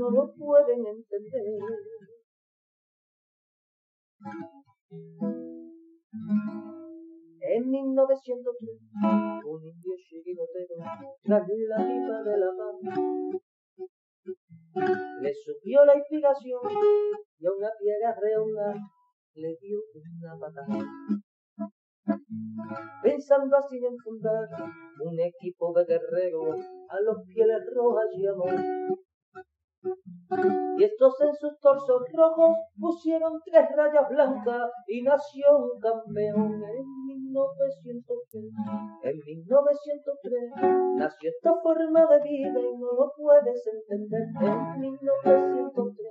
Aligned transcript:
no 0.00 0.10
lo 0.10 0.32
pueden 0.34 0.86
entender. 0.86 1.44
En 7.42 7.70
1903, 7.70 8.80
un 9.44 9.62
indio 9.62 9.94
chiquinotero, 10.08 10.74
tras 11.22 11.46
la 11.68 11.76
pipa 11.76 12.22
de 12.22 12.38
la 12.38 12.50
paz, 12.56 12.76
le 15.20 15.34
subió 15.34 15.84
la 15.84 15.96
inspiración 15.98 16.60
y 17.38 17.46
a 17.46 17.52
una 17.52 17.70
piedra 17.78 18.16
redonda 18.18 18.74
le 19.34 19.56
dio 19.60 19.80
una 19.94 20.38
patada. 20.40 20.78
Pensando 23.02 23.56
así 23.56 23.76
en 23.76 23.98
fundar 23.98 24.48
un 25.04 25.20
equipo 25.20 25.74
de 25.74 25.84
guerreros 25.84 26.58
a 26.88 27.00
los 27.02 27.18
pieles 27.26 27.62
rojas 27.74 28.06
llamó. 28.16 28.46
Y 29.82 30.84
estos 30.84 31.14
en 31.20 31.34
sus 31.36 31.58
torsos 31.60 32.02
rojos 32.14 32.56
pusieron 32.78 33.40
tres 33.44 33.66
rayas 33.76 34.08
blancas 34.08 34.70
y 34.86 35.02
nació 35.02 35.56
un 35.56 35.80
campeón 35.80 36.62
en 36.62 37.04
1903. 37.06 38.44
En 39.02 39.18
1903 39.18 40.96
nació 40.96 41.30
esta 41.30 41.52
forma 41.62 42.06
de 42.06 42.22
vida 42.22 42.60
y 42.60 42.76
no 42.78 42.92
lo 42.92 43.12
puedes 43.16 43.66
entender. 43.66 44.22
En 44.40 44.80
1903, 44.80 46.08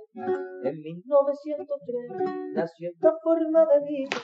en 0.64 0.82
1903 0.82 2.54
nació 2.54 2.90
esta 2.90 3.12
forma 3.22 3.66
de 3.66 3.80
vida. 3.86 4.18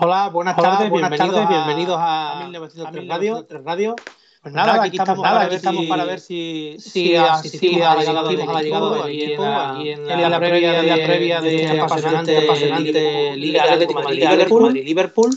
Hola, 0.00 0.28
buenas 0.30 0.56
tardes, 0.56 0.90
bienvenidos, 0.90 1.48
bienvenidos 1.48 1.96
a, 1.98 2.40
1903 2.44 3.08
Radio. 3.08 3.46
Radio. 3.64 3.96
Pues 4.42 4.54
nada, 4.54 4.82
aquí, 4.82 4.96
estamos, 4.96 5.22
nada, 5.22 5.42
aquí 5.42 5.56
estamos 5.56 5.86
para 5.86 6.04
ver 6.04 6.20
si, 6.20 6.76
si, 6.78 7.08
si, 7.08 7.16
ha 7.16 7.42
llegado, 7.42 8.28
ha 8.28 8.62
llegado 8.62 9.02
aquí, 9.02 9.22
en 9.22 9.40
la, 9.40 9.70
aquí 9.70 9.90
en 9.90 10.06
la, 10.06 10.28
la 10.28 10.38
previa, 10.38 10.72
de, 10.80 10.82
la 10.84 10.94
previa 10.94 11.40
de, 11.40 11.64
este 11.64 11.80
apasionante, 11.80 12.38
apasionante 12.38 13.36
Liga 13.36 13.64
Atlético 13.64 14.70
Liverpool. 14.70 15.36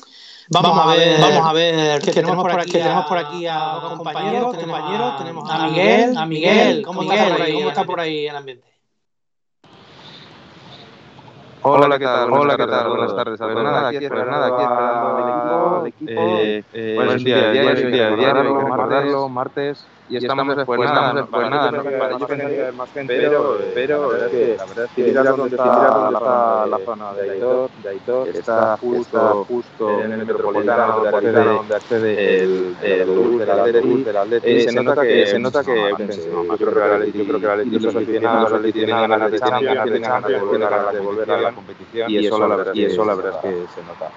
Vamos 0.50 0.78
a 0.78 0.95
ver, 0.95 1.20
vamos 1.20 1.48
a 1.48 1.53
ver 1.53 2.02
que 2.02 2.12
tenemos 2.12 2.42
por 2.42 2.59
aquí, 2.59 2.72
tenemos 2.72 3.06
por 3.06 3.17
aquí 3.17 3.48
a 3.48 3.80
los 3.81 3.94
compañeros, 3.94 4.56
compañeros, 4.56 5.18
tenemos 5.18 5.50
a 5.50 5.68
Miguel, 5.68 6.18
a 6.18 6.25
Miguel, 6.25 6.81
¿cómo 6.84 7.02
está 7.03 7.30
por 7.30 7.42
ahí? 7.42 7.53
¿Cómo 7.53 7.70
está 7.70 7.84
por 7.86 8.00
ahí 8.00 8.28
el 8.28 8.36
ambiente? 8.36 8.70
Hola, 11.64 12.00
¿qué 12.00 12.06
tal? 12.06 12.31
Hola, 12.31 12.58
¿qué 12.58 12.66
tal? 12.66 12.90
Buenas 12.90 13.16
tardes. 13.16 13.40
Pues 13.40 13.56
nada, 13.56 13.88
aquí 13.90 14.04
esperando, 14.04 14.56
aquí 14.56 14.64
esperando 14.64 15.78
al 15.78 15.88
equipo. 15.88 16.12
Eh, 16.12 16.64
eh, 16.73 16.98
un 16.98 17.23
día, 17.23 17.52
diario, 17.52 17.90
diario, 18.18 18.62
recordarlo, 18.62 19.30
martes. 19.30 19.86
Y 20.12 20.17
estamos 20.17 20.58
después, 20.58 20.78
nada, 20.92 21.14
después 21.14 21.50
nada, 21.50 21.72
no, 21.72 22.20
yo 22.20 22.28
pensé 22.28 22.48
que 22.48 22.62
haber 22.62 22.73
más 22.73 22.92
gente, 22.92 23.16
pero, 23.16 23.59
pero 23.73 24.12
la 24.12 24.18
verdad 24.66 24.86
es 24.86 24.92
que 24.92 25.03
mira 25.03 25.23
dónde 25.23 25.56
está 25.56 26.12
la, 26.12 26.80
zona 26.84 27.14
de 27.14 27.31
Aitor, 27.31 27.70
de 27.81 27.90
Aitor, 27.90 28.28
está 28.28 28.76
justo, 28.76 29.45
justo 29.45 30.02
en 30.02 30.12
el 30.12 30.26
metropolitano 30.26 31.06
donde 31.56 31.76
accede 31.76 32.44
el, 32.44 32.76
el 32.84 33.38
del 33.38 34.18
Atleti, 34.18 34.50
y 34.50 34.62
se 34.64 34.84
nota 34.84 35.02
que, 35.02 35.28
se 35.28 35.40
nota 35.40 35.64
que, 35.64 35.73
yo 35.80 36.58
creo 36.58 36.73
que 36.73 36.84
el 36.84 36.92
Atleti, 36.92 37.18
yo 37.18 37.25
creo 37.25 37.40
que 37.40 37.46
el 37.46 37.52
Atleti, 37.52 37.80
los 37.80 37.96
aficionados 37.96 38.62
del 38.62 38.73
tienen 38.73 38.98
ganas 38.98 39.31
de 39.31 39.40
Champions, 39.40 39.84
tienen 39.84 40.02
ganas 40.02 40.25
de 40.94 41.00
volver 41.00 41.31
a 41.31 41.40
la 41.40 41.52
competición, 41.53 42.12
y 42.12 42.18
eso 42.18 42.38
la 42.38 42.56
verdad 42.58 42.75
es 42.75 43.42
que 43.42 43.68
se 43.73 43.81
nota. 43.84 44.12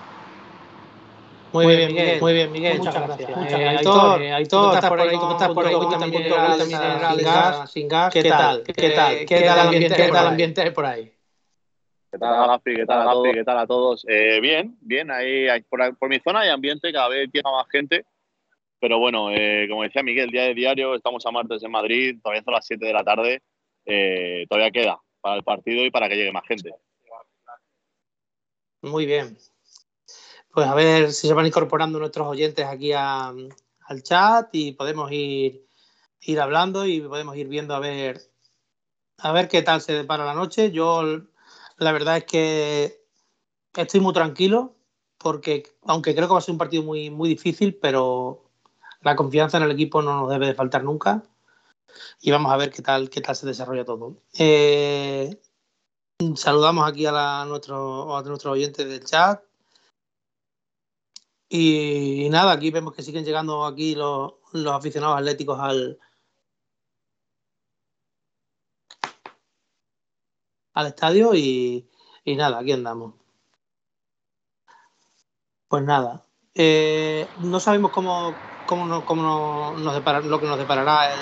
Muy, 1.55 1.77
bien, 1.77 1.94
Miguel. 1.94 2.20
Muy 2.20 2.33
bien, 2.33 2.50
Miguel. 2.50 2.78
Muchas, 2.78 3.06
gracias. 3.06 3.36
Muchas 3.36 3.60
gracias. 3.60 3.78
Aitor, 3.78 4.20
Aitor, 4.20 4.74
estás 4.74 4.91
por 4.91 5.00
ahí? 5.00 5.16
¿Cómo 5.16 5.33
estás 5.33 5.48
por 5.50 5.66
ahí? 5.66 5.74
Cuéntame 5.74 6.11
sin 6.11 6.28
gas, 7.24 7.70
sin 7.70 7.88
gas. 7.88 8.12
¿Qué 8.12 8.24
tal? 8.24 8.62
¿Qué 8.64 8.91
tal? 8.91 9.24
¿Qué 9.24 9.41
tal 9.41 9.58
el 9.58 9.66
ambiente, 9.66 9.96
qué 9.96 10.08
tal 10.11 10.27
ambiente 10.27 10.70
por 10.72 10.84
ahí? 10.84 11.12
¿Qué 12.11 12.19
tal, 12.19 12.46
Gaspi? 12.48 12.74
¿Qué 12.74 12.86
tal, 12.86 13.06
Gaspi? 13.06 13.33
¿Qué 13.33 13.44
tal 13.44 13.58
a 13.58 13.66
todos? 13.69 14.05
Eh, 14.08 14.41
bien, 14.41 14.77
bien. 14.80 15.12
Ahí, 15.12 15.46
por, 15.69 15.96
por, 15.96 16.08
mi 16.08 16.19
zona 16.19 16.41
hay 16.41 16.50
ambiente, 16.50 16.92
cada 16.92 17.08
vez 17.08 17.30
llega 17.33 17.51
más 17.52 17.68
gente. 17.70 18.05
Pero 18.80 18.98
bueno, 18.98 19.30
eh, 19.30 19.67
como 19.70 19.84
decía 19.84 20.02
Miguel, 20.02 20.30
día 20.30 20.42
de 20.42 20.55
diario, 20.55 20.96
estamos 20.96 21.24
a 21.24 21.30
martes 21.30 21.62
en 21.62 21.70
Madrid, 21.70 22.18
todavía 22.20 22.42
son 22.42 22.55
las 22.55 22.67
7 22.67 22.84
de 22.84 22.92
la 22.92 23.05
tarde. 23.05 23.42
Eh, 23.86 24.45
todavía 24.48 24.73
queda 24.73 24.98
para 25.20 25.36
el 25.36 25.45
partido 25.45 25.84
y 25.84 25.90
para 25.92 26.08
que 26.08 26.17
llegue 26.17 26.33
más 26.33 26.46
gente. 26.46 26.74
Muy 28.83 29.06
bien, 29.06 29.36
pues 30.55 30.67
a 30.69 30.75
ver 30.75 31.13
si 31.13 31.27
se 31.27 31.35
van 31.35 31.47
incorporando 31.47 31.98
nuestros 31.98 32.27
oyentes 32.29 32.65
aquí 32.65 32.92
al 32.92 33.53
chat 34.03 34.48
y 34.53 34.73
podemos 34.73 35.11
ir, 35.11 35.67
ir 36.20 36.41
hablando 36.41 36.87
y 36.87 37.01
podemos 37.01 37.37
ir 37.37 37.48
viendo 37.48 37.75
a 37.75 37.81
ver 37.81 38.20
a 39.19 39.33
ver 39.33 39.48
qué 39.48 39.63
tal 39.63 39.81
se 39.81 39.92
depara 39.92 40.25
la 40.25 40.35
noche. 40.35 40.70
Yo 40.70 41.03
la 41.79 41.92
verdad 41.92 42.19
es 42.19 42.25
que 42.25 43.05
estoy 43.75 44.01
muy 44.01 44.13
tranquilo 44.13 44.75
porque 45.19 45.65
aunque 45.83 46.15
creo 46.15 46.29
que 46.29 46.35
va 46.35 46.39
a 46.39 46.42
ser 46.42 46.53
un 46.53 46.59
partido 46.59 46.83
muy, 46.83 47.11
muy 47.11 47.29
difícil, 47.29 47.75
pero 47.75 48.45
la 49.01 49.17
confianza 49.17 49.57
en 49.57 49.65
el 49.65 49.73
equipo 49.73 50.03
no 50.03 50.21
nos 50.21 50.31
debe 50.31 50.47
de 50.47 50.55
faltar 50.55 50.85
nunca. 50.85 51.23
Y 52.21 52.31
vamos 52.31 52.53
a 52.53 52.57
ver 52.57 52.71
qué 52.71 52.83
tal, 52.83 53.11
qué 53.11 53.21
tal 53.21 53.35
se 53.35 53.47
desarrolla 53.47 53.85
todo. 53.85 54.17
Eh, 54.39 55.41
saludamos 56.36 56.89
aquí 56.89 57.07
a, 57.07 57.13
la, 57.13 57.45
nuestro, 57.45 58.17
a 58.17 58.23
nuestros 58.23 58.53
oyentes 58.53 58.86
del 58.89 59.05
chat. 59.05 59.42
Y, 61.48 62.28
nada, 62.30 62.52
aquí 62.52 62.70
vemos 62.70 62.94
que 62.94 63.02
siguen 63.02 63.24
llegando 63.24 63.64
aquí 63.64 63.94
los, 63.94 64.34
los 64.52 64.72
aficionados 64.72 65.18
atléticos 65.18 65.58
al, 65.60 65.98
al 70.74 70.86
estadio 70.86 71.34
y, 71.34 71.88
y, 72.24 72.36
nada, 72.36 72.58
aquí 72.58 72.72
andamos. 72.72 73.14
Pues 75.68 75.82
nada, 75.84 76.27
eh, 76.55 77.27
no 77.40 77.61
sabemos 77.61 77.90
cómo, 77.90 78.34
cómo, 78.66 78.86
nos, 78.86 79.05
cómo 79.05 79.74
nos 79.78 79.94
depara, 79.94 80.20
lo 80.20 80.40
que 80.40 80.46
nos 80.46 80.58
deparará 80.58 81.12
el, 81.12 81.20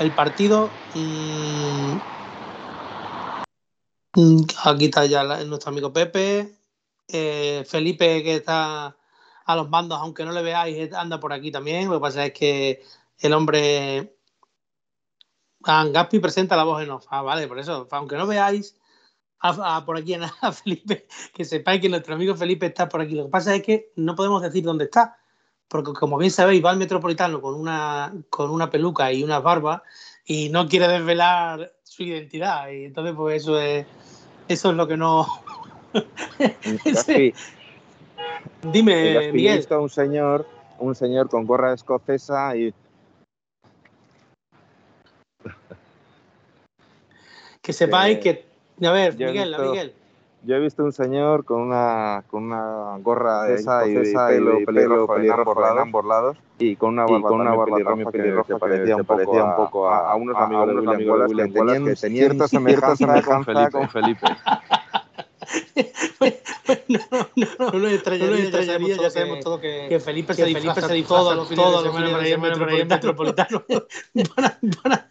el 0.00 0.14
partido. 0.14 0.70
Mm, 0.94 1.98
aquí 4.64 4.86
está 4.86 5.06
ya 5.06 5.22
nuestro 5.44 5.70
amigo 5.70 5.92
Pepe, 5.92 6.56
eh, 7.08 7.64
Felipe 7.68 8.22
que 8.22 8.36
está 8.36 8.97
a 9.48 9.56
los 9.56 9.70
mandos, 9.70 9.98
aunque 9.98 10.26
no 10.26 10.32
le 10.32 10.42
veáis, 10.42 10.92
anda 10.92 11.18
por 11.18 11.32
aquí 11.32 11.50
también. 11.50 11.88
Lo 11.88 11.94
que 11.94 12.00
pasa 12.02 12.26
es 12.26 12.32
que 12.34 12.82
el 13.18 13.32
hombre. 13.32 14.14
Gaspi 15.60 16.18
presenta 16.18 16.54
la 16.54 16.64
voz 16.64 16.82
en 16.82 16.90
off. 16.90 17.06
Ah, 17.08 17.22
vale, 17.22 17.48
por 17.48 17.58
eso. 17.58 17.88
Aunque 17.90 18.16
no 18.16 18.26
veáis 18.26 18.76
por 19.86 19.96
aquí 19.96 20.14
a, 20.14 20.52
Felipe, 20.52 21.06
que 21.32 21.46
sepáis 21.46 21.80
que 21.80 21.88
nuestro 21.88 22.14
amigo 22.14 22.34
Felipe 22.34 22.66
está 22.66 22.90
por 22.90 23.00
aquí. 23.00 23.14
Lo 23.14 23.24
que 23.24 23.30
pasa 23.30 23.54
es 23.54 23.62
que 23.62 23.90
no 23.96 24.14
podemos 24.14 24.42
decir 24.42 24.62
dónde 24.64 24.84
está. 24.84 25.16
Porque 25.66 25.94
como 25.94 26.18
bien 26.18 26.30
sabéis, 26.30 26.62
va 26.62 26.70
al 26.70 26.76
metropolitano 26.76 27.40
con 27.40 27.54
una, 27.54 28.12
con 28.28 28.50
una 28.50 28.68
peluca 28.68 29.10
y 29.12 29.22
una 29.22 29.38
barba 29.38 29.82
y 30.26 30.50
no 30.50 30.68
quiere 30.68 30.88
desvelar 30.88 31.72
su 31.84 32.02
identidad. 32.02 32.68
Y 32.68 32.84
entonces, 32.84 33.14
pues 33.16 33.42
eso 33.42 33.58
es, 33.58 33.86
eso 34.46 34.70
es 34.70 34.76
lo 34.76 34.86
que 34.86 34.98
no. 34.98 35.26
Dime, 38.62 39.32
Miguel. 39.32 39.54
He 39.54 39.56
visto 39.56 39.74
a 39.74 39.80
un 39.80 39.88
señor, 39.88 40.46
un 40.78 40.94
señor 40.94 41.28
con 41.28 41.46
gorra 41.46 41.72
escocesa 41.72 42.56
y. 42.56 42.74
que 47.62 47.72
sepáis 47.72 48.18
que. 48.18 48.44
A 48.82 48.92
ver, 48.92 49.16
Miguel, 49.16 49.56
Miguel. 49.58 49.94
Yo 50.44 50.54
he 50.54 50.60
visto 50.60 50.84
un 50.84 50.92
señor 50.92 51.44
con 51.44 51.62
una, 51.62 52.22
con 52.30 52.44
una 52.44 52.96
gorra 52.98 53.50
esa 53.50 53.86
y, 53.88 53.94
pelo, 53.94 54.60
y 54.60 54.64
pelo 54.64 55.06
pelirrojo 55.06 55.66
en 55.66 55.78
ambos 55.78 56.04
lados 56.04 56.36
y 56.60 56.76
con 56.76 56.90
una 56.90 57.06
barba, 57.06 57.28
con 57.28 57.40
una 57.40 57.54
barba 57.54 57.76
pelirroja, 57.76 58.10
pelirroja 58.10 58.54
que 58.54 58.58
parecía 58.58 58.96
un 58.96 59.04
poco, 59.04 59.38
a, 59.38 59.44
un 59.44 59.56
poco 59.56 59.88
a, 59.88 60.12
a, 60.12 60.14
unos 60.14 60.36
amigos, 60.36 60.68
a 60.68 60.72
unos 60.72 60.94
amigos 60.94 61.18
de 61.18 61.26
William 61.26 61.50
Wallace 61.54 61.84
que 61.84 61.96
tenían 61.96 62.30
cierta 62.30 62.48
semejanza 62.48 63.70
con 63.70 63.88
Felipe. 63.88 64.26
no, 65.76 65.82
no, 66.88 66.98
no, 67.36 67.78
no 67.78 67.88
extrañaría, 67.88 68.50
ya, 68.50 68.64
sabemos 68.64 68.96
ya 68.96 69.10
sabemos 69.10 69.40
todo 69.40 69.60
que, 69.60 69.86
que 69.88 70.00
Felipe 70.00 70.34
se 70.34 70.44
Felipe 70.44 70.80
se 70.80 71.02
todos 71.02 71.36
los 71.36 71.48
fines 71.48 71.66
de 71.66 72.28
semana 72.28 72.56
para 74.34 74.58
para. 74.82 75.10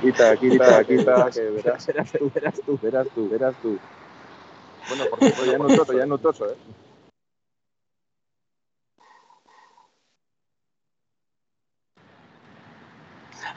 Quita, 0.00 0.36
quita, 0.36 0.84
quita, 0.84 1.30
que 1.30 1.40
verás, 1.50 2.12
tú, 2.12 2.30
verás 2.32 2.60
tú, 2.64 2.78
verás 2.80 3.08
tú, 3.14 3.28
verás 3.28 3.54
tú. 3.60 3.78
Bueno, 4.88 5.04
por 5.10 5.18
cierto, 5.18 5.44
ya 5.44 5.58
no 5.58 5.66
toso, 5.68 5.92
ya 5.92 6.06
no 6.06 6.18
toso, 6.18 6.48
¿eh? 6.48 6.56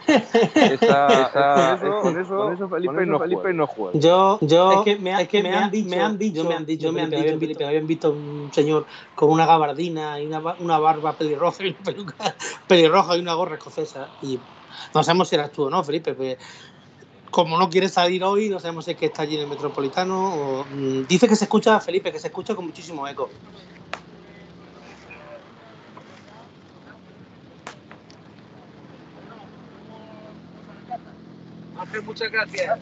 Esa, 0.08 1.08
esa, 1.08 1.78
con, 2.02 2.20
eso, 2.20 2.36
con, 2.36 2.54
eso, 2.54 2.70
Felipe, 2.70 2.94
con 2.94 3.04
eso 3.04 3.12
no, 3.12 3.20
Felipe 3.20 3.54
no 3.54 3.68
juega. 3.68 4.00
Yo, 4.00 4.40
yo, 4.42 4.72
es 4.72 4.82
que 4.82 4.96
me, 4.98 5.22
es 5.22 5.28
que 5.28 5.44
me, 5.44 5.54
han, 5.54 5.72
dicho, 5.72 5.90
me 5.90 6.02
han 6.02 6.18
dicho, 6.18 6.44
me 6.44 6.56
han 6.56 6.66
dicho, 6.66 6.92
me 6.92 7.02
han 7.02 7.10
dicho, 7.10 7.40
Felipe, 7.40 7.66
habían 7.66 7.88
visto 7.88 8.12
un 8.12 8.50
señor 8.52 8.86
con 9.16 9.30
una 9.30 9.46
gabardina 9.46 10.20
y 10.20 10.28
una, 10.28 10.42
una 10.60 10.80
barba 10.80 11.14
pelirroja 11.14 11.64
y 11.66 11.70
una 11.70 11.80
peluca 11.80 12.36
pelirroja 12.68 13.18
y 13.18 13.20
una 13.22 13.34
gorra 13.34 13.56
escocesa. 13.56 14.10
Y 14.22 14.40
no 14.94 15.04
sabemos 15.04 15.30
si 15.30 15.36
eras 15.36 15.52
tú 15.52 15.64
o 15.64 15.70
no, 15.70 15.84
Felipe. 15.84 16.14
Pues, 16.14 16.38
como 17.30 17.58
no 17.58 17.70
quiere 17.70 17.88
salir 17.88 18.24
hoy, 18.24 18.50
no 18.50 18.60
sabemos 18.60 18.86
si 18.86 18.92
es 18.92 18.98
que 18.98 19.06
está 19.06 19.24
allí 19.24 19.36
en 19.36 19.44
el 19.44 19.48
Metropolitano. 19.48 20.34
O, 20.36 20.66
mm, 20.66 21.08
dice 21.08 21.28
que 21.28 21.36
se 21.36 21.46
escucha, 21.46 21.80
Felipe, 21.80 22.12
que 22.12 22.20
se 22.20 22.28
escucha 22.28 22.54
con 22.56 22.66
muchísimo 22.66 23.08
eco. 23.08 23.30
Muchas 32.04 32.32
gracias. 32.32 32.80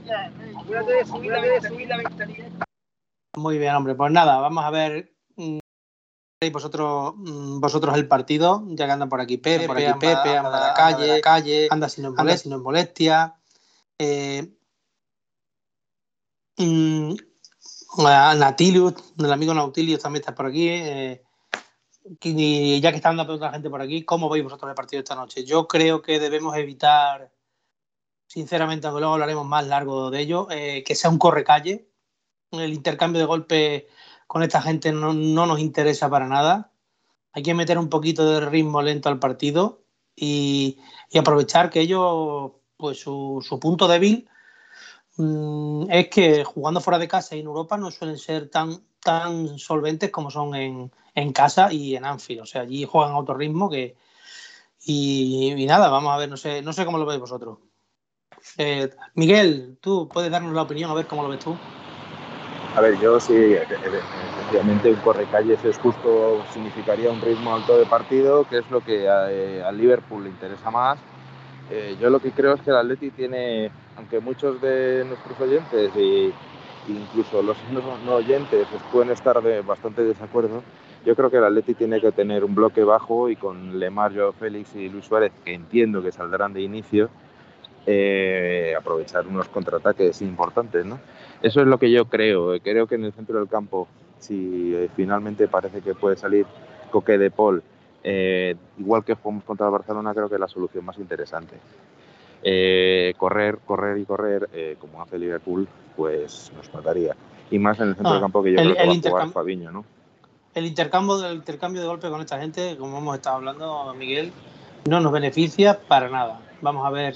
Muy 3.35 3.57
bien, 3.57 3.75
hombre. 3.75 3.95
Pues 3.95 4.11
nada, 4.11 4.39
vamos 4.39 4.63
a 4.63 4.69
ver 4.69 5.13
mm, 5.35 5.59
vosotros 6.51 7.13
mm, 7.17 7.59
vosotros 7.59 7.95
el 7.95 8.07
partido, 8.07 8.63
ya 8.69 8.85
que 8.85 8.91
andan 8.91 9.09
por 9.09 9.21
aquí 9.21 9.37
Pepe, 9.37 9.67
por 9.67 9.77
aquí 9.77 9.91
Pepe, 9.99 10.37
anda, 10.37 10.49
anda, 10.49 10.67
la 10.67 10.73
calle, 10.73 11.07
la 11.07 11.21
calle, 11.21 11.67
anda 11.69 11.89
sin 11.89 12.09
molestia, 12.09 12.37
sin 12.37 12.61
molestia. 12.61 13.35
Eh, 13.97 14.55
mm, 16.57 17.13
Natilius, 17.97 18.93
el 19.17 19.31
amigo 19.31 19.53
Nautilius 19.53 20.01
también 20.01 20.21
está 20.21 20.35
por 20.35 20.47
aquí. 20.47 20.67
Eh, 20.69 21.23
y 22.21 22.81
ya 22.81 22.91
que 22.91 22.97
está 22.97 23.09
andando 23.09 23.35
otra 23.35 23.51
gente 23.51 23.69
por 23.69 23.81
aquí, 23.81 24.03
¿cómo 24.03 24.29
veis 24.29 24.43
vosotros 24.43 24.69
el 24.69 24.75
partido 24.75 25.01
esta 25.01 25.15
noche? 25.15 25.43
Yo 25.43 25.67
creo 25.67 26.01
que 26.01 26.19
debemos 26.19 26.55
evitar 26.55 27.31
sinceramente, 28.29 28.87
aunque 28.87 29.01
luego 29.01 29.15
hablaremos 29.15 29.45
más 29.45 29.67
largo 29.67 30.11
de 30.11 30.21
ello, 30.21 30.47
eh, 30.51 30.83
que 30.85 30.95
sea 30.95 31.09
un 31.09 31.17
correcalle. 31.17 31.89
El 32.51 32.73
intercambio 32.73 33.19
de 33.19 33.25
golpes 33.25 33.83
con 34.27 34.43
esta 34.43 34.61
gente 34.61 34.91
no, 34.91 35.13
no, 35.13 35.45
nos 35.47 35.59
interesa 35.59 36.09
para 36.09 36.27
nada. 36.27 36.71
Hay 37.33 37.43
que 37.43 37.55
meter 37.55 37.77
un 37.77 37.89
poquito 37.89 38.29
de 38.29 38.45
ritmo 38.45 38.81
lento 38.81 39.09
al 39.09 39.19
partido 39.19 39.83
y, 40.15 40.79
aprovechar 41.17 41.69
que 41.69 41.81
ellos, 41.81 42.51
pues 42.77 42.99
su, 42.99 43.59
punto 43.61 43.87
débil 43.87 44.29
mmm, 45.17 45.85
es 45.89 46.09
que 46.09 46.43
jugando 46.43 46.81
fuera 46.81 46.99
de 46.99 47.07
casa 47.07 47.35
y 47.35 47.39
en 47.39 47.47
Europa 47.47 47.77
no 47.77 47.89
suelen 47.91 48.17
ser 48.19 48.49
tan, 48.49 48.83
tan 49.01 49.57
solventes 49.57 50.11
como 50.11 50.29
son 50.29 50.55
en, 50.55 50.91
en 51.15 51.33
casa 51.33 51.73
y 51.73 51.95
en 51.95 52.05
Anfield. 52.05 52.41
O 52.41 52.45
sea, 52.45 52.61
allí 52.61 52.85
juegan 52.85 53.13
a 53.13 53.19
otro 53.19 53.35
ritmo 53.35 53.69
que... 53.69 53.97
Y, 54.85 55.53
y 55.57 55.65
nada, 55.65 55.89
vamos 55.89 56.13
a 56.13 56.17
ver, 56.17 56.29
no 56.29 56.37
sé, 56.37 56.61
no 56.61 56.73
sé 56.73 56.85
cómo 56.85 56.97
lo 56.97 57.05
veis 57.05 57.19
vosotros. 57.19 57.59
Eh, 58.57 58.89
Miguel, 59.15 59.77
tú 59.81 60.09
puedes 60.11 60.31
darnos 60.31 60.53
la 60.53 60.63
opinión, 60.63 60.89
a 60.91 60.93
ver 60.93 61.07
cómo 61.07 61.23
lo 61.23 61.29
ves 61.29 61.39
tú. 61.39 61.57
A 62.75 62.81
ver, 62.81 62.99
yo 62.99 63.19
sí, 63.19 63.33
efectivamente 63.35 64.91
un 64.91 64.99
correcalles 65.01 65.63
es 65.65 65.77
justo, 65.79 66.43
significaría 66.51 67.09
un 67.09 67.19
ritmo 67.19 67.55
alto 67.55 67.77
de 67.77 67.85
partido, 67.85 68.45
que 68.45 68.59
es 68.59 68.69
lo 68.69 68.81
que 68.81 69.05
eh, 69.05 69.63
al 69.63 69.77
Liverpool 69.77 70.23
le 70.23 70.29
interesa 70.29 70.69
más. 70.69 70.99
Eh, 71.69 71.97
yo 71.99 72.09
lo 72.09 72.19
que 72.19 72.31
creo 72.31 72.53
es 72.53 72.61
que 72.61 72.69
el 72.69 72.77
Atleti 72.77 73.11
tiene, 73.11 73.71
aunque 73.95 74.19
muchos 74.19 74.61
de 74.61 75.03
nuestros 75.05 75.39
oyentes 75.39 75.91
e 75.95 76.33
incluso 76.87 77.41
los 77.41 77.63
no 77.65 78.15
oyentes 78.15 78.65
pues 78.69 78.81
pueden 78.91 79.11
estar 79.11 79.41
de 79.41 79.61
bastante 79.61 80.03
desacuerdo, 80.03 80.63
yo 81.05 81.15
creo 81.15 81.29
que 81.29 81.37
el 81.37 81.43
Atleti 81.43 81.73
tiene 81.73 82.01
que 82.01 82.11
tener 82.11 82.43
un 82.43 82.55
bloque 82.55 82.83
bajo 82.83 83.29
y 83.29 83.35
con 83.35 83.79
Lemar, 83.79 84.15
Joao 84.15 84.33
Félix 84.33 84.75
y 84.75 84.89
Luis 84.89 85.05
Suárez, 85.05 85.31
que 85.43 85.53
entiendo 85.53 86.01
que 86.01 86.11
saldrán 86.11 86.53
de 86.53 86.61
inicio, 86.61 87.09
eh, 87.85 88.73
aprovechar 88.77 89.27
unos 89.27 89.47
contraataques 89.49 90.21
importantes. 90.21 90.85
¿no? 90.85 90.99
Eso 91.41 91.61
es 91.61 91.67
lo 91.67 91.77
que 91.77 91.91
yo 91.91 92.05
creo. 92.05 92.59
Creo 92.61 92.87
que 92.87 92.95
en 92.95 93.05
el 93.05 93.13
centro 93.13 93.39
del 93.39 93.47
campo, 93.47 93.87
si 94.19 94.73
eh, 94.75 94.89
finalmente 94.95 95.47
parece 95.47 95.81
que 95.81 95.95
puede 95.95 96.17
salir 96.17 96.45
Coque 96.91 97.17
de 97.17 97.31
Paul, 97.31 97.63
eh, 98.03 98.55
igual 98.77 99.03
que 99.03 99.13
jugamos 99.13 99.43
contra 99.43 99.67
el 99.67 99.71
Barcelona, 99.71 100.13
creo 100.13 100.29
que 100.29 100.35
es 100.35 100.41
la 100.41 100.47
solución 100.47 100.85
más 100.85 100.97
interesante. 100.97 101.55
Eh, 102.41 103.13
correr, 103.17 103.59
correr 103.65 103.97
y 103.97 104.05
correr, 104.05 104.49
eh, 104.53 104.77
como 104.79 105.01
hace 105.01 105.17
Liverpool, 105.17 105.67
pues 105.95 106.51
nos 106.55 106.73
mataría. 106.73 107.15
Y 107.51 107.59
más 107.59 107.79
en 107.79 107.89
el 107.89 107.95
centro 107.95 108.11
ah, 108.11 108.13
del 108.13 108.21
campo 108.21 108.43
que 108.43 108.53
yo 108.53 108.59
el, 108.59 108.75
creo 108.75 109.01
que 109.01 109.09
va 109.09 109.19
a 109.19 109.21
jugar 109.23 109.29
Fabiño, 109.29 109.71
¿no? 109.71 109.85
El 110.53 110.65
intercambio, 110.65 111.25
el 111.25 111.35
intercambio 111.35 111.81
de 111.81 111.87
golpe 111.87 112.09
con 112.09 112.21
esta 112.21 112.39
gente, 112.39 112.77
como 112.77 112.97
hemos 112.97 113.15
estado 113.15 113.37
hablando, 113.37 113.93
Miguel, 113.95 114.31
no 114.89 114.99
nos 114.99 115.11
beneficia 115.11 115.79
para 115.87 116.09
nada. 116.09 116.39
Vamos 116.61 116.85
a 116.85 116.89
ver 116.89 117.15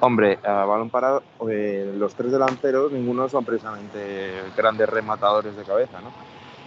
Hombre, 0.00 0.38
a 0.42 0.64
balón 0.64 0.90
parado, 0.90 1.22
eh, 1.48 1.92
los 1.96 2.14
tres 2.14 2.30
delanteros, 2.30 2.92
ninguno 2.92 3.28
son 3.28 3.44
precisamente 3.44 4.42
grandes 4.56 4.88
rematadores 4.88 5.56
de 5.56 5.62
cabeza, 5.62 6.00
¿no? 6.00 6.12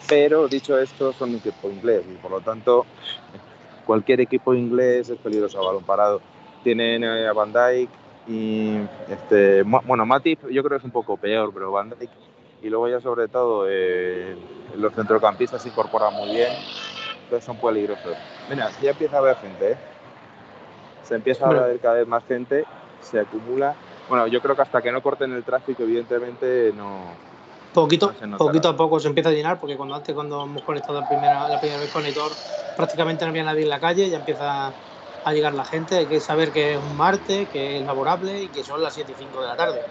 Pero 0.08 0.48
dicho 0.48 0.78
esto, 0.80 1.12
son 1.14 1.32
un 1.32 1.36
equipo 1.36 1.70
inglés 1.70 2.04
y 2.10 2.16
por 2.16 2.32
lo 2.32 2.42
tanto 2.42 2.86
cualquier 3.86 4.22
equipo 4.22 4.54
inglés 4.54 5.10
es 5.10 5.18
peligroso 5.18 5.60
a 5.60 5.66
balón 5.66 5.84
parado. 5.84 6.22
Tienen 6.64 7.04
a 7.04 7.34
Van 7.34 7.52
Dijk 7.54 7.90
y 8.28 8.78
este, 9.10 9.64
bueno, 9.64 10.06
Matip 10.06 10.50
yo 10.50 10.64
creo 10.64 10.78
que 10.78 10.78
es 10.78 10.84
un 10.84 10.92
poco 10.92 11.18
peor, 11.18 11.52
pero 11.54 11.72
Van 11.72 11.90
Dijk 11.90 12.10
y 12.64 12.70
luego 12.70 12.88
ya 12.88 13.00
sobre 13.00 13.28
todo 13.28 13.66
eh, 13.70 14.36
los 14.78 14.94
centrocampistas 14.94 15.62
se 15.62 15.70
incorporan 15.70 16.14
muy 16.14 16.30
bien, 16.30 16.52
entonces 17.24 17.46
son 17.46 17.58
peligrosos. 17.58 18.18
Mira, 18.50 18.72
ya 18.82 18.92
empieza 18.92 19.18
a 19.18 19.20
haber 19.20 19.36
gente, 19.38 19.72
¿eh? 19.74 19.78
se 21.04 21.16
empieza 21.16 21.48
a 21.48 21.54
ver 21.54 21.80
cada 21.80 21.96
vez 21.96 22.08
más 22.08 22.24
gente 22.26 22.66
se 23.02 23.20
acumula. 23.20 23.76
Bueno, 24.10 24.28
yo 24.28 24.42
creo 24.42 24.56
que 24.56 24.62
hasta 24.62 24.82
que 24.82 24.92
no 24.92 25.02
corten 25.02 25.34
el 25.34 25.44
tráfico, 25.44 25.84
evidentemente 25.84 26.72
no. 26.76 27.02
Poquito, 27.74 28.14
no 28.26 28.38
poquito 28.38 28.70
a 28.70 28.78
poco 28.78 29.00
se 29.00 29.08
empieza 29.08 29.30
a 29.30 29.34
llenar, 29.34 29.60
porque 29.60 29.78
cuando 29.78 29.96
antes, 29.96 30.16
cuando 30.16 30.44
hemos 30.44 30.64
conectado 30.64 31.00
la 31.00 31.08
primera, 31.08 31.48
la 31.48 31.60
primera 31.60 31.80
vez 31.80 31.92
con 31.92 32.06
Editor, 32.06 32.32
prácticamente 32.76 33.26
no 33.26 33.30
había 33.30 33.44
nadie 33.44 33.64
en 33.64 33.70
la 33.70 33.80
calle, 33.80 34.10
ya 34.10 34.18
empieza 34.18 34.72
a 35.24 35.34
llegar 35.34 35.54
la 35.54 35.66
gente. 35.66 35.98
Hay 35.98 36.06
que 36.06 36.20
saber 36.20 36.52
que 36.52 36.74
es 36.74 36.80
un 36.80 36.96
martes, 36.96 37.48
que 37.50 37.78
es 37.78 37.86
laborable 37.86 38.44
y 38.44 38.48
que 38.48 38.64
son 38.64 38.82
las 38.82 38.94
7 38.94 39.12
y 39.12 39.16
5 39.16 39.42
de 39.42 39.48
la 39.48 39.56
tarde. 39.56 39.82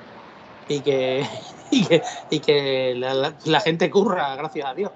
Y 0.68 0.80
que, 0.80 1.24
y 1.70 1.84
que, 1.84 2.02
y 2.30 2.40
que 2.40 2.94
la, 2.96 3.14
la, 3.14 3.34
la 3.44 3.60
gente 3.60 3.90
curra, 3.90 4.34
gracias 4.34 4.66
a 4.66 4.74
Dios 4.74 4.90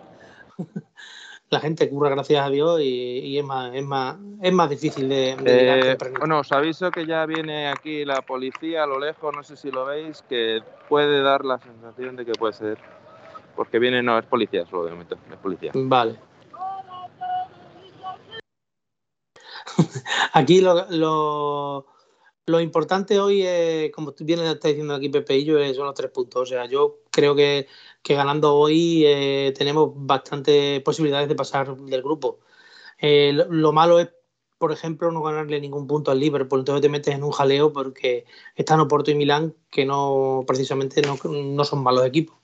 la 1.51 1.59
gente 1.59 1.91
curra 1.91 2.11
gracias 2.11 2.47
a 2.47 2.49
Dios 2.49 2.81
y, 2.81 2.85
y 2.85 3.39
es, 3.39 3.45
más, 3.45 3.75
es, 3.75 3.85
más, 3.85 4.17
es 4.41 4.53
más 4.53 4.71
difícil 4.71 5.09
de, 5.09 5.37
de 5.37 5.93
eh, 5.93 5.99
Bueno, 6.19 6.39
os 6.39 6.53
aviso 6.53 6.93
que 6.93 7.05
ya 7.07 7.27
viene 7.27 7.69
aquí 7.69 8.05
la 8.05 8.23
policía 8.23 8.85
a 8.85 8.87
lo 8.87 9.01
lejos, 9.01 9.35
no 9.35 9.43
sé 9.43 9.57
si 9.57 9.73
lo 9.73 9.85
veis, 9.85 10.23
que 10.29 10.63
puede 10.89 11.21
dar 11.23 11.45
la 11.45 11.59
sensación 11.59 12.15
de 12.15 12.25
que 12.25 12.33
puede 12.33 12.53
ser. 12.53 12.79
Porque 13.57 13.81
viene, 13.81 14.01
no, 14.01 14.17
es 14.17 14.25
policía 14.27 14.65
solo 14.67 14.85
de 14.85 14.93
momento, 14.93 15.19
es 15.29 15.37
policía. 15.39 15.73
Vale. 15.75 16.17
aquí 20.33 20.61
lo, 20.61 20.87
lo, 20.91 21.87
lo, 22.51 22.61
importante 22.61 23.19
hoy, 23.21 23.43
es, 23.43 23.91
como 23.93 24.13
tú 24.13 24.25
bien 24.25 24.41
estás 24.41 24.71
diciendo 24.71 24.95
aquí 24.95 25.09
Pepe 25.09 25.39
y 25.39 25.45
yo, 25.45 25.57
son 25.75 25.87
los 25.87 25.95
tres 25.95 26.11
puntos. 26.11 26.43
O 26.43 26.47
sea, 26.47 26.67
yo 26.67 27.01
creo 27.11 27.35
que 27.35 27.67
que 28.03 28.15
ganando 28.15 28.55
hoy 28.57 29.05
eh, 29.07 29.53
tenemos 29.57 29.93
bastantes 29.95 30.83
posibilidades 30.83 31.29
de 31.29 31.35
pasar 31.35 31.77
del 31.77 32.03
grupo. 32.03 32.41
Eh, 32.99 33.33
lo, 33.33 33.47
lo, 33.47 33.73
malo 33.73 33.99
es, 34.01 34.11
por 34.59 34.73
ejemplo, 34.73 35.11
no 35.11 35.23
ganarle 35.23 35.61
ningún 35.61 35.87
punto 35.87 36.11
al 36.11 36.21
Liverpool, 36.21 36.61
entonces 36.61 36.83
te 36.83 36.89
metes 36.89 37.15
en 37.15 37.25
un 37.25 37.33
jaleo 37.33 37.73
porque 37.73 38.27
están 38.57 38.81
Oporto 38.81 39.11
y 39.11 39.15
Milán, 39.15 39.55
que 39.71 39.87
no 39.87 40.45
precisamente 40.47 41.03
no, 41.03 41.19
no 41.25 41.65
son 41.65 41.83
malos 41.83 42.05
equipos. 42.07 42.37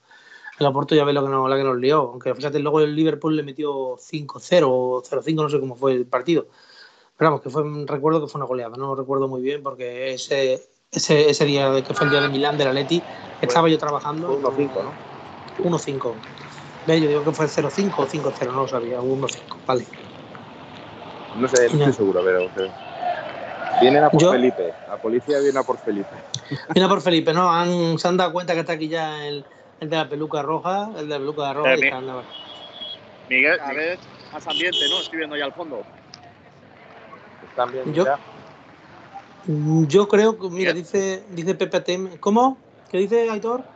El 0.58 0.66
Oporto 0.66 0.94
ya 0.94 1.04
ve 1.04 1.12
lo 1.12 1.22
que, 1.22 1.30
nos, 1.30 1.50
la 1.50 1.56
que 1.56 1.64
nos 1.64 1.76
lió, 1.78 1.98
aunque 2.12 2.34
fíjate, 2.34 2.58
luego 2.60 2.80
el 2.80 2.96
Liverpool 2.96 3.36
le 3.36 3.42
metió 3.42 3.96
5-0 3.98 4.64
o 4.66 5.02
0-5, 5.02 5.34
no 5.34 5.50
sé 5.50 5.60
cómo 5.60 5.76
fue 5.76 5.92
el 5.92 6.06
partido. 6.06 6.48
Pero 7.16 7.30
vamos, 7.30 7.42
que 7.42 7.50
fue, 7.50 7.62
recuerdo 7.86 8.20
que 8.20 8.28
fue 8.28 8.38
una 8.38 8.46
goleada, 8.46 8.76
no 8.76 8.88
lo 8.88 8.94
recuerdo 8.94 9.26
muy 9.26 9.40
bien 9.40 9.62
porque 9.62 10.12
ese, 10.12 10.60
ese, 10.90 11.30
ese 11.30 11.44
día 11.46 11.82
que 11.82 11.94
fue 11.94 12.06
el 12.06 12.10
día 12.10 12.20
de 12.20 12.28
Milán, 12.28 12.58
del 12.58 12.68
Atleti, 12.68 13.02
estaba 13.40 13.68
yo 13.68 13.78
trabajando. 13.78 14.38
1-5, 14.40 14.70
¿no? 14.82 15.70
1-5. 15.70 16.12
Ve, 16.86 17.00
yo 17.00 17.08
digo 17.08 17.24
que 17.24 17.32
fue 17.32 17.46
0-5 17.46 17.94
o 17.96 18.06
5-0, 18.06 18.46
no 18.46 18.62
lo 18.62 18.68
sabía, 18.68 19.00
1-5, 19.00 19.38
vale. 19.66 19.86
No 21.36 21.48
sé, 21.48 21.68
no 21.68 21.78
estoy 21.78 21.92
seguro, 21.92 22.20
pero. 22.24 22.50
pero... 22.54 22.70
Vienen 23.80 24.04
a 24.04 24.10
por 24.10 24.20
yo... 24.20 24.32
Felipe, 24.32 24.72
la 24.88 24.96
policía 24.96 25.38
viene 25.40 25.58
a 25.58 25.62
por 25.62 25.78
Felipe. 25.78 26.08
Viene 26.72 26.86
a 26.86 26.88
por 26.88 27.02
Felipe, 27.02 27.32
¿no? 27.32 27.50
Han, 27.50 27.98
se 27.98 28.08
han 28.08 28.16
dado 28.16 28.32
cuenta 28.32 28.54
que 28.54 28.60
está 28.60 28.74
aquí 28.74 28.88
ya 28.88 29.26
el, 29.26 29.44
el 29.80 29.90
de 29.90 29.96
la 29.96 30.08
peluca 30.08 30.42
roja, 30.42 30.90
el 30.96 31.08
de 31.08 31.14
la 31.14 31.18
peluca 31.18 31.52
roja. 31.52 31.74
Eh, 31.74 31.78
y 31.80 31.84
está, 31.84 32.00
Miguel, 33.28 33.60
a 33.60 33.72
ver, 33.72 33.98
más 34.32 34.46
ambiente, 34.46 34.78
¿no? 34.88 35.00
Estoy 35.00 35.18
viendo 35.18 35.36
ya 35.36 35.46
al 35.46 35.52
fondo. 35.52 35.82
¿Están 37.56 37.72
bien 37.72 37.94
yo, 37.94 38.04
ya? 38.04 38.20
Yo 39.88 40.08
creo 40.08 40.38
que, 40.38 40.50
mira, 40.50 40.74
dice, 40.74 41.24
dice 41.30 41.54
Pepe 41.54 41.80
Tem. 41.80 42.18
¿Cómo? 42.18 42.62
¿Qué 42.86 42.98
dice 42.98 43.30
Aitor? 43.30 43.66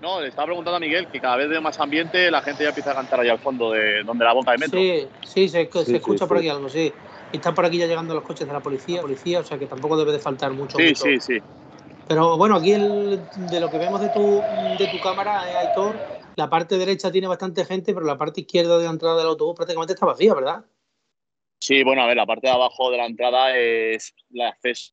no, 0.00 0.22
le 0.22 0.28
estaba 0.28 0.46
preguntando 0.46 0.78
a 0.78 0.80
Miguel 0.80 1.06
que 1.10 1.20
cada 1.20 1.36
vez 1.36 1.50
veo 1.50 1.60
más 1.60 1.78
ambiente, 1.78 2.30
la 2.30 2.40
gente 2.40 2.62
ya 2.64 2.70
empieza 2.70 2.90
a 2.92 2.94
cantar 2.94 3.20
allá 3.20 3.32
al 3.32 3.40
fondo 3.40 3.70
de 3.70 4.02
donde 4.04 4.24
la 4.24 4.32
boca 4.32 4.52
de 4.52 4.58
metro. 4.58 4.80
Sí, 4.80 5.08
sí, 5.22 5.48
se, 5.48 5.70
se 5.70 5.84
Sí, 5.84 5.96
escucha 5.96 6.24
sí, 6.24 6.28
por 6.28 6.38
sí. 6.38 6.40
aquí 6.40 6.48
algo, 6.48 6.68
sí. 6.70 6.96
Y 7.30 7.36
están 7.36 7.54
por 7.54 7.66
aquí 7.66 7.76
ya 7.76 7.86
llegando 7.86 8.14
los 8.14 8.24
coches 8.24 8.46
de 8.46 8.52
la 8.54 8.62
policía, 8.62 9.02
policía, 9.02 9.40
o 9.40 9.44
sea 9.44 9.58
que 9.58 9.66
tampoco 9.66 9.98
debe 9.98 10.12
de 10.12 10.18
faltar 10.18 10.54
mucho. 10.54 10.78
Sí, 10.78 10.88
mucho. 10.88 11.04
sí, 11.04 11.20
sí. 11.20 11.38
Pero 12.08 12.36
bueno, 12.38 12.56
aquí 12.56 12.72
el- 12.72 13.28
de 13.34 13.60
lo 13.60 13.70
que 13.70 13.78
vemos 13.78 14.00
de 14.00 14.08
tu, 14.08 14.46
de 14.76 14.88
tu 14.88 14.98
cámara, 14.98 15.48
eh, 15.50 15.56
Aitor, 15.56 16.02
la 16.36 16.48
parte 16.50 16.78
derecha 16.78 17.12
tiene 17.12 17.28
bastante 17.28 17.64
gente, 17.64 17.92
pero 17.94 18.06
la 18.06 18.18
parte 18.18 18.40
izquierda 18.40 18.78
de 18.78 18.84
la 18.84 18.90
entrada 18.90 19.18
del 19.18 19.26
autobús 19.28 19.54
prácticamente 19.56 19.92
está 19.92 20.06
vacía, 20.06 20.34
¿verdad? 20.34 20.64
Sí, 21.62 21.84
bueno, 21.84 22.02
a 22.02 22.06
ver, 22.08 22.16
la 22.16 22.26
parte 22.26 22.48
de 22.48 22.52
abajo 22.52 22.90
de 22.90 22.96
la 22.96 23.06
entrada 23.06 23.56
es 23.56 24.12
la 24.30 24.48
acceso. 24.48 24.92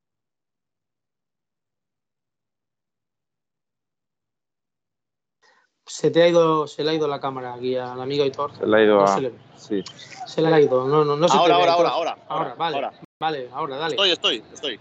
Se 5.87 6.11
te 6.11 6.21
ha 6.21 6.27
ido, 6.27 6.67
se 6.67 6.83
le 6.83 6.91
ha 6.91 6.93
ido 6.93 7.07
la 7.07 7.19
cámara 7.19 7.55
aquí 7.55 7.75
al 7.75 7.99
amigo 7.99 8.23
Aitor. 8.23 8.55
Se 8.55 8.67
le 8.67 8.77
ha 8.77 8.83
ido 8.83 8.97
No 8.97 9.03
a. 9.03 9.07
se 9.15 9.21
le, 9.21 9.33
Sí. 9.55 9.83
se 10.27 10.43
le 10.43 10.47
ha 10.53 10.61
ido. 10.61 10.87
No, 10.87 11.03
no, 11.03 11.15
no 11.15 11.27
se 11.27 11.33
te 11.33 11.39
Ahora, 11.41 11.57
ve, 11.57 11.63
ahora, 11.63 11.71
ahora, 11.71 11.89
ahora, 11.89 12.17
Ahora, 12.27 12.53
vale. 12.53 12.75
ahora. 12.75 12.93
Vale, 13.19 13.49
ahora, 13.51 13.77
dale. 13.77 13.95
Estoy, 13.95 14.11
estoy, 14.11 14.43
estoy. 14.53 14.79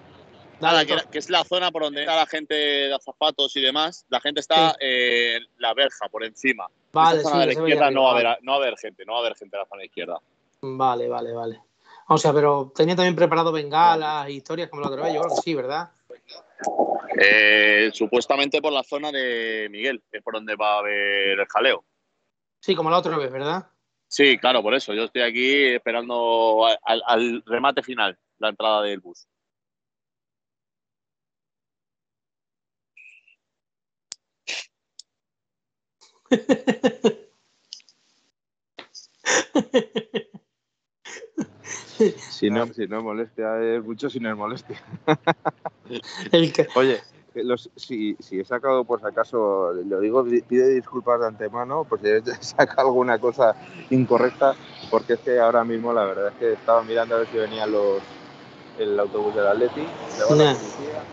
Dale, 0.61 0.87
Nada, 0.87 1.07
que, 1.11 1.19
es 1.19 1.31
la 1.31 1.43
zona 1.45 1.71
por 1.71 1.85
donde 1.85 2.01
está 2.01 2.17
la 2.17 2.27
gente 2.27 2.55
de 2.55 2.99
zapatos 3.03 3.57
y 3.57 3.63
demás. 3.63 4.05
La 4.11 4.21
gente 4.21 4.41
está 4.41 4.73
Sí. 4.73 4.77
eh, 4.81 5.37
en 5.37 5.47
la 5.57 5.73
verja, 5.73 6.07
por 6.11 6.23
encima. 6.23 6.67
Vale, 6.93 7.15
en 7.15 7.21
esa 7.21 7.29
sí, 7.29 7.33
zona 7.33 7.41
de 7.41 7.47
la 7.47 7.53
izquierda 7.55 7.91
no 7.91 8.03
va, 8.03 8.09
a 8.11 8.13
haber, 8.13 8.39
no 8.43 8.53
va 8.53 8.59
a 8.59 8.61
haber 8.61 8.77
gente, 8.77 9.07
no 9.07 9.13
va 9.15 9.19
a 9.21 9.23
haber 9.23 9.37
gente 9.37 9.57
en 9.57 9.61
la 9.63 9.67
zona 9.67 9.85
izquierda. 9.87 10.21
Vale, 10.61 11.09
vale, 11.09 11.33
vale. 11.33 11.68
O 12.09 12.17
sea, 12.19 12.33
pero 12.33 12.73
tenía 12.75 12.97
también 12.97 13.15
preparado 13.17 13.53
bengalas, 13.53 14.29
historias 14.31 14.69
como 14.71 14.83
la 14.83 14.89
otra 14.89 15.03
vez, 15.05 15.15
yo 15.15 15.21
creo 15.21 15.35
que 15.37 15.43
sí, 15.43 15.55
¿verdad? 15.55 15.91
Eh, 17.21 17.91
supuestamente 17.93 18.61
por 18.63 18.73
la 18.73 18.83
zona 18.83 19.13
de 19.13 19.69
Miguel, 19.71 20.03
que 20.11 20.19
es 20.19 20.23
por 20.25 20.35
donde 20.35 20.57
va 20.57 20.75
a 20.77 20.79
haber 20.79 21.39
el 21.41 21.47
jaleo. 21.47 21.85
Sí, 22.61 22.75
como 22.75 22.91
la 22.91 22.99
otra 22.99 23.17
vez, 23.19 23.31
¿verdad? 23.31 23.69
Sí, 24.09 24.39
claro, 24.39 24.63
por 24.63 24.75
eso. 24.75 24.95
Yo 24.95 25.05
estoy 25.05 25.23
aquí 25.23 25.65
esperando 25.75 26.65
al, 26.67 26.79
al- 26.85 27.03
al 27.07 27.43
remate 27.47 27.83
final, 27.83 28.19
la 28.39 28.49
entrada 28.49 28.83
del 28.83 29.01
bus. 29.01 29.27
Si 42.39 42.51
no, 42.51 42.67
si 42.73 42.87
no 42.87 42.99
es 42.99 43.03
molestia, 43.05 43.61
es 43.61 43.83
mucho 43.85 44.09
si 44.09 44.21
no 44.21 44.31
es 44.31 44.37
molestia. 44.37 44.81
Oye, 46.77 47.01
los- 47.35 47.69
si, 47.75 48.17
si 48.21 48.39
he 48.39 48.45
sacado, 48.45 48.85
por 48.85 49.01
si 49.01 49.07
acaso, 49.07 49.73
lo 49.73 49.99
digo, 50.01 50.23
di- 50.23 50.43
pide 50.43 50.69
disculpas 50.69 51.19
de 51.21 51.27
antemano, 51.27 51.85
por 51.85 52.01
si 52.01 52.07
he 52.09 52.23
sacado 52.41 52.89
alguna 52.89 53.19
cosa 53.19 53.57
incorrecta, 53.91 54.55
porque 54.91 55.15
es 55.15 55.21
que 55.21 55.41
ahora 55.41 55.65
mismo 55.65 55.93
la 55.93 56.05
verdad 56.05 56.29
es 56.29 56.35
que 56.35 56.53
estaba 56.53 56.85
mirando 56.85 57.17
a 57.17 57.19
ver 57.19 57.29
si 57.29 57.37
venía 57.37 57.67
los, 57.67 58.05
el 58.77 58.99
autobús 59.01 59.35
del 59.35 59.47
Atleti, 59.49 59.85
Nah. 60.37 60.55
policía. 60.55 61.05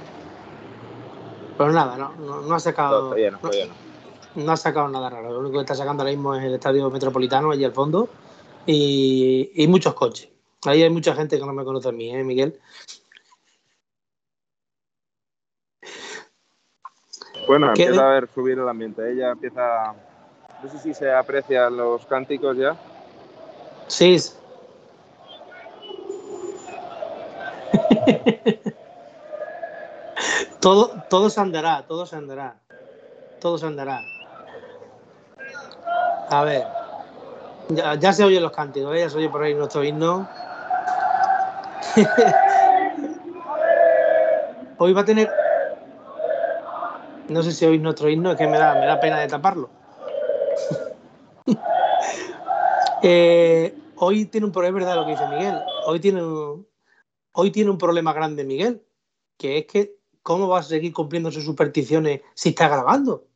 pues 1.57 1.73
nada, 1.73 1.97
no, 1.97 2.13
no, 2.17 2.41
no 2.41 2.47
ha 2.49 2.49
No, 2.55 2.59
sacado. 2.59 3.01
todavía 3.05 3.31
no, 3.31 3.39
todavía 3.39 3.65
no. 3.65 3.75
no 4.43 4.51
ha 4.51 4.57
sacado 4.57 4.87
nada 4.89 5.09
raro. 5.09 5.31
Lo 5.31 5.39
único 5.39 5.53
que 5.55 5.61
está 5.61 5.73
sacando 5.73 6.03
ahora 6.03 6.11
mismo 6.13 6.35
es 6.35 6.43
el 6.43 6.53
estadio 6.53 6.91
metropolitano 6.91 7.49
allí 7.51 7.63
al 7.63 7.73
fondo 7.73 8.11
y, 8.65 9.51
y 9.55 9.67
muchos 9.67 9.93
coches. 9.95 10.34
Ahí 10.65 10.81
hay 10.83 10.89
mucha 10.89 11.13
gente 11.15 11.37
que 11.39 11.45
no 11.45 11.53
me 11.53 11.63
conoce 11.63 11.89
a 11.89 11.91
mí, 11.91 12.13
¿eh, 12.15 12.23
Miguel? 12.23 12.59
Bueno, 17.47 17.71
¿Qué- 17.75 17.83
empieza 17.83 18.07
a 18.07 18.13
ver 18.13 18.27
subir 18.33 18.57
el 18.57 18.67
ambiente. 18.67 19.11
Ella 19.11 19.31
empieza. 19.31 19.93
No 20.63 20.69
sé 20.69 20.79
si 20.79 20.93
se 20.93 21.11
aprecian 21.11 21.75
los 21.77 22.05
cánticos 22.05 22.57
ya. 22.57 22.75
Sí. 23.87 24.17
todo, 30.61 31.03
todo 31.09 31.29
se 31.29 31.39
andará, 31.39 31.85
todo 31.87 32.05
se 32.05 32.15
andará. 32.15 32.55
Todo 33.39 33.57
se 33.57 33.65
andará. 33.67 34.03
A 36.29 36.43
ver. 36.43 36.65
Ya, 37.69 37.95
ya 37.95 38.13
se 38.13 38.23
oyen 38.23 38.41
los 38.43 38.51
cánticos, 38.51 38.95
¿eh? 38.95 38.99
ya 39.01 39.09
se 39.09 39.17
oye 39.17 39.29
por 39.29 39.43
ahí 39.43 39.53
nuestro 39.53 39.83
himno. 39.83 40.27
Hoy 44.77 44.93
va 44.93 45.01
a 45.01 45.05
tener. 45.05 45.29
No 47.29 47.41
sé 47.41 47.51
si 47.51 47.65
oís 47.65 47.81
nuestro 47.81 48.09
himno, 48.09 48.31
es 48.31 48.37
que 48.37 48.47
me 48.47 48.57
da, 48.57 48.75
me 48.75 48.85
da 48.85 48.99
pena 48.99 49.19
de 49.19 49.27
taparlo. 49.27 49.69
Eh, 53.07 53.77
hoy 53.97 54.25
tiene 54.25 54.47
un 54.47 54.51
problema, 54.51 54.79
es 54.79 54.85
verdad 54.85 54.99
lo 54.99 55.05
que 55.05 55.11
dice 55.11 55.27
Miguel. 55.27 55.61
Hoy 55.85 55.99
tiene 55.99 56.23
un, 56.23 56.67
hoy 57.33 57.51
tiene 57.51 57.69
un 57.69 57.77
problema 57.77 58.13
grande 58.13 58.43
Miguel, 58.43 58.83
que 59.37 59.59
es 59.59 59.67
que 59.67 59.99
¿cómo 60.23 60.47
va 60.47 60.57
a 60.59 60.63
seguir 60.63 60.91
cumpliendo 60.91 61.29
sus 61.29 61.45
supersticiones 61.45 62.21
si 62.33 62.49
está 62.49 62.67
grabando? 62.67 63.27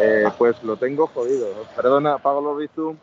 Eh, 0.00 0.24
pues 0.38 0.62
lo 0.62 0.78
tengo 0.78 1.08
jodido. 1.08 1.46
Perdona, 1.76 2.14
apago 2.14 2.40
los 2.40 2.56
Bizum. 2.56 2.96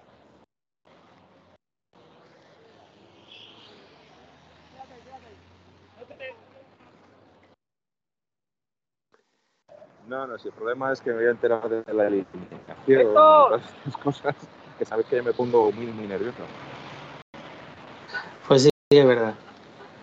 No, 10.11 10.27
no, 10.27 10.37
si 10.37 10.49
el 10.49 10.53
problema 10.53 10.91
es 10.91 10.99
que 10.99 11.11
me 11.11 11.15
voy 11.19 11.27
a 11.27 11.29
enterar 11.29 11.69
de 11.69 11.93
la 11.93 12.07
eliminación 12.07 12.75
y 12.85 12.95
todas 13.13 13.63
estas 13.63 13.95
cosas 13.95 14.35
que 14.77 14.83
sabes 14.83 15.05
que 15.05 15.15
yo 15.15 15.23
me 15.23 15.31
pongo 15.31 15.71
muy, 15.71 15.85
muy 15.85 16.05
nervioso. 16.05 16.43
Pues 18.45 18.63
sí, 18.63 18.69
sí, 18.91 18.97
es 18.97 19.07
verdad. 19.07 19.35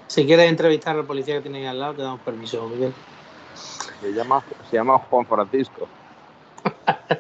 Si 0.07 0.25
quieres 0.25 0.49
entrevistar 0.49 0.97
al 0.97 1.05
policía 1.05 1.35
que 1.35 1.43
tiene 1.43 1.59
ahí 1.59 1.67
al 1.67 1.79
lado, 1.79 1.93
te 1.97 2.03
damos 2.05 2.21
permiso, 2.21 2.67
Miguel. 2.71 2.95
Se 4.01 4.11
llama, 4.15 4.43
se 4.71 4.77
llama 4.77 4.99
Juan 4.99 5.27
Francisco. 5.27 5.87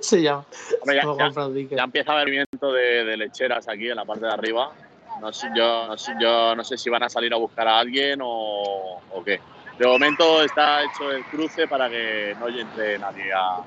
Se 0.00 0.22
llama, 0.22 0.46
Hombre, 0.80 0.94
se 1.00 1.06
ya, 1.06 1.14
Juan 1.14 1.34
Francisco. 1.34 1.76
ya 1.76 1.84
empieza 1.84 2.12
a 2.12 2.14
haber 2.14 2.28
movimiento 2.28 2.72
de, 2.72 3.04
de 3.04 3.16
lecheras 3.18 3.68
aquí 3.68 3.90
en 3.90 3.96
la 3.96 4.06
parte 4.06 4.24
de 4.24 4.32
arriba. 4.32 4.72
No 5.20 5.32
sé, 5.32 5.48
yo, 5.54 5.86
no 5.86 5.98
sé, 5.98 6.14
yo 6.18 6.56
no 6.56 6.64
sé 6.64 6.78
si 6.78 6.88
van 6.88 7.02
a 7.02 7.10
salir 7.10 7.32
a 7.34 7.36
buscar 7.36 7.68
a 7.68 7.78
alguien 7.78 8.20
o, 8.22 9.00
o 9.10 9.22
qué. 9.22 9.38
De 9.80 9.86
momento 9.86 10.42
está 10.42 10.82
hecho 10.82 11.10
el 11.10 11.24
cruce 11.24 11.66
para 11.66 11.88
que 11.88 12.36
no 12.38 12.48
entre 12.48 12.98
nadie 12.98 13.32
a, 13.32 13.64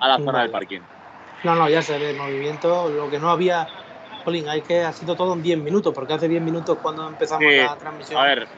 a 0.00 0.08
la 0.08 0.16
zona 0.16 0.32
Vale. 0.32 0.42
del 0.44 0.50
parking. 0.50 0.80
No, 1.44 1.54
no, 1.54 1.68
ya 1.68 1.82
se 1.82 1.98
ve 1.98 2.12
el 2.12 2.16
movimiento. 2.16 2.88
Lo 2.88 3.10
que 3.10 3.18
no 3.18 3.28
había, 3.28 3.68
Jolín, 4.24 4.48
hay 4.48 4.62
que 4.62 4.80
ha 4.80 4.94
sido 4.94 5.14
todo 5.14 5.34
en 5.34 5.42
10 5.42 5.58
minutos, 5.58 5.92
porque 5.94 6.14
hace 6.14 6.26
10 6.26 6.40
minutos 6.40 6.78
cuando 6.80 7.06
empezamos 7.06 7.44
Sí, 7.46 7.58
la 7.58 7.76
transmisión 7.76 8.18
A 8.18 8.24
ver, 8.24 8.48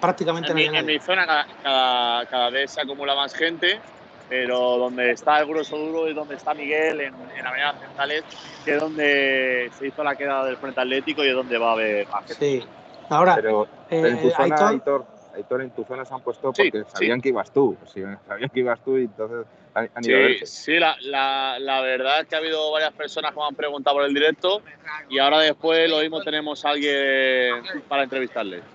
prácticamente 0.00 0.52
en 0.52 0.56
no 0.64 0.72
mi, 0.72 0.78
en 0.78 0.86
mi 0.86 0.98
zona 0.98 1.26
cada, 1.26 1.46
cada, 1.62 2.26
cada 2.26 2.48
vez 2.48 2.70
se 2.70 2.80
acumula 2.80 3.14
más 3.14 3.34
gente, 3.34 3.78
pero 4.26 4.78
donde 4.78 5.10
está 5.10 5.40
el 5.40 5.46
grueso 5.46 5.76
duro 5.76 6.06
es 6.06 6.14
donde 6.14 6.36
está 6.36 6.54
Miguel, 6.54 7.02
en, 7.02 7.14
en 7.36 7.46
Avenida 7.46 7.74
Centrales, 7.78 8.24
que 8.64 8.76
es 8.76 8.80
donde 8.80 9.70
se 9.78 9.88
hizo 9.88 10.02
la 10.02 10.16
queda 10.16 10.42
del 10.46 10.56
Frente 10.56 10.80
Atlético 10.80 11.22
y 11.22 11.28
es 11.28 11.34
donde 11.34 11.58
va 11.58 11.68
a 11.68 11.72
haber 11.72 12.08
más 12.08 12.24
gente. 12.24 12.62
Sí. 12.62 12.66
Ahora, 13.10 13.34
Pero 13.34 13.68
eh, 13.90 14.08
en 14.08 14.22
tu 14.22 14.30
zona, 14.30 14.44
Aitor, 14.44 14.68
Aitor, 14.68 15.06
Aitor, 15.34 15.62
en 15.62 15.70
tu 15.70 15.84
zona 15.84 16.04
se 16.04 16.14
han 16.14 16.20
puesto 16.22 16.52
Sí, 16.54 16.70
porque 16.70 16.88
sabían 16.90 17.20
que 17.20 17.28
ibas 17.30 17.52
tú. 17.52 17.76
Sí, 17.92 18.02
sabían 18.26 18.48
que 18.50 18.60
ibas 18.60 18.82
tú 18.84 18.96
y 18.98 19.02
entonces 19.04 19.46
han, 19.74 19.90
han 19.94 20.04
ido 20.04 20.16
a 20.16 20.20
Sí, 20.20 20.26
verte. 20.28 20.46
sí 20.46 20.78
la, 20.78 20.96
la, 21.00 21.58
la 21.58 21.80
verdad 21.80 22.20
es 22.20 22.26
que 22.28 22.34
ha 22.36 22.38
habido 22.38 22.70
varias 22.70 22.92
personas 22.92 23.32
que 23.32 23.38
me 23.40 23.46
han 23.46 23.54
preguntado 23.54 23.96
por 23.96 24.04
el 24.04 24.14
directo 24.14 24.62
y 25.08 25.18
ahora 25.18 25.40
después 25.40 25.90
lo 25.90 25.98
mismo 26.00 26.22
tenemos 26.22 26.64
a 26.64 26.70
alguien 26.70 27.62
para 27.88 28.04
entrevistarle. 28.04 28.62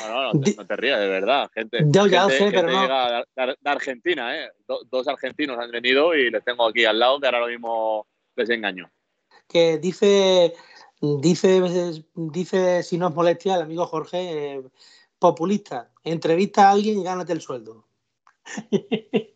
No, 0.00 0.08
no, 0.08 0.32
no, 0.34 0.40
te, 0.40 0.54
no 0.56 0.66
te 0.66 0.76
rías, 0.76 0.98
de 0.98 1.06
verdad, 1.06 1.48
gente. 1.54 1.78
Yo 1.86 2.06
ya 2.08 2.24
lo 2.24 2.28
gente- 2.30 2.44
sé, 2.50 2.50
pero 2.52 2.68
no. 2.72 2.82
llega 2.82 3.24
de, 3.36 3.46
de- 3.46 3.56
de 3.60 3.70
Argentina, 3.70 4.36
¿eh? 4.36 4.50
Do- 4.66 4.82
dos 4.90 5.06
argentinos 5.06 5.56
han 5.58 5.70
venido 5.70 6.14
y 6.14 6.30
les 6.30 6.44
tengo 6.44 6.66
aquí 6.66 6.84
al 6.84 6.98
lado, 6.98 7.20
que 7.20 7.26
ahora 7.26 7.40
lo 7.40 7.46
mismo 7.46 8.06
les 8.34 8.50
engaño. 8.50 8.90
que 9.48 9.78
dice, 9.78 10.52
dice, 11.00 11.60
dice, 12.14 12.82
si 12.82 12.98
no 12.98 13.08
es 13.08 13.14
molestia, 13.14 13.56
el 13.56 13.62
amigo 13.62 13.86
Jorge, 13.86 14.54
eh, 14.56 14.62
populista, 15.18 15.90
entrevista 16.02 16.68
a 16.68 16.72
alguien 16.72 16.98
y 16.98 17.04
gánate 17.04 17.32
el 17.32 17.40
sueldo. 17.40 17.86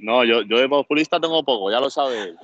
No, 0.00 0.24
yo, 0.24 0.42
yo 0.42 0.58
de 0.58 0.68
populista 0.68 1.18
tengo 1.18 1.42
poco, 1.44 1.72
ya 1.72 1.80
lo 1.80 1.90
sabes. 1.90 2.36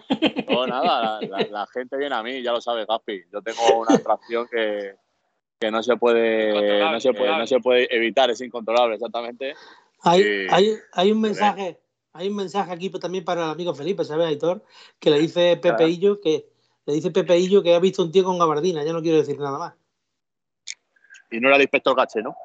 No, 0.44 0.66
nada, 0.66 1.20
la, 1.22 1.28
la- 1.38 1.46
la 1.46 1.66
gente 1.68 1.96
viene 1.96 2.14
a 2.16 2.22
mí, 2.22 2.42
ya 2.42 2.50
lo 2.50 2.60
sabes, 2.60 2.84
Gaspi. 2.86 3.22
Yo 3.32 3.42
tengo 3.42 3.78
una 3.80 3.94
atracción 3.94 4.48
que, 4.50 4.96
que 5.60 5.70
no 5.70 5.80
se 5.82 5.96
puede, 5.96 6.52
no 6.90 6.98
se 7.00 7.12
puede, 7.12 7.38
no 7.38 7.46
se 7.46 7.60
puede 7.60 7.94
evitar, 7.94 8.28
es 8.30 8.40
incontrolable, 8.40 8.96
exactamente. 8.96 9.54
Hay, 10.02 10.24
hay, 10.50 10.74
hay 10.94 11.12
un 11.12 11.20
mensaje, 11.20 11.80
hay 12.14 12.28
un 12.28 12.36
mensaje 12.36 12.72
aquí 12.72 12.88
también 12.90 13.24
para 13.24 13.44
el 13.44 13.50
amigo 13.50 13.74
Felipe, 13.74 14.04
¿sabes, 14.04 14.26
Aitor? 14.26 14.64
Que 15.00 15.10
le 15.10 15.18
dice 15.18 15.56
Pepeillo 15.56 16.20
que 16.20 16.48
Le 16.86 16.94
dice 16.94 17.10
Pepeillo 17.10 17.62
que 17.62 17.74
ha 17.74 17.80
visto 17.80 18.02
un 18.02 18.12
tío 18.12 18.24
con 18.24 18.38
gabardina, 18.38 18.84
ya 18.84 18.92
no 18.92 19.02
quiero 19.02 19.18
decir 19.18 19.38
nada 19.38 19.58
más. 19.58 19.74
Y 21.30 21.40
no 21.40 21.48
era 21.48 21.56
el 21.56 21.62
inspector 21.62 21.96
Gache, 21.96 22.22
¿no? 22.22 22.36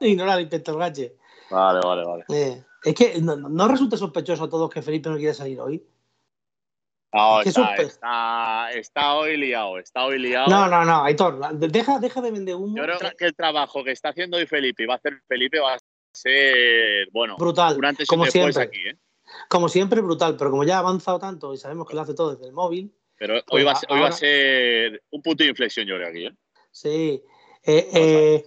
Y 0.00 0.16
no 0.16 0.24
era 0.24 0.34
el 0.34 0.40
inspector 0.40 0.76
Gache. 0.76 1.16
Vale, 1.50 1.80
vale, 1.84 2.04
vale. 2.04 2.24
Eh, 2.28 2.64
es 2.82 2.94
que 2.94 3.20
no, 3.20 3.36
no, 3.36 3.68
resulta 3.68 3.96
sospechoso 3.96 4.44
a 4.44 4.50
todos 4.50 4.70
que 4.70 4.82
Felipe 4.82 5.08
no 5.08 5.16
quiere 5.16 5.34
salir 5.34 5.60
hoy. 5.60 5.86
No, 7.12 7.40
Es 7.40 7.46
está, 7.46 7.76
está, 7.76 8.70
está 8.72 9.14
hoy 9.14 9.36
liado, 9.36 9.78
está 9.78 10.04
hoy 10.04 10.18
liado. 10.18 10.48
No, 10.48 10.66
no, 10.66 10.84
no, 10.84 11.04
Aitor, 11.04 11.56
deja, 11.56 12.00
deja 12.00 12.20
de 12.20 12.32
vender 12.32 12.56
humo. 12.56 12.76
Yo 12.76 12.82
creo 12.82 12.98
que 13.16 13.26
el 13.26 13.36
trabajo 13.36 13.84
que 13.84 13.92
está 13.92 14.08
haciendo 14.08 14.36
hoy 14.36 14.46
Felipe 14.46 14.82
y 14.82 14.86
va 14.86 14.94
a 14.94 14.96
hacer 14.96 15.22
Felipe 15.28 15.60
va 15.60 15.74
a 15.74 15.78
ser, 16.16 17.08
bueno, 17.12 17.36
Brutal, 17.38 17.78
antes 17.84 18.08
como 18.08 18.26
siempre. 18.26 18.62
aquí, 18.62 18.78
¿eh? 18.88 18.98
Como 19.48 19.68
siempre, 19.68 20.00
brutal, 20.00 20.36
pero 20.36 20.50
como 20.50 20.64
ya 20.64 20.76
ha 20.76 20.80
avanzado 20.80 21.18
tanto 21.18 21.52
y 21.54 21.58
sabemos 21.58 21.86
que 21.88 21.94
lo 21.94 22.00
hace 22.02 22.14
todo 22.14 22.34
desde 22.34 22.46
el 22.46 22.52
móvil, 22.52 22.92
Pero 23.18 23.34
hoy, 23.34 23.42
Pues 23.48 23.66
va, 23.66 23.72
a 23.72 23.76
ser, 23.76 23.88
hoy 23.92 23.98
va 23.98 24.04
a 24.04 24.08
ahora- 24.08 24.16
ser 24.16 25.02
un 25.10 25.22
punto 25.22 25.42
de 25.44 25.50
inflexión, 25.50 25.86
yo 25.86 25.96
creo, 25.96 26.08
aquí, 26.08 26.26
¿eh? 26.26 26.34
sí, 26.70 27.22
eh, 27.62 27.88
eh, 27.94 28.44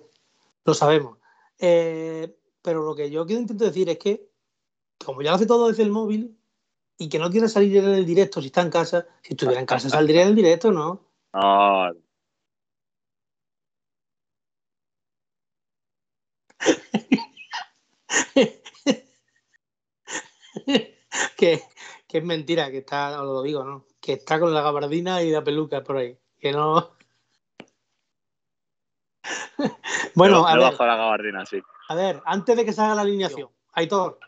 lo 0.65 0.73
sabemos. 0.73 1.17
Pero 1.57 2.83
lo 2.83 2.95
que 2.95 3.09
yo 3.09 3.25
quiero 3.25 3.41
intento 3.41 3.65
decir 3.65 3.89
es 3.89 3.97
que, 3.97 4.29
como 5.03 5.21
ya 5.21 5.31
lo 5.31 5.35
hace 5.37 5.45
todo 5.45 5.69
desde 5.69 5.83
el 5.83 5.91
móvil 5.91 6.37
y 6.97 7.07
que 7.09 7.19
no 7.19 7.29
quiere 7.31 7.47
salir 7.47 7.77
en 7.77 7.89
el 7.89 8.05
directo 8.05 8.41
si 8.41 8.47
está 8.47 8.61
en 8.61 8.69
casa, 8.69 9.07
si 9.21 9.33
estuviera 9.33 9.59
en 9.59 9.65
casa 9.65 9.89
saldría 9.89 10.23
en 10.23 10.29
el 10.29 10.35
directo, 10.35 10.71
¿no? 10.71 11.07
Ah, 11.33 11.91
que, 21.37 21.61
que 22.07 22.17
es 22.17 22.23
mentira, 22.23 22.71
que 22.71 22.79
está, 22.79 23.21
os 23.21 23.27
lo 23.27 23.41
digo, 23.43 23.63
¿no? 23.63 23.85
Que 24.01 24.13
está 24.13 24.39
con 24.39 24.53
la 24.53 24.61
gabardina 24.61 25.21
y 25.21 25.31
la 25.31 25.43
peluca 25.43 25.83
por 25.83 25.97
ahí. 25.97 26.17
Que 26.39 26.51
no. 26.51 26.95
bueno, 30.15 30.47
a 30.47 30.55
ver, 30.55 30.73
la 30.73 30.95
gabardina, 30.95 31.45
sí. 31.45 31.61
a 31.89 31.95
ver, 31.95 32.21
antes 32.25 32.55
de 32.55 32.65
que 32.65 32.73
salga 32.73 32.95
la 32.95 33.01
alineación, 33.01 33.49
Aitor, 33.73 34.19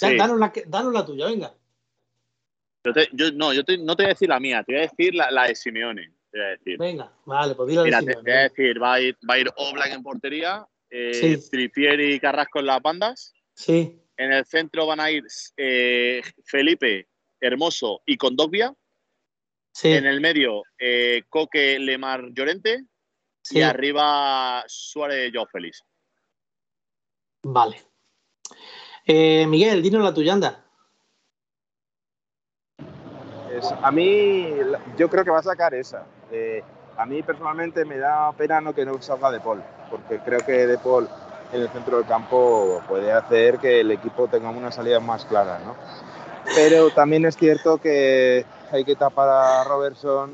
ya, 0.00 0.10
Sí. 0.10 0.16
danos, 0.16 0.38
la, 0.38 0.52
que- 0.52 0.64
danos 0.66 0.92
la 0.92 1.04
tuya, 1.04 1.26
venga. 1.26 1.52
Yo 2.84 2.92
te- 2.92 3.08
yo- 3.12 3.32
no, 3.32 3.52
yo 3.52 3.64
te- 3.64 3.78
no 3.78 3.96
te 3.96 4.04
voy 4.04 4.10
a 4.10 4.14
decir 4.14 4.28
la 4.28 4.38
mía, 4.38 4.62
te 4.62 4.72
voy 4.72 4.82
a 4.82 4.88
decir 4.88 5.14
la, 5.14 5.30
la 5.30 5.44
de 5.44 5.56
Simeone. 5.56 6.12
Te 6.30 6.38
voy 6.38 6.46
a 6.46 6.50
decir. 6.50 6.78
Venga, 6.78 7.12
vale, 7.24 7.54
pues 7.54 7.68
dilo 7.68 7.82
de 7.82 7.86
Mira, 7.86 7.98
te, 8.00 8.04
Simeone, 8.04 8.24
te 8.24 8.30
voy 8.30 8.38
a 8.38 8.42
decir, 8.42 8.82
va 8.82 8.94
a 8.94 9.00
ir, 9.00 9.18
va 9.28 9.34
a 9.34 9.38
ir 9.38 9.50
Oblak 9.56 9.92
en 9.92 10.02
portería, 10.02 10.66
eh, 10.90 11.38
Sí. 11.38 11.70
Y 11.78 12.20
Carrasco 12.20 12.60
en 12.60 12.66
las 12.66 12.80
bandas. 12.82 13.32
Sí, 13.54 14.00
En 14.16 14.32
el 14.32 14.44
centro 14.46 14.86
van 14.86 15.00
a 15.00 15.10
ir 15.10 15.24
eh, 15.56 16.22
Felipe, 16.44 17.08
Hermoso 17.40 18.02
y 18.06 18.16
Condogbia. 18.16 18.74
sí, 19.72 19.92
En 19.92 20.06
el 20.06 20.20
medio, 20.20 20.62
eh, 20.78 21.22
Coque, 21.28 21.78
Lemar, 21.78 22.30
Llorente. 22.32 22.84
sí. 23.42 23.58
Y 23.58 23.62
arriba, 23.62 24.64
Suárez, 24.66 25.30
Joao 25.32 25.46
Félix. 25.46 25.82
Vale. 27.42 27.82
Eh, 29.06 29.46
Miguel, 29.46 29.82
dinos 29.82 30.02
la 30.02 30.12
tuya, 30.12 30.32
anda. 30.32 30.64
Es- 33.52 33.72
a 33.82 33.90
mí, 33.90 34.48
yo 34.98 35.08
creo 35.08 35.24
que 35.24 35.30
va 35.30 35.38
a 35.38 35.42
sacar 35.42 35.74
esa. 35.74 36.06
Eh, 36.30 36.62
a 36.96 37.06
mí 37.06 37.22
personalmente 37.22 37.84
me 37.84 37.98
da 37.98 38.32
pena 38.32 38.60
no 38.60 38.74
que 38.74 38.84
no 38.84 39.00
salga 39.00 39.30
De 39.30 39.40
Paul, 39.40 39.62
porque 39.90 40.18
creo 40.20 40.40
que 40.44 40.66
De 40.66 40.78
Paul 40.78 41.08
en 41.52 41.62
el 41.62 41.68
centro 41.70 41.98
del 41.98 42.06
campo 42.06 42.82
puede 42.88 43.12
hacer 43.12 43.58
que 43.58 43.80
el 43.80 43.90
equipo 43.90 44.28
tenga 44.28 44.50
una 44.50 44.72
salida 44.72 45.00
más 45.00 45.24
clara, 45.24 45.60
¿no? 45.64 45.74
Pero 46.54 46.90
también 46.90 47.24
es 47.24 47.36
cierto 47.36 47.78
que 47.78 48.44
hay 48.72 48.84
que 48.84 48.96
tapar 48.96 49.28
a 49.28 49.64
Robertson 49.64 50.32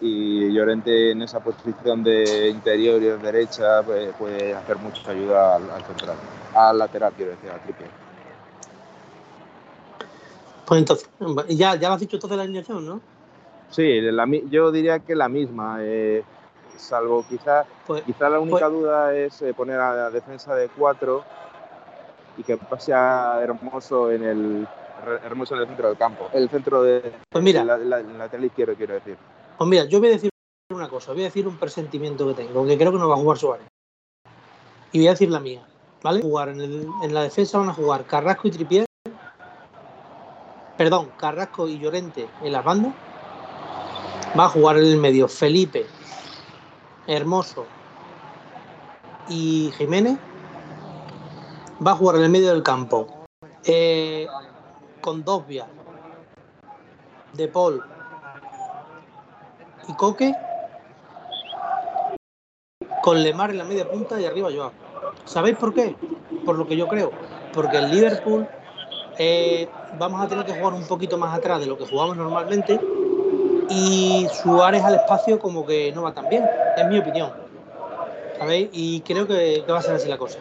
y 0.00 0.52
Llorente 0.52 1.12
en 1.12 1.22
esa 1.22 1.40
posición 1.40 2.02
de 2.02 2.48
interior 2.48 3.00
y 3.02 3.06
de 3.06 3.18
derecha 3.18 3.82
pues, 3.82 4.12
puede 4.18 4.54
hacer 4.54 4.78
mucha 4.78 5.10
ayuda 5.10 5.56
al, 5.56 5.70
al 5.70 5.84
central, 5.84 6.16
al 6.54 6.78
lateral, 6.78 7.12
quiero 7.16 7.32
decir, 7.32 7.50
al 7.50 7.60
triple. 7.60 7.86
Pues 10.66 10.78
entonces, 10.78 11.08
ya, 11.48 11.74
ya 11.74 11.88
lo 11.88 11.94
has 11.94 12.00
dicho 12.00 12.16
entonces 12.16 12.36
la 12.36 12.44
alineación, 12.44 12.86
¿no? 12.86 13.00
Sí, 13.70 14.00
la 14.00 14.26
yo 14.50 14.72
diría 14.72 15.00
que 15.00 15.14
la 15.14 15.28
misma, 15.28 15.78
eh, 15.80 16.24
salvo 16.80 17.24
quizá, 17.28 17.64
Pues 17.86 18.02
quizá 18.02 18.28
la 18.28 18.40
única 18.40 18.68
duda 18.68 19.14
es 19.14 19.40
eh, 19.42 19.54
poner 19.54 19.78
a 19.78 19.94
la 19.94 20.10
defensa 20.10 20.54
de 20.54 20.68
cuatro 20.68 21.24
y 22.36 22.42
que 22.42 22.56
pase 22.56 22.92
a 22.94 23.38
Hermoso 23.42 24.10
en 24.10 24.22
el 24.24 24.68
Hermoso 25.24 25.54
en 25.54 25.62
el 25.62 25.66
centro 25.68 25.88
del 25.88 25.96
campo, 25.96 26.28
el 26.32 26.48
centro 26.50 26.82
de 26.82 27.12
Pues 27.30 27.42
mira. 27.42 27.64
la, 27.64 27.78
la- 27.78 28.00
lateral 28.02 28.44
izquierdo 28.44 28.74
quiero 28.74 28.94
decir. 28.94 29.16
Pues 29.56 29.68
mira, 29.70 29.84
yo 29.84 29.98
voy 29.98 30.08
a 30.08 30.12
decir 30.12 30.30
una 30.72 30.88
cosa, 30.88 31.12
voy 31.12 31.22
a 31.22 31.24
decir 31.26 31.46
un 31.48 31.56
presentimiento 31.56 32.26
que 32.28 32.34
tengo, 32.34 32.66
que 32.66 32.76
creo 32.76 32.92
que 32.92 32.98
no 32.98 33.08
va 33.08 33.14
a 33.14 33.18
jugar 33.18 33.38
Suárez. 33.38 33.66
Y 34.92 34.98
voy 34.98 35.06
a 35.08 35.10
decir 35.12 35.30
la 35.30 35.40
mía, 35.40 35.66
¿vale? 36.02 36.20
Jugar 36.22 36.50
en, 36.50 36.60
el- 36.60 36.88
en 37.02 37.14
la 37.14 37.22
defensa 37.22 37.58
van 37.58 37.70
a 37.70 37.74
jugar 37.74 38.04
Carrasco 38.04 38.48
y 38.48 38.50
Tripier. 38.50 38.84
Perdón, 40.76 41.10
Carrasco 41.18 41.68
y 41.68 41.78
Llorente 41.78 42.28
en 42.42 42.52
las 42.52 42.64
bandas. 42.64 42.92
Va 44.38 44.44
a 44.44 44.48
jugar 44.48 44.76
en 44.78 44.84
el 44.84 44.96
medio 44.96 45.28
Felipe, 45.28 45.86
Hermoso 47.06 47.66
y 49.28 49.72
Jiménez. 49.76 50.18
Va 51.84 51.92
a 51.92 51.94
jugar 51.94 52.16
en 52.16 52.24
el 52.24 52.30
medio 52.30 52.52
del 52.52 52.62
campo 52.62 53.06
eh, 53.64 54.26
con 55.00 55.24
dos 55.24 55.46
vías. 55.46 55.66
De 57.32 57.46
Paul 57.46 57.82
y 59.88 59.94
Coque 59.94 60.34
con 63.02 63.22
Lemar 63.22 63.50
en 63.50 63.58
la 63.58 63.64
media 63.64 63.88
punta 63.88 64.20
y 64.20 64.26
arriba 64.26 64.50
Joao. 64.54 64.72
¿Sabéis 65.24 65.56
por 65.56 65.72
qué? 65.72 65.96
Por 66.44 66.58
lo 66.58 66.66
que 66.66 66.76
yo 66.76 66.88
creo. 66.88 67.12
Porque 67.54 67.78
el 67.78 67.90
Liverpool 67.90 68.46
eh, 69.18 69.68
vamos 69.98 70.20
a 70.20 70.28
tener 70.28 70.44
que 70.44 70.58
jugar 70.58 70.74
un 70.74 70.86
poquito 70.86 71.18
más 71.18 71.36
atrás 71.36 71.60
de 71.60 71.66
lo 71.66 71.78
que 71.78 71.86
jugamos 71.86 72.16
normalmente 72.16 72.80
y 73.70 74.26
Suárez 74.42 74.82
al 74.82 74.96
espacio 74.96 75.38
como 75.38 75.64
que 75.64 75.92
no 75.92 76.02
va 76.02 76.12
tan 76.12 76.28
bien, 76.28 76.44
es 76.76 76.86
mi 76.86 76.98
opinión. 76.98 77.32
¿Sabéis? 78.38 78.70
Y 78.72 79.00
creo 79.02 79.26
que, 79.26 79.62
que 79.66 79.72
va 79.72 79.78
a 79.78 79.82
ser 79.82 79.94
así 79.94 80.08
la 80.08 80.16
cosa. 80.18 80.38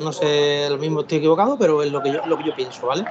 No 0.00 0.12
sé, 0.12 0.68
lo 0.70 0.78
mismo 0.78 1.00
estoy 1.00 1.18
equivocado, 1.18 1.58
pero 1.58 1.82
es 1.82 1.90
lo 1.90 2.00
que 2.02 2.12
yo, 2.12 2.20
lo 2.24 2.36
que 2.38 2.44
yo 2.44 2.54
pienso, 2.54 2.86
¿vale? 2.86 3.04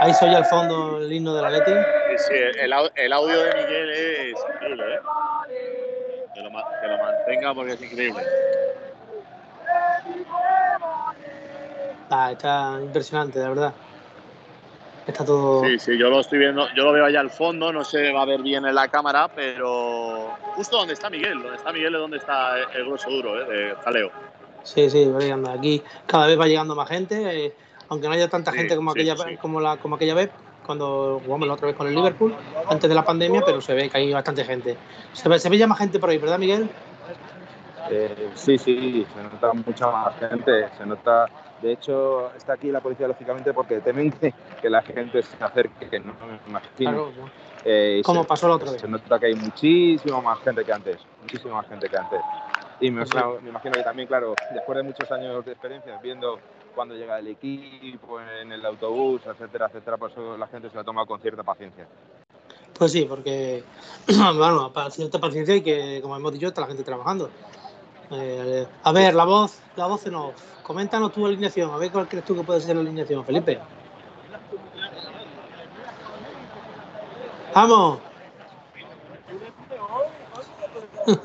Ahí 0.00 0.12
soy 0.14 0.34
al 0.34 0.44
fondo 0.44 0.98
el 0.98 1.12
himno 1.12 1.34
del 1.34 1.44
Atleti. 1.44 1.70
Sí, 1.72 2.18
sí, 2.18 2.34
el, 2.60 2.72
au- 2.72 2.90
el 2.96 3.12
audio 3.12 3.42
de 3.42 3.52
Miguel 3.54 3.90
es 3.90 4.38
increíble, 4.54 4.94
¿eh? 4.94 4.98
Que 6.34 6.40
lo, 6.42 6.50
que 6.50 6.88
lo 6.88 6.98
mantenga 6.98 7.54
porque 7.54 7.72
es 7.74 7.82
increíble. 7.82 8.22
Ah, 12.10 12.32
está 12.32 12.78
impresionante, 12.82 13.38
de 13.38 13.48
verdad. 13.48 13.74
Está 15.06 15.24
todo. 15.24 15.64
Sí, 15.64 15.78
sí, 15.78 15.98
yo 15.98 16.08
lo 16.10 16.20
estoy 16.20 16.38
viendo, 16.38 16.68
yo 16.76 16.84
lo 16.84 16.92
veo 16.92 17.04
allá 17.04 17.20
al 17.20 17.30
fondo, 17.30 17.72
no 17.72 17.84
se 17.84 18.12
va 18.12 18.22
a 18.22 18.24
ver 18.24 18.40
bien 18.42 18.64
en 18.64 18.74
la 18.74 18.88
cámara, 18.88 19.28
pero 19.34 20.36
justo 20.54 20.76
donde 20.76 20.94
está 20.94 21.10
Miguel, 21.10 21.42
donde 21.42 21.56
está 21.56 21.72
Miguel 21.72 21.94
es 21.94 22.00
donde 22.00 22.16
está 22.18 22.58
el 22.60 22.84
grueso 22.84 23.10
duro, 23.10 23.40
¿eh? 23.40 23.44
De 23.44 23.74
jaleo. 23.84 24.10
Sí, 24.62 24.88
sí, 24.88 25.10
anda. 25.32 25.54
Aquí 25.54 25.82
cada 26.06 26.28
vez 26.28 26.38
va 26.38 26.46
llegando 26.46 26.76
más 26.76 26.88
gente, 26.88 27.46
eh, 27.46 27.52
aunque 27.88 28.06
no 28.06 28.14
haya 28.14 28.28
tanta 28.28 28.52
Sí, 28.52 28.58
gente 28.58 28.76
como 28.76 28.92
sí, 28.92 29.00
aquella 29.00 29.16
sí. 29.16 29.36
como 29.38 29.60
la 29.60 29.76
como 29.76 29.96
aquella 29.96 30.14
vez 30.14 30.30
cuando 30.64 31.20
jugamos 31.24 31.48
la 31.48 31.54
otra 31.54 31.66
vez 31.66 31.76
con 31.76 31.88
el 31.88 31.94
Liverpool 31.96 32.36
antes 32.68 32.88
de 32.88 32.94
la 32.94 33.04
pandemia, 33.04 33.42
pero 33.44 33.60
se 33.60 33.74
ve 33.74 33.90
que 33.90 33.98
hay 33.98 34.12
bastante 34.12 34.44
gente. 34.44 34.76
Se 35.12 35.28
ve, 35.28 35.40
se 35.40 35.48
ve 35.48 35.58
ya 35.58 35.66
más 35.66 35.78
gente 35.78 35.98
por 35.98 36.10
ahí, 36.10 36.18
¿verdad, 36.18 36.38
Miguel? 36.38 36.70
Eh, 37.90 38.30
sí, 38.36 38.56
sí, 38.56 39.04
se 39.12 39.22
nota 39.24 39.52
mucha 39.52 39.90
más 39.90 40.16
gente, 40.20 40.68
se 40.78 40.86
nota, 40.86 41.26
de 41.62 41.72
hecho 41.72 42.32
está 42.34 42.54
aquí 42.54 42.70
la 42.70 42.80
policía 42.80 43.06
lógicamente 43.08 43.54
porque 43.54 43.80
temen 43.80 44.10
que, 44.12 44.34
que 44.60 44.68
la 44.68 44.82
gente 44.82 45.22
se 45.22 45.42
acerque, 45.42 45.88
que 45.88 46.00
no 46.00 46.12
me 46.26 46.38
imagino. 46.48 47.10
Claro. 47.10 47.12
Eh, 47.64 48.02
Como 48.04 48.22
se- 48.22 48.28
pasó 48.28 48.48
la 48.48 48.56
otra 48.56 48.72
vez. 48.72 48.80
Se 48.80 48.88
nota 48.88 49.18
que 49.18 49.26
hay 49.26 49.34
muchísima 49.36 50.20
más 50.20 50.40
gente 50.40 50.64
que 50.64 50.72
antes, 50.72 50.98
muchísima 51.22 51.54
más 51.54 51.68
gente 51.68 51.88
que 51.88 51.96
antes. 51.96 52.20
Y 52.80 52.90
me, 52.90 53.04
claro, 53.06 53.38
me 53.40 53.50
imagino 53.50 53.74
que 53.74 53.82
también, 53.84 54.08
claro, 54.08 54.34
después 54.50 54.76
de 54.76 54.82
muchos 54.82 55.10
años 55.12 55.44
de 55.44 55.52
experiencia, 55.52 55.96
viendo 56.02 56.40
cuando 56.74 56.96
llega 56.96 57.18
el 57.20 57.28
equipo, 57.28 58.20
en 58.20 58.50
el 58.50 58.66
autobús, 58.66 59.22
etcétera, 59.24 59.66
etcétera, 59.66 59.96
pues 59.98 60.12
eso 60.12 60.36
la 60.36 60.48
gente 60.48 60.68
se 60.68 60.74
la 60.76 60.82
toma 60.82 61.06
con 61.06 61.20
cierta 61.20 61.44
paciencia. 61.44 61.86
Pues 62.76 62.90
sí, 62.90 63.04
porque 63.08 63.62
bueno, 64.08 64.72
para 64.72 64.90
cierta 64.90 65.20
paciencia 65.20 65.54
y 65.54 65.60
que, 65.60 66.00
como 66.02 66.16
hemos 66.16 66.32
dicho, 66.32 66.48
está 66.48 66.62
la 66.62 66.66
gente 66.66 66.82
trabajando. 66.82 67.30
Eh, 68.12 68.66
a 68.82 68.92
ver, 68.92 69.14
la 69.14 69.24
voz, 69.24 69.58
la 69.76 69.86
voz 69.86 70.06
en 70.06 70.14
off. 70.14 70.34
Coméntanos 70.62 71.12
tu 71.12 71.26
alineación, 71.26 71.70
a 71.72 71.76
ver 71.78 71.90
cuál 71.90 72.08
crees 72.08 72.24
tú 72.24 72.36
que 72.36 72.42
puede 72.42 72.60
ser 72.60 72.76
la 72.76 72.82
alineación, 72.82 73.24
Felipe. 73.24 73.58
Vamos. 77.54 78.00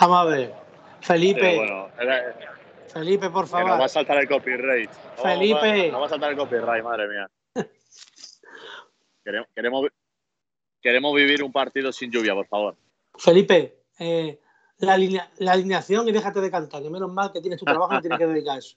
Vamos 0.00 0.18
a 0.18 0.24
ver. 0.24 0.54
Felipe, 1.00 1.40
Pero 1.40 1.56
bueno, 1.56 1.88
era- 2.00 2.34
Felipe, 2.92 3.30
por 3.30 3.44
Que 3.44 3.50
favor. 3.50 3.70
no 3.70 3.78
va 3.78 3.84
a 3.86 3.88
saltar 3.88 4.18
el 4.18 4.28
copyright. 4.28 4.90
No, 5.16 5.22
Felipe. 5.22 5.90
No 5.90 6.00
va 6.00 6.06
a 6.06 6.08
saltar 6.10 6.30
el 6.32 6.36
copyright, 6.36 6.84
madre 6.84 7.08
mía. 7.08 7.30
Queremos, 9.24 9.48
queremos, 9.54 9.86
queremos 10.80 11.14
vivir 11.14 11.42
un 11.44 11.52
partido 11.52 11.92
sin 11.92 12.10
lluvia, 12.10 12.34
por 12.34 12.46
favor. 12.48 12.76
Felipe, 13.16 13.78
eh, 13.98 14.38
la, 14.82 14.94
alinea- 14.94 15.30
la 15.38 15.52
alineación 15.52 16.08
y 16.08 16.12
déjate 16.12 16.40
de 16.40 16.50
cantar, 16.50 16.82
que 16.82 16.90
menos 16.90 17.10
mal 17.12 17.32
que 17.32 17.40
tienes 17.40 17.58
tu 17.58 17.64
trabajo 17.64 17.92
y 17.92 17.96
no 17.96 18.00
tienes 18.00 18.18
que 18.18 18.26
dedicar 18.26 18.56
a 18.56 18.58
eso. 18.58 18.76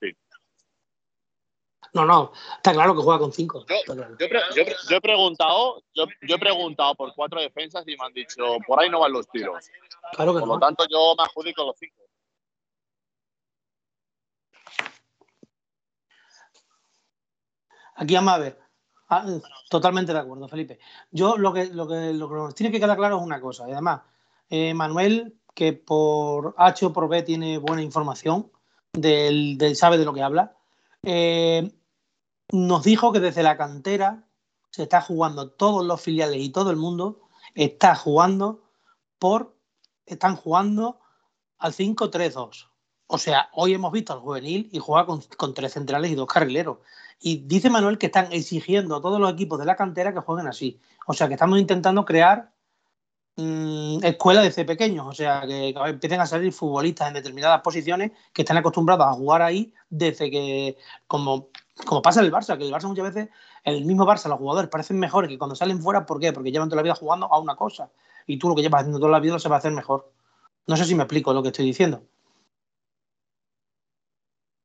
Sí. 0.00 0.16
No, 1.92 2.04
no, 2.04 2.32
está 2.56 2.72
claro 2.72 2.94
que 2.94 3.02
juega 3.02 3.20
con 3.20 3.32
cinco. 3.32 3.64
Yo- 3.68 3.74
está 3.76 3.94
claro. 3.94 4.16
Yo, 4.18 4.26
he 4.26 4.28
pre- 4.28 4.40
yo 4.54 4.62
he 4.62 4.64
pre- 4.64 4.76
yo 4.90 4.96
he 4.96 5.00
preguntado, 5.00 5.82
yo, 5.94 6.06
yo 6.22 6.36
he 6.36 6.38
preguntado 6.38 6.94
por 6.94 7.14
cuatro 7.14 7.40
defensas 7.40 7.84
y 7.86 7.96
me 7.96 8.04
han 8.06 8.12
dicho, 8.12 8.56
por 8.66 8.80
ahí 8.80 8.88
no 8.90 9.00
van 9.00 9.12
los 9.12 9.28
tiros. 9.28 9.70
Claro 10.12 10.32
que 10.34 10.40
Por 10.40 10.48
no. 10.48 10.54
lo 10.54 10.60
tanto, 10.60 10.84
yo 10.90 11.14
me 11.16 11.24
adjudico 11.24 11.64
los 11.64 11.76
cinco. 11.78 12.03
Aquí 17.94 18.14
vamos 18.14 18.34
a 18.34 18.38
ver. 18.38 18.60
Ah, 19.08 19.26
totalmente 19.68 20.12
de 20.12 20.18
acuerdo, 20.18 20.48
Felipe. 20.48 20.78
Yo 21.10 21.36
lo 21.36 21.52
que, 21.52 21.66
lo 21.66 21.86
que, 21.86 22.12
lo 22.12 22.28
que 22.28 22.34
nos 22.34 22.54
tiene 22.54 22.72
que 22.72 22.80
quedar 22.80 22.96
claro 22.96 23.16
es 23.16 23.22
una 23.22 23.40
cosa. 23.40 23.68
Y 23.68 23.72
además, 23.72 24.02
eh, 24.48 24.74
Manuel, 24.74 25.38
que 25.54 25.72
por 25.72 26.54
H 26.56 26.86
o 26.86 26.92
por 26.92 27.08
B 27.08 27.22
tiene 27.22 27.58
buena 27.58 27.82
información, 27.82 28.50
del, 28.92 29.58
del 29.58 29.76
sabe 29.76 29.98
de 29.98 30.04
lo 30.04 30.14
que 30.14 30.22
habla, 30.22 30.56
eh, 31.02 31.72
nos 32.52 32.84
dijo 32.84 33.12
que 33.12 33.20
desde 33.20 33.42
la 33.42 33.56
cantera 33.56 34.26
se 34.70 34.84
está 34.84 35.00
jugando 35.00 35.50
todos 35.50 35.84
los 35.84 36.00
filiales 36.00 36.40
y 36.40 36.50
todo 36.50 36.70
el 36.70 36.76
mundo 36.76 37.28
está 37.54 37.94
jugando 37.94 38.64
por 39.18 39.56
están 40.06 40.36
jugando 40.36 41.00
al 41.58 41.72
5-3-2. 41.72 42.68
O 43.06 43.18
sea, 43.18 43.50
hoy 43.52 43.74
hemos 43.74 43.92
visto 43.92 44.12
al 44.12 44.20
juvenil 44.20 44.68
y 44.72 44.78
juega 44.78 45.06
con, 45.06 45.54
tres 45.54 45.72
centrales 45.72 46.10
y 46.10 46.14
dos 46.14 46.26
carrileros. 46.26 46.78
Y 47.20 47.38
dice 47.46 47.70
Manuel 47.70 47.98
que 47.98 48.06
están 48.06 48.32
exigiendo 48.32 48.96
a 48.96 49.00
todos 49.00 49.20
los 49.20 49.32
equipos 49.32 49.58
de 49.58 49.66
la 49.66 49.76
cantera 49.76 50.12
que 50.12 50.20
jueguen 50.20 50.46
así. 50.46 50.80
O 51.06 51.12
sea, 51.12 51.28
que 51.28 51.34
estamos 51.34 51.58
intentando 51.58 52.04
crear 52.04 52.50
mm, 53.36 53.98
escuelas 54.04 54.44
desde 54.44 54.64
pequeños. 54.64 55.06
O 55.06 55.12
sea, 55.12 55.42
que, 55.46 55.74
empiecen 55.86 56.20
a 56.20 56.26
salir 56.26 56.52
futbolistas 56.52 57.08
en 57.08 57.14
determinadas 57.14 57.60
posiciones 57.60 58.12
que 58.32 58.42
están 58.42 58.56
acostumbrados 58.56 59.06
a 59.06 59.12
jugar 59.12 59.42
ahí 59.42 59.74
desde 59.90 60.30
que, 60.30 60.78
como, 61.06 61.48
como 61.86 62.02
pasa 62.02 62.20
en 62.20 62.26
el 62.26 62.32
Barça, 62.32 62.56
que 62.56 62.64
el 62.64 62.72
Barça 62.72 62.88
muchas 62.88 63.14
veces, 63.14 63.28
el 63.64 63.84
mismo 63.84 64.06
Barça, 64.06 64.28
los 64.28 64.38
jugadores 64.38 64.70
parecen 64.70 64.98
mejores 64.98 65.28
que 65.28 65.38
cuando 65.38 65.56
salen 65.56 65.82
fuera. 65.82 66.06
¿Por 66.06 66.20
qué? 66.20 66.32
Porque 66.32 66.50
llevan 66.50 66.68
toda 66.68 66.76
la 66.76 66.84
vida 66.84 66.94
jugando 66.94 67.32
a 67.32 67.38
una 67.38 67.54
cosa. 67.54 67.90
Y 68.26 68.38
tú 68.38 68.48
lo 68.48 68.54
que 68.54 68.62
llevas 68.62 68.80
haciendo 68.80 68.98
toda 68.98 69.12
la 69.12 69.20
vida 69.20 69.34
lo 69.34 69.38
se 69.38 69.48
va 69.50 69.56
a 69.56 69.58
hacer 69.58 69.72
mejor. 69.72 70.10
No 70.66 70.76
sé 70.76 70.86
si 70.86 70.94
me 70.94 71.02
explico 71.02 71.34
lo 71.34 71.42
que 71.42 71.48
estoy 71.48 71.66
diciendo. 71.66 72.02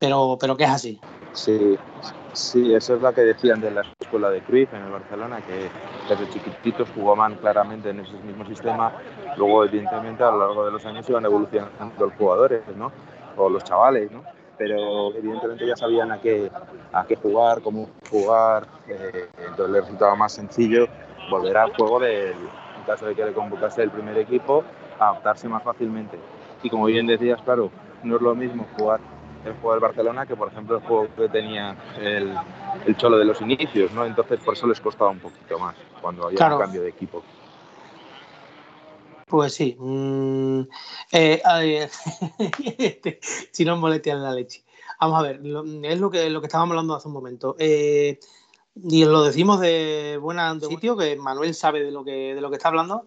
Pero, 0.00 0.38
pero 0.40 0.56
que 0.56 0.64
es 0.64 0.70
así. 0.70 0.98
Sí, 1.34 1.78
sí, 2.32 2.74
eso 2.74 2.96
es 2.96 3.02
lo 3.02 3.12
que 3.12 3.20
decían 3.20 3.60
de 3.60 3.70
la 3.70 3.82
escuela 4.00 4.30
de 4.30 4.40
Cruyff 4.40 4.72
en 4.72 4.82
el 4.82 4.90
Barcelona, 4.90 5.42
que 5.42 5.68
desde 6.08 6.32
chiquititos 6.32 6.88
jugaban 6.94 7.36
claramente 7.36 7.90
en 7.90 8.00
ese 8.00 8.14
mismo 8.24 8.46
sistema. 8.46 8.92
Luego, 9.36 9.64
evidentemente, 9.64 10.24
a 10.24 10.30
lo 10.30 10.38
largo 10.38 10.64
de 10.64 10.72
los 10.72 10.84
años 10.86 11.08
iban 11.08 11.24
evolucionando 11.26 12.06
los 12.06 12.14
jugadores, 12.14 12.62
¿no? 12.76 12.90
O 13.36 13.50
los 13.50 13.62
chavales, 13.62 14.10
¿no? 14.10 14.24
Pero 14.56 15.14
evidentemente 15.14 15.66
ya 15.66 15.76
sabían 15.76 16.10
a 16.12 16.20
qué, 16.20 16.50
a 16.92 17.04
qué 17.04 17.16
jugar, 17.16 17.60
cómo 17.60 17.88
jugar. 18.10 18.66
eh, 18.88 19.28
entonces 19.38 19.70
les 19.70 19.82
resultaba 19.82 20.14
más 20.16 20.32
sencillo 20.32 20.86
volver 21.30 21.56
al 21.58 21.74
juego 21.76 22.00
del, 22.00 22.32
en 22.32 22.82
caso 22.86 23.06
de 23.06 23.14
que 23.14 23.24
le 23.24 23.32
convocase 23.32 23.82
el 23.82 23.90
primer 23.90 24.16
equipo, 24.18 24.64
adaptarse 24.98 25.46
más 25.48 25.62
fácilmente. 25.62 26.18
Y 26.62 26.70
como 26.70 26.86
bien 26.86 27.06
decías, 27.06 27.40
claro, 27.42 27.70
no 28.02 28.16
es 28.16 28.22
lo 28.22 28.34
mismo 28.34 28.66
jugar 28.76 29.00
el 29.44 29.52
juego 29.54 29.72
del 29.72 29.80
Barcelona 29.80 30.26
que, 30.26 30.36
por 30.36 30.48
ejemplo, 30.48 30.76
el 30.76 30.82
juego 30.82 31.08
que 31.16 31.28
tenía 31.28 31.76
el, 31.98 32.34
el 32.86 32.96
Cholo 32.96 33.18
de 33.18 33.24
los 33.24 33.40
inicios, 33.40 33.90
¿no? 33.92 34.04
Entonces, 34.04 34.40
por 34.40 34.54
eso 34.54 34.66
les 34.66 34.80
costaba 34.80 35.10
un 35.10 35.18
poquito 35.20 35.58
más 35.58 35.76
cuando 36.00 36.26
había 36.26 36.36
Claro. 36.36 36.56
un 36.56 36.60
cambio 36.62 36.82
de 36.82 36.90
equipo. 36.90 37.22
Pues 39.26 39.54
sí. 39.54 39.76
mm, 39.78 40.62
eh, 41.12 41.40
este, 42.78 43.20
si 43.22 43.64
no 43.64 43.76
molestian 43.76 44.22
la 44.22 44.32
leche. 44.32 44.64
Vamos 45.00 45.18
a 45.20 45.22
ver, 45.22 45.40
lo- 45.42 45.64
es 45.84 46.00
lo 46.00 46.10
que, 46.10 46.28
lo 46.28 46.40
que 46.40 46.46
estábamos 46.48 46.72
hablando 46.72 46.94
hace 46.94 47.08
un 47.08 47.14
momento. 47.14 47.56
Eh, 47.58 48.18
y 48.82 49.04
lo 49.04 49.22
decimos 49.22 49.60
de 49.60 50.18
buena 50.20 50.54
de 50.54 50.66
sitio, 50.66 50.96
que 50.96 51.16
Manuel 51.16 51.54
sabe 51.54 51.82
de 51.82 51.90
lo 51.90 52.04
que, 52.04 52.34
de 52.34 52.40
lo 52.40 52.50
que 52.50 52.56
está 52.56 52.68
hablando, 52.68 53.06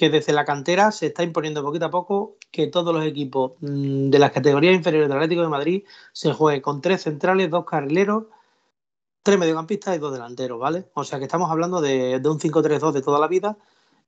que 0.00 0.08
desde 0.08 0.32
la 0.32 0.46
cantera 0.46 0.92
se 0.92 1.08
está 1.08 1.22
imponiendo 1.22 1.62
poquito 1.62 1.84
a 1.84 1.90
poco 1.90 2.38
que 2.50 2.68
todos 2.68 2.94
los 2.94 3.04
equipos 3.04 3.52
mm, 3.60 4.08
de 4.08 4.18
las 4.18 4.32
categorías 4.32 4.74
inferiores 4.74 5.10
del 5.10 5.18
Atlético 5.18 5.42
de 5.42 5.48
Madrid 5.48 5.84
se 6.14 6.32
juegue 6.32 6.62
con 6.62 6.80
tres 6.80 7.02
centrales, 7.02 7.50
dos 7.50 7.66
carrileros, 7.66 8.24
tres 9.22 9.38
mediocampistas 9.38 9.94
y 9.94 9.98
dos 9.98 10.14
delanteros, 10.14 10.58
¿vale? 10.58 10.86
O 10.94 11.04
sea 11.04 11.18
que 11.18 11.26
estamos 11.26 11.50
hablando 11.50 11.82
de, 11.82 12.18
un 12.24 12.40
5-3-2 12.40 12.92
de 12.92 13.02
toda 13.02 13.20
la 13.20 13.28
vida 13.28 13.58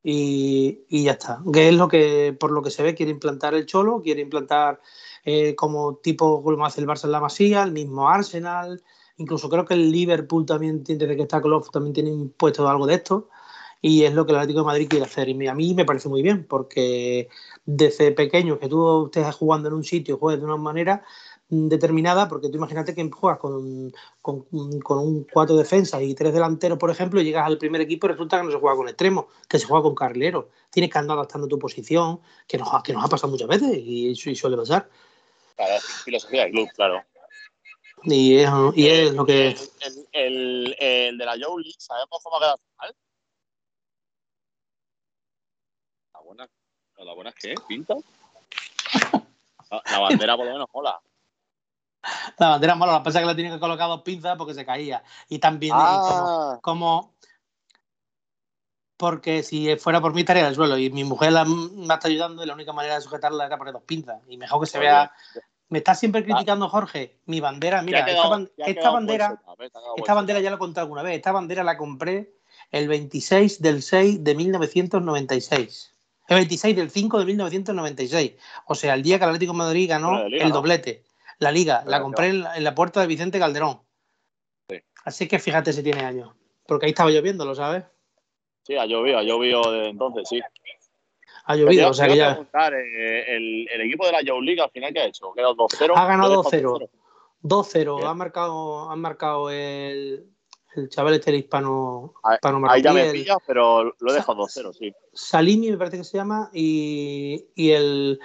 y, 0.02 0.80
ya 0.88 1.12
está. 1.12 1.42
Que 1.52 1.68
es 1.68 1.74
lo 1.74 1.88
que, 1.88 2.34
por 2.40 2.52
lo 2.52 2.62
que 2.62 2.70
se 2.70 2.82
ve, 2.82 2.94
quiere 2.94 3.12
implantar 3.12 3.52
el 3.52 3.66
Cholo, 3.66 4.00
quiere 4.00 4.22
implantar 4.22 4.80
eh, 5.26 5.54
como 5.54 5.96
tipo 5.96 6.42
como 6.42 6.64
hace 6.64 6.80
el 6.80 6.86
Barça 6.86 7.04
en 7.04 7.12
la 7.12 7.20
Masía, 7.20 7.64
el 7.64 7.72
mismo 7.72 8.08
Arsenal, 8.08 8.82
incluso 9.18 9.50
creo 9.50 9.66
que 9.66 9.74
el 9.74 9.92
Liverpool 9.92 10.46
también, 10.46 10.82
desde 10.82 11.16
que 11.16 11.22
está 11.22 11.42
Klopp, 11.42 11.70
también 11.70 11.92
tiene 11.92 12.08
impuesto 12.08 12.66
algo 12.66 12.86
de 12.86 12.94
esto. 12.94 13.28
Y 13.84 14.04
es 14.04 14.14
lo 14.14 14.24
que 14.24 14.30
el 14.32 14.38
Atlético 14.38 14.60
de 14.60 14.66
Madrid 14.66 14.86
quiere 14.88 15.04
hacer. 15.04 15.28
Y 15.28 15.46
a 15.48 15.54
mí 15.54 15.74
me 15.74 15.84
parece 15.84 16.08
muy 16.08 16.22
bien, 16.22 16.46
porque 16.46 17.28
desde 17.66 18.12
pequeño 18.12 18.58
que 18.60 18.68
tú 18.68 19.06
estés 19.06 19.34
jugando 19.34 19.68
en 19.68 19.74
un 19.74 19.82
sitio, 19.84 20.18
juegues 20.18 20.40
de 20.40 20.46
una 20.46 20.56
manera 20.56 21.04
determinada, 21.48 22.28
porque 22.28 22.48
tú 22.48 22.56
imagínate 22.56 22.94
que 22.94 23.10
juegas 23.10 23.38
con, 23.40 23.92
con, 24.22 24.46
con 24.80 24.98
un 24.98 25.26
cuatro 25.30 25.56
defensas 25.56 26.00
y 26.00 26.14
tres 26.14 26.32
delanteros, 26.32 26.78
por 26.78 26.90
ejemplo, 26.90 27.20
y 27.20 27.24
llegas 27.24 27.44
al 27.46 27.58
primer 27.58 27.80
equipo 27.80 28.06
y 28.06 28.10
resulta 28.10 28.38
que 28.38 28.44
no 28.44 28.52
se 28.52 28.58
juega 28.58 28.76
con 28.76 28.88
extremos, 28.88 29.26
que 29.48 29.58
se 29.58 29.66
juega 29.66 29.82
con 29.82 29.94
carrileros. 29.96 30.46
Tienes 30.70 30.90
que 30.90 30.98
andar 30.98 31.18
adaptando 31.18 31.48
tu 31.48 31.58
posición, 31.58 32.20
que 32.46 32.56
nos, 32.58 32.72
ha- 32.72 32.82
que 32.82 32.92
nos 32.92 33.04
ha 33.04 33.08
pasado 33.08 33.32
muchas 33.32 33.48
veces 33.48 33.76
y, 33.76 34.10
y 34.10 34.34
suele 34.36 34.56
pasar. 34.56 34.88
Claro, 35.56 35.80
filosofía 36.04 36.44
del 36.44 36.52
club, 36.52 36.68
claro. 36.74 37.02
Y 38.04 38.36
es, 38.36 38.50
y 38.74 38.86
es 38.88 39.12
lo 39.12 39.26
que. 39.26 39.48
El, 39.80 40.06
el, 40.12 40.76
el- 40.78 41.18
de 41.18 41.24
la 41.26 41.32
Joe 41.32 41.62
League, 41.62 41.74
¿sabemos 41.78 42.20
cómo 42.22 42.36
ha 42.36 42.40
quedado 42.40 42.54
al 42.78 42.88
final? 42.88 42.96
La 46.36 46.46
buena, 46.46 46.50
la 46.98 47.14
buena 47.14 47.30
es 47.30 47.36
que 47.36 47.54
pinta. 47.66 47.94
La, 49.70 49.82
la 49.90 49.98
bandera 49.98 50.36
por 50.36 50.46
lo 50.46 50.52
menos 50.52 50.68
mola. 50.72 51.00
La 52.38 52.48
bandera 52.48 52.74
mola, 52.74 52.92
lo 52.92 52.98
que 52.98 53.04
pasa 53.04 53.18
es 53.18 53.22
que 53.22 53.26
la 53.26 53.34
tiene 53.36 53.50
que 53.50 53.60
colocar 53.60 53.88
dos 53.88 54.02
pinzas 54.02 54.36
porque 54.36 54.54
se 54.54 54.64
caía. 54.64 55.02
Y 55.28 55.38
también 55.38 55.74
Ah, 55.76 56.58
como 56.62 57.14
porque 58.96 59.42
si 59.42 59.74
fuera 59.76 60.00
por 60.00 60.14
mí 60.14 60.20
estaría 60.20 60.42
en 60.42 60.48
el 60.48 60.54
suelo 60.54 60.78
y 60.78 60.88
mi 60.90 61.02
mujer 61.04 61.32
la- 61.32 61.44
me 61.44 61.92
está 61.94 62.06
ayudando 62.08 62.42
y 62.42 62.46
la 62.46 62.54
única 62.54 62.72
manera 62.72 62.94
de 62.94 63.00
sujetarla 63.00 63.46
era 63.46 63.58
poner 63.58 63.72
dos 63.74 63.82
pinzas. 63.82 64.22
Y 64.28 64.36
mejor 64.36 64.60
que 64.60 64.66
se 64.66 64.78
vea. 64.78 65.12
me 65.68 65.78
está 65.78 65.94
siempre 65.94 66.22
criticando 66.22 66.68
Jorge 66.68 67.18
mi 67.24 67.40
bandera 67.40 67.80
mira 67.82 68.00
esta, 68.66 68.90
bandera 68.90 69.42
esta 69.96 70.12
bandera 70.14 70.40
ya 70.40 70.50
lo 70.50 70.56
he 70.56 70.58
contado 70.58 70.84
alguna 70.84 71.02
vez 71.02 71.16
esta 71.16 71.32
bandera 71.32 71.64
la 71.64 71.78
compré 71.78 72.34
el 72.70 72.88
26 72.88 73.62
del 73.62 73.82
6 73.82 74.22
de 74.22 74.34
1996 74.34 75.94
el 76.32 76.40
26 76.40 76.76
del 76.76 76.90
5 76.90 77.18
de 77.18 77.24
1996 77.26 78.32
o 78.66 78.74
sea 78.74 78.94
el 78.94 79.02
día 79.02 79.18
que 79.18 79.24
el 79.24 79.30
Atlético 79.30 79.52
de 79.52 79.58
Madrid 79.58 79.88
ganó 79.88 80.26
Liga, 80.28 80.44
el 80.44 80.48
¿no? 80.50 80.54
doblete 80.56 81.04
la 81.38 81.50
liga 81.52 81.78
la 81.80 81.84
Claro, 81.84 82.04
compré 82.04 82.28
en 82.28 82.42
la, 82.42 82.56
en 82.56 82.64
la 82.64 82.74
puerta 82.74 83.00
de 83.00 83.06
Vicente 83.06 83.38
Calderón 83.38 83.80
Sí. 84.68 84.76
así 85.04 85.28
que 85.28 85.38
fíjate 85.38 85.72
si 85.72 85.82
tiene 85.82 86.00
años 86.04 86.30
porque 86.66 86.86
ahí 86.86 86.90
estaba 86.90 87.10
lloviendo 87.10 87.44
lo 87.44 87.54
sabes 87.54 87.84
Sí, 88.64 88.76
ha 88.76 88.86
llovido, 88.86 89.18
ha 89.18 89.22
llovido 89.24 89.72
desde 89.72 89.88
entonces, 89.88 90.28
sí. 90.28 90.40
ha 91.46 91.56
llovido, 91.56 91.90
o 91.90 91.94
sea 91.94 92.06
que 92.06 92.16
ya 92.16 92.30
eh, 92.30 93.24
el, 93.36 93.68
el 93.72 93.80
equipo 93.80 94.06
de 94.06 94.12
la 94.12 94.20
Joe 94.24 94.40
League 94.40 94.60
al 94.60 94.70
final, 94.70 94.92
¿qué 94.92 95.00
ha 95.00 95.06
hecho? 95.06 95.32
¿Ha 95.32 95.34
quedado 95.34 95.56
2-0? 95.56 95.92
Ha 95.96 96.06
ganado 96.06 96.34
¿Lo 96.36 96.42
deja 96.42 96.62
2-0. 96.68 96.88
2-0. 97.42 97.96
Bien. 97.96 98.08
Han 98.08 98.16
marcado, 98.16 98.88
han 98.88 99.00
marcado 99.00 99.50
el, 99.50 100.31
el 100.76 100.88
chaval 100.88 101.14
este 101.14 101.30
el 101.30 101.36
hispano, 101.36 102.14
hispano 102.34 102.70
Ahí 102.70 102.82
ya 102.82 102.92
me 102.92 103.10
pillas, 103.10 103.38
pero 103.46 103.84
lo 103.98 104.10
he 104.10 104.14
dejado 104.14 104.44
2-0, 104.46 104.72
sí. 104.72 104.92
Salimi 105.12 105.70
me 105.70 105.78
parece 105.78 105.98
que 105.98 106.04
se 106.04 106.16
llama 106.16 106.50
y, 106.52 107.46
y 107.54 107.70
el 107.70 108.20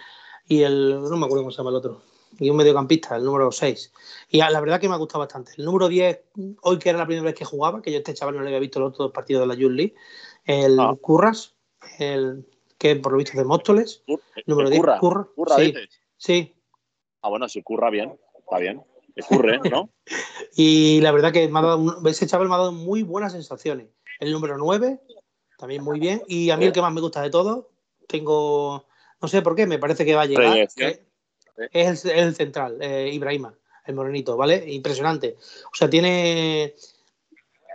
y 0.47 0.63
el 0.63 1.01
no 1.01 1.17
me 1.17 1.25
acuerdo 1.25 1.43
cómo 1.43 1.51
se 1.51 1.57
llama 1.57 1.71
el 1.71 1.75
otro 1.77 2.01
y 2.39 2.49
un 2.49 2.57
mediocampista, 2.57 3.15
el 3.15 3.23
número 3.23 3.51
6. 3.51 3.91
Y 4.29 4.37
la 4.37 4.59
verdad 4.59 4.79
que 4.79 4.87
me 4.87 4.93
ha 4.93 4.97
gustado 4.97 5.19
bastante. 5.19 5.53
El 5.57 5.65
número 5.65 5.87
10, 5.87 6.19
hoy 6.61 6.77
que 6.77 6.89
era 6.89 6.99
la 6.99 7.05
primera 7.05 7.25
vez 7.25 7.33
que 7.33 7.45
jugaba, 7.45 7.81
que 7.81 7.91
yo 7.91 7.97
a 7.97 7.99
este 7.99 8.13
chaval 8.13 8.35
no 8.35 8.41
le 8.41 8.49
había 8.49 8.59
visto 8.59 8.79
los 8.79 8.89
otros 8.89 9.07
dos 9.07 9.11
partidos 9.13 9.41
de 9.41 9.47
la 9.47 9.55
Youth 9.55 9.71
League, 9.71 9.95
el 10.45 10.79
Ah. 10.79 10.95
Curras, 11.01 11.55
el 11.97 12.45
que 12.77 12.95
por 12.97 13.11
lo 13.13 13.17
visto 13.17 13.31
es 13.31 13.37
de 13.37 13.43
Móstoles, 13.45 14.03
número 14.45 14.67
eh, 14.67 14.71
10, 14.71 14.81
Curra, 14.81 14.99
Curra, 14.99 15.27
Curra, 15.35 15.55
sí, 15.55 15.73
sí, 16.17 16.53
Ah, 17.21 17.29
bueno, 17.29 17.49
si 17.49 17.61
curra 17.63 17.89
bien, 17.89 18.17
está 18.39 18.59
bien. 18.59 18.83
Ocurre, 19.23 19.59
¿no? 19.69 19.89
y 20.55 21.01
la 21.01 21.11
verdad 21.11 21.31
que 21.31 21.47
me 21.47 21.59
ha 21.59 21.61
dado, 21.61 22.07
ese 22.07 22.27
chaval 22.27 22.47
me 22.47 22.55
ha 22.55 22.59
dado 22.59 22.71
muy 22.71 23.03
buenas 23.03 23.33
sensaciones. 23.33 23.87
El 24.19 24.31
número 24.31 24.57
9, 24.57 24.99
también 25.57 25.83
muy 25.83 25.99
bien. 25.99 26.21
Y 26.27 26.49
a 26.49 26.57
mí 26.57 26.65
el 26.65 26.71
que 26.71 26.81
más 26.81 26.93
me 26.93 27.01
gusta 27.01 27.21
de 27.21 27.29
todos, 27.29 27.65
tengo, 28.07 28.85
no 29.21 29.27
sé 29.27 29.41
por 29.41 29.55
qué, 29.55 29.67
me 29.67 29.79
parece 29.79 30.05
que 30.05 30.15
va 30.15 30.23
a 30.23 30.25
llegar. 30.25 30.57
Es, 30.57 32.05
el, 32.05 32.11
el, 32.11 32.35
central, 32.35 32.77
eh, 32.81 33.09
Ibrahima, 33.11 33.53
el 33.85 33.95
morenito, 33.95 34.37
¿vale? 34.37 34.63
Impresionante. 34.67 35.37
O 35.71 35.75
sea, 35.75 35.89
tiene 35.89 36.75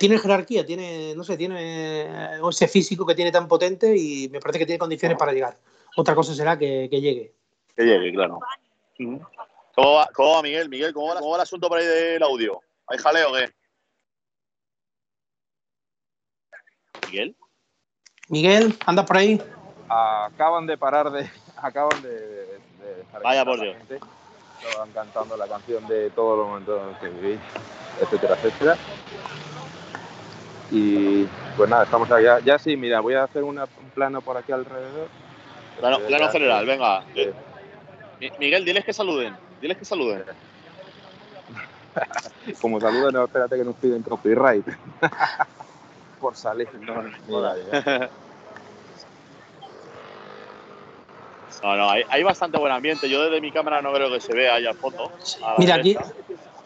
tiene 0.03 0.19
jerarquía, 0.19 0.67
tiene, 0.67 1.15
no 1.15 1.23
sé, 1.23 1.37
tiene 1.37 2.09
ese 2.49 2.67
físico 2.67 3.07
que 3.07 3.15
tiene 3.15 3.31
tan 3.31 3.47
potente 3.47 3.97
y 3.97 4.29
me 4.31 4.41
parece 4.41 4.59
que 4.59 4.67
tiene 4.67 4.79
condiciones 4.81 5.17
para 5.17 5.33
llegar. 5.33 5.57
Otra 5.97 6.17
cosa 6.17 6.35
será 6.35 6.59
que, 6.59 6.89
llegue. 6.89 7.33
Que 7.77 7.85
llegue, 7.85 8.13
claro. 8.13 8.41
¿Cómo 9.75 9.95
va, 9.95 10.09
¿Cómo 10.13 10.35
va, 10.35 10.43
Miguel? 10.43 10.69
Miguel, 10.69 10.93
¿cómo 10.93 11.09
va, 11.09 11.15
¿cómo 11.15 11.31
va, 11.31 11.37
el 11.37 11.43
asunto 11.43 11.69
por 11.69 11.79
ahí 11.79 11.87
del 11.87 12.23
audio? 12.23 12.61
¿Hay 12.89 12.99
jaleo 12.99 13.31
o 13.31 13.35
qué? 13.35 13.51
¿Miguel? 17.07 17.37
Miguel, 18.29 18.77
¿andas 18.87 19.07
por 19.07 19.17
ahí? 19.17 19.41
Acaban 19.89 20.67
de 20.67 20.77
parar 20.77 21.11
de. 21.11 21.31
Acaban 21.57 22.03
de. 22.03 22.61
Vaya 23.23 23.45
por 23.45 23.61
Dios. 23.61 23.77
Estaban 24.63 24.91
cantando 24.93 25.37
la 25.37 25.47
canción 25.47 25.87
de 25.89 26.11
todos 26.11 26.39
los 26.39 26.47
momentos 26.49 26.99
que 26.99 27.09
viví, 27.09 27.39
etcétera, 28.01 28.35
etcétera. 28.37 28.77
Y 30.71 31.25
pues 31.57 31.69
nada, 31.69 31.85
estamos 31.85 32.11
allá. 32.11 32.39
Ya 32.41 32.59
sí, 32.59 32.77
mira, 32.77 33.01
voy 33.01 33.15
a 33.15 33.25
hacer 33.25 33.43
un 33.43 33.61
plano 33.95 34.21
por 34.21 34.37
aquí 34.37 34.53
alrededor. 34.53 35.09
Plano, 35.79 35.99
plano 36.01 36.29
general, 36.29 36.65
venga. 36.65 37.05
Miguel, 38.39 38.65
diles 38.65 38.85
que 38.85 38.93
saluden. 38.93 39.37
Diles 39.62 39.79
que 39.79 39.85
saluden. 39.85 40.25
Como 42.61 42.81
saluden, 42.81 43.14
no, 43.14 43.25
espérate 43.25 43.57
que 43.57 43.64
nos 43.64 43.77
piden 43.77 44.03
copyright. 44.03 44.66
por 46.20 46.37
salir. 46.37 46.68
No, 51.62 51.77
no, 51.77 51.90
hay, 51.90 52.03
hay, 52.09 52.22
bastante 52.25 52.59
buen 52.59 52.72
ambiente. 52.72 53.09
Yo 53.09 53.22
desde 53.22 53.40
mi 53.40 53.53
cámara 53.53 53.81
no 53.83 53.92
creo 53.92 54.11
que 54.11 54.20
se 54.20 54.35
vea 54.35 54.55
allá 54.55 54.75
foto. 54.75 55.12
Mira, 55.59 55.77
aquí, 55.77 55.96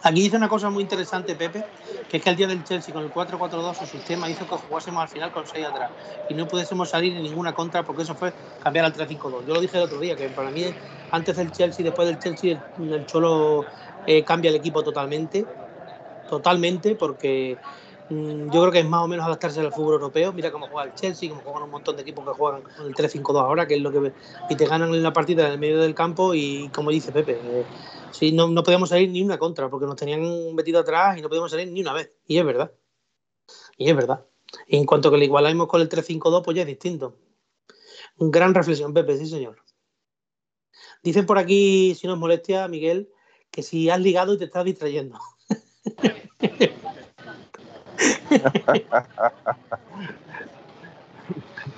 aquí 0.07 0.23
dice 0.23 0.37
una 0.37 0.49
cosa 0.49 0.71
muy 0.71 0.85
interesante, 0.85 1.35
Pepe, 1.35 1.64
que 2.09 2.19
es 2.19 2.23
que 2.23 2.31
el 2.31 2.37
día 2.37 2.47
del 2.47 2.62
Chelsea 2.62 2.95
con 2.95 3.03
el 3.03 3.12
4-4-2 3.12 3.75
su 3.75 3.87
sistema 3.87 4.31
hizo 4.31 4.49
que 4.49 4.55
jugásemos 4.55 5.03
al 5.03 5.09
final 5.09 5.33
con 5.33 5.47
6 5.47 5.66
atrás 5.66 5.90
y 6.29 6.35
no 6.35 6.47
pudiésemos 6.47 6.88
salir 6.90 7.16
en 7.16 7.25
ninguna 7.25 7.53
contra 7.53 7.83
porque 7.83 8.03
eso 8.03 8.14
fue 8.14 8.33
cambiar 8.62 8.85
al 8.85 8.95
3-5-2. 8.95 9.47
Yo 9.47 9.55
lo 9.55 9.61
dije 9.61 9.77
el 9.77 9.83
otro 9.83 9.99
día, 9.99 10.14
que 10.14 10.29
para 10.29 10.51
mí 10.51 10.64
antes 11.11 11.37
del 11.37 11.51
Chelsea, 11.51 11.85
después 11.85 12.07
del 12.07 12.21
Chelsea, 12.21 12.62
el, 12.79 13.05
Cholo 13.07 13.64
eh, 14.07 14.23
cambia 14.23 14.51
el 14.51 14.57
equipo 14.57 14.85
totalmente, 14.85 15.45
totalmente, 16.31 16.95
porque 16.95 17.59
mm, 18.09 18.51
yo 18.53 18.61
creo 18.61 18.71
que 18.71 18.81
es 18.81 18.87
más 18.87 19.03
o 19.03 19.09
menos 19.09 19.27
adaptarse 19.27 19.59
al 19.59 19.73
fútbol 19.73 19.95
europeo. 19.95 20.33
Mira 20.33 20.53
cómo 20.53 20.69
juega 20.69 20.88
el 20.88 20.95
Chelsea, 20.95 21.29
cómo 21.29 21.42
juegan 21.42 21.64
un 21.64 21.71
montón 21.71 21.97
de 21.97 22.03
equipos 22.03 22.25
que 22.25 22.33
juegan 22.33 22.62
con 22.62 22.87
el 22.87 22.95
3-5-2 22.95 23.40
ahora, 23.40 23.66
que 23.66 23.75
es 23.75 23.81
lo 23.81 23.90
que 23.90 24.12
y 24.51 24.55
te 24.55 24.66
ganan 24.66 24.95
en 24.95 25.03
la 25.03 25.12
partida 25.12 25.47
en 25.47 25.55
el 25.55 25.59
medio 25.59 25.81
del 25.81 25.97
campo 25.97 26.33
y 26.33 26.69
como 26.69 26.92
dice 26.92 27.11
Pepe, 27.11 27.40
eh, 27.42 27.64
Sí, 28.12 28.33
no, 28.33 28.49
no 28.49 28.62
podíamos 28.62 28.88
salir 28.88 29.11
ni 29.11 29.23
una 29.23 29.38
contra 29.38 29.69
porque 29.69 29.87
nos 29.87 29.97
tenían 29.97 30.55
metido 30.55 30.81
atrás 30.81 31.19
y 31.19 31.23
no 31.23 31.29
podíamos 31.29 31.51
salir 31.51 31.69
ni 31.69 31.81
una 31.81 31.92
vez. 31.92 32.12
Y 32.27 32.38
es 32.38 32.45
verdad. 32.45 32.73
Y 33.77 33.90
es 33.90 33.97
verdad. 33.97 34.25
Y 34.66 34.77
en 34.77 34.87
cuanto 34.87 35.11
que 35.11 35.19
le 35.19 35.27
igualamos 35.27 35.66
con 35.66 35.81
el 35.81 35.88
3-5-2, 35.88 36.42
pues 36.42 36.57
ya 36.57 36.62
es 36.62 36.69
distinto. 36.69 37.16
Gran 38.16 38.55
reflexión, 38.55 38.95
Pepe, 38.95 39.16
sí, 39.19 39.27
señor. 39.27 39.57
Dicen 41.03 41.27
por 41.27 41.38
aquí, 41.38 41.95
si 41.95 42.07
nos 42.07 42.19
molestia, 42.19 42.66
Miguel, 42.69 43.11
que 43.51 43.62
si 43.62 43.90
has 43.90 44.01
ligado 44.01 44.35
y 44.35 44.38
te 44.38 44.45
estás 44.45 44.64
distrayendo. 44.64 45.19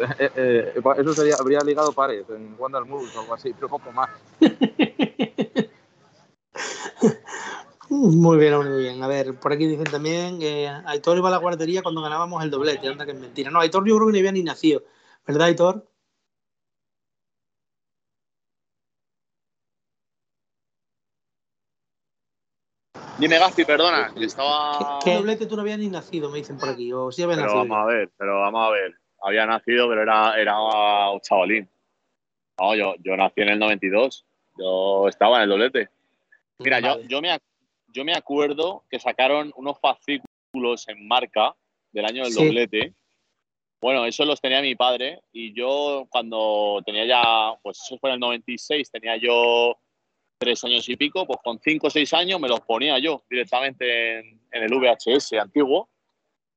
Eh, 0.01 0.31
eh, 0.37 0.75
eso 0.99 1.13
sería, 1.13 1.35
habría 1.41 1.61
ligado 1.61 1.93
pares 1.93 2.25
en 2.31 2.57
Wonder 2.57 2.85
Moves 2.85 3.17
o 3.17 3.21
algo 3.21 3.35
así, 3.35 3.53
pero 3.53 3.69
poco 3.69 3.91
más. 3.91 4.09
Muy 7.91 8.37
bien, 8.37 8.55
muy 8.57 8.83
bien. 8.83 9.03
A 9.03 9.09
ver, 9.09 9.35
por 9.39 9.53
aquí 9.53 9.67
dicen 9.67 9.85
también 9.85 10.39
que 10.39 10.69
Aitor 10.69 11.17
iba 11.17 11.29
a 11.29 11.33
la 11.33 11.39
guardería 11.39 11.83
cuando 11.83 12.03
ganábamos 12.03 12.45
el 12.45 12.51
doblete. 12.51 12.89
Anda 12.89 13.07
que 13.07 13.13
es 13.13 13.19
mentira. 13.19 13.51
No, 13.51 13.61
Aitor 13.61 13.87
yo 13.87 13.97
creo 13.97 14.09
que 14.09 14.13
ni 14.13 14.19
había 14.19 14.33
ni 14.33 14.43
nacido. 14.43 14.83
¿Verdad, 15.27 15.49
Aitor? 15.49 15.89
Dime, 23.19 23.39
Gaspi, 23.39 23.65
perdona, 23.65 24.13
estaba... 24.21 25.01
¿Qué, 25.03 25.17
doblete 25.17 25.47
tú 25.47 25.57
no 25.57 25.63
habías 25.63 25.81
ni 25.81 25.89
nacido, 25.89 26.31
me 26.31 26.39
dicen 26.39 26.57
por 26.57 26.69
aquí? 26.69 26.93
¿O 26.93 27.11
sí 27.11 27.23
había 27.25 27.35
pero 27.35 27.47
nacido? 27.49 27.65
Vamos 27.67 27.79
a 27.79 27.85
ver, 27.87 28.11
pero 28.17 28.41
vamos 28.41 28.69
a 28.69 28.71
ver. 28.71 28.95
Había 29.21 29.45
nacido, 29.45 29.89
pero 29.89 30.03
era, 30.03 30.41
era 30.41 30.61
un 31.11 31.21
chavalín. 31.21 31.69
No, 32.61 32.77
yo, 32.77 32.95
yo 33.01 33.17
nací 33.17 33.41
en 33.41 33.49
el 33.49 33.59
92. 33.59 34.25
Yo 34.57 35.09
estaba 35.09 35.39
en 35.39 35.43
el 35.45 35.49
doblete. 35.49 35.91
Mira, 36.59 36.81
yo, 36.81 37.01
yo, 37.03 37.23
me, 37.23 37.39
yo 37.89 38.05
me 38.05 38.15
acuerdo 38.15 38.85
que 38.91 38.99
sacaron 38.99 39.53
unos 39.57 39.79
fascículos 39.81 40.89
en 40.89 41.07
marca 41.07 41.55
del 41.93 42.05
año 42.05 42.25
del 42.25 42.35
doblete. 42.35 42.95
Bueno, 43.81 44.05
eso 44.07 44.25
los 44.25 44.41
tenía 44.41 44.61
mi 44.61 44.75
padre 44.75 45.21
y 45.33 45.53
yo 45.53 46.07
cuando 46.11 46.83
tenía 46.85 47.07
ya, 47.07 47.59
pues 47.63 47.81
eso 47.85 47.97
fue 47.99 48.11
en 48.11 48.15
el 48.15 48.21
96, 48.21 48.91
tenía 48.91 49.17
yo 49.17 49.77
tres 50.39 50.63
años 50.65 50.89
y 50.89 50.97
pico, 50.97 51.27
pues 51.27 51.39
con 51.45 51.61
cinco 51.61 51.89
o 51.89 51.91
seis 51.91 52.13
años 52.13 52.41
me 52.41 52.49
los 52.49 52.61
ponía 52.61 52.99
yo 52.99 53.23
directamente 53.31 54.19
en, 54.19 54.41
el 54.51 54.73
VHS 54.73 55.35
antiguo. 55.35 55.89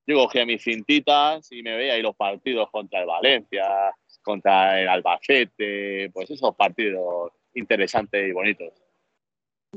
Yo 0.07 0.17
cogía 0.17 0.45
mis 0.45 0.63
cintitas 0.63 1.51
y 1.51 1.61
me 1.61 1.75
veía 1.75 1.93
ahí 1.93 2.01
los 2.01 2.15
partidos 2.15 2.69
contra 2.71 3.01
el 3.01 3.05
Valencia, 3.05 3.93
contra 4.23 4.81
el 4.81 4.87
Albacete, 4.87 6.09
pues 6.11 6.29
esos 6.31 6.55
partidos 6.55 7.31
interesantes 7.53 8.27
y 8.27 8.31
bonitos. 8.31 8.73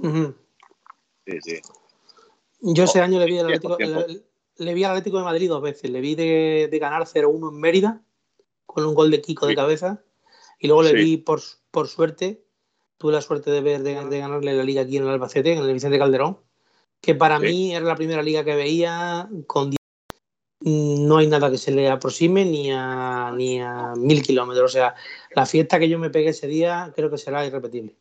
Sí, 0.02 1.38
sí. 1.42 1.61
Yo 2.61 2.85
ese 2.85 3.00
oh, 3.00 3.04
año 3.04 3.18
le 3.18 3.26
vi, 3.26 3.38
al 3.38 3.46
Atlético, 3.46 3.76
le, 4.57 4.74
vi 4.74 4.85
al 4.85 4.92
Atlético 4.92 5.18
de 5.18 5.24
Madrid 5.24 5.48
dos 5.48 5.62
veces. 5.62 5.90
Le 5.90 6.00
vi 6.00 6.14
de, 6.14 6.78
ganar 6.80 7.04
0-1 7.04 7.50
en 7.50 7.61
Mérida 7.61 8.02
con 8.66 8.85
un 8.85 8.94
gol 8.94 9.11
de 9.11 9.20
Kiko 9.20 9.46
de 9.46 9.54
cabeza. 9.54 10.02
Y 10.59 10.66
luego 10.66 10.83
le 10.83 10.94
vi, 10.94 11.16
por, 11.18 11.40
por 11.70 11.88
suerte, 11.88 12.44
tuve 12.96 13.12
la 13.12 13.20
suerte 13.20 13.50
de 13.50 13.61
ver 13.61 13.83
de, 13.83 14.18
ganarle 14.18 14.54
la 14.54 14.64
liga 14.64 14.83
aquí 14.83 14.96
en 14.96 15.04
el 15.04 15.11
Albacete, 15.11 15.52
en 15.52 15.59
el 15.59 15.72
Vicente 15.72 15.98
Calderón, 15.98 16.40
que 17.00 17.14
para 17.14 17.38
mí 17.38 17.74
era 17.74 17.85
la 17.85 17.96
primera 17.96 18.22
liga 18.22 18.44
que 18.44 18.54
veía 18.54 19.28
con 19.46 19.74
no 20.66 21.18
hay 21.18 21.26
nada 21.26 21.50
que 21.50 21.59
se 21.59 21.72
le 21.72 21.90
aproxime 21.90 22.46
ni 22.46 22.72
a, 22.72 23.30
ni 23.37 23.61
a 23.61 23.92
mil 23.96 24.22
kilómetros. 24.22 24.70
O 24.70 24.72
sea, 24.72 24.94
la 25.35 25.44
fiesta 25.44 25.78
que 25.78 25.90
yo 25.90 25.98
me 25.98 26.09
pegué 26.09 26.30
ese 26.30 26.46
día 26.46 26.90
creo 26.96 27.11
que 27.11 27.18
será 27.18 27.44
irrepetible. 27.44 27.94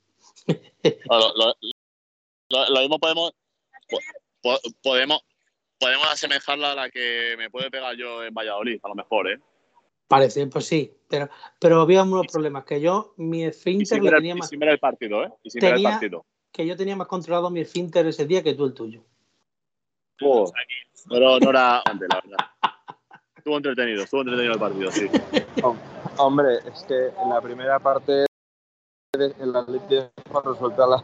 Lo, 1.09 1.53
mismo 2.81 2.99
podemos, 2.99 3.33
podemos, 4.81 5.23
podemos 5.79 6.07
asemejarla 6.11 6.71
a 6.71 6.75
la 6.75 6.89
que 6.89 7.35
me 7.37 7.49
puede 7.49 7.69
pegar 7.71 7.95
yo 7.95 8.23
en 8.23 8.33
Valladolid, 8.33 8.79
a 8.83 8.89
lo 8.89 8.95
mejor, 8.95 9.29
¿eh? 9.29 9.39
Parece, 10.07 10.45
pues 10.47 10.65
sí, 10.65 10.93
pero, 11.09 11.29
pero 11.59 11.81
había 11.81 12.03
unos 12.03 12.27
problemas, 12.27 12.65
que 12.65 12.79
yo 12.79 13.13
mi 13.17 13.45
esfínter 13.45 14.03
lo 14.03 14.11
tenía 14.11 14.35
más... 14.35 14.47
Y 14.47 14.49
sin 14.55 14.63
el 14.63 14.79
partido, 14.79 15.23
¿eh? 15.23 15.33
Y 15.43 15.49
sin 15.49 15.63
el 15.65 15.81
partido. 15.81 16.25
Que 16.51 16.67
yo 16.67 16.75
tenía 16.77 16.95
más 16.95 17.07
controlado 17.07 17.49
mi 17.49 17.61
esfínter 17.61 18.05
ese 18.05 18.27
día 18.27 18.43
que 18.43 18.53
tú 18.53 18.65
el 18.65 18.73
tuyo. 18.73 19.03
pero 20.17 21.39
no 21.39 21.49
era 21.49 21.81
antes, 21.85 22.07
la 22.09 22.21
verdad. 22.21 22.47
Estuvo 23.35 23.57
entretenido, 23.57 24.03
estuvo 24.03 24.21
entretenido 24.21 24.53
el 24.53 24.59
partido, 24.59 24.91
sí. 24.91 25.07
Hombre, 26.17 26.59
es 26.71 26.83
que 26.83 27.07
en 27.07 27.29
la 27.29 27.41
primera 27.41 27.79
parte 27.79 28.25
el 29.15 29.55
Atlético 29.55 30.41
resuelta 30.43 30.87
la, 30.87 31.03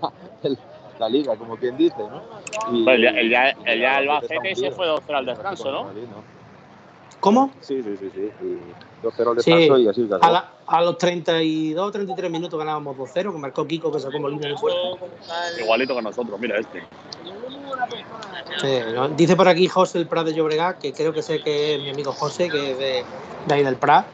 la 1.00 1.10
liga, 1.10 1.36
como 1.36 1.56
quien 1.56 1.78
dice, 1.78 1.98
¿no? 1.98 2.22
Y, 2.72 2.88
el, 2.88 3.06
el, 3.06 3.30
ya, 3.30 3.50
el 3.66 3.82
ya 3.82 3.98
Albacete 3.98 4.56
se 4.56 4.72
fue 4.72 4.86
2-0 4.88 5.16
al 5.16 5.26
descanso, 5.26 5.72
¿no? 5.72 5.88
¿Cómo? 7.20 7.52
Sí, 7.62 7.82
sí, 7.82 7.98
sí, 7.98 8.10
sí. 8.14 8.32
2-0 9.04 9.30
al 9.30 9.36
descanso 9.38 9.78
y 9.78 9.88
así. 9.88 10.10
A, 10.22 10.32
la, 10.32 10.52
a, 10.68 10.82
los 10.82 10.98
32 10.98 11.92
33 11.92 12.32
minutos 12.32 12.60
ganábamos 12.60 12.98
2-0, 12.98 13.32
que 13.32 13.38
marcó 13.38 13.66
Kiko, 13.66 13.92
que 13.92 14.00
sacó 14.00 14.20
Molina 14.20 14.48
de 14.48 14.58
fuera. 14.58 14.78
Igualito 15.60 15.96
que 15.96 16.02
nosotros, 16.02 16.40
mira 16.40 16.58
este. 16.60 16.84
Dice 19.16 19.36
por 19.36 19.48
aquí 19.48 19.68
José 19.68 20.00
el 20.00 20.08
Prat 20.08 20.26
de 20.26 20.34
Llobregat, 20.34 20.80
que 20.80 20.92
creo 20.94 21.14
que 21.14 21.22
sé 21.22 21.42
que 21.42 21.76
es 21.76 21.82
mi 21.82 21.90
amigo 21.90 22.12
José, 22.12 22.50
que 22.50 22.72
es 22.72 22.78
de, 22.78 23.04
de 23.48 23.54
ahí 23.54 23.64
del 23.64 23.76
Prat, 23.76 24.06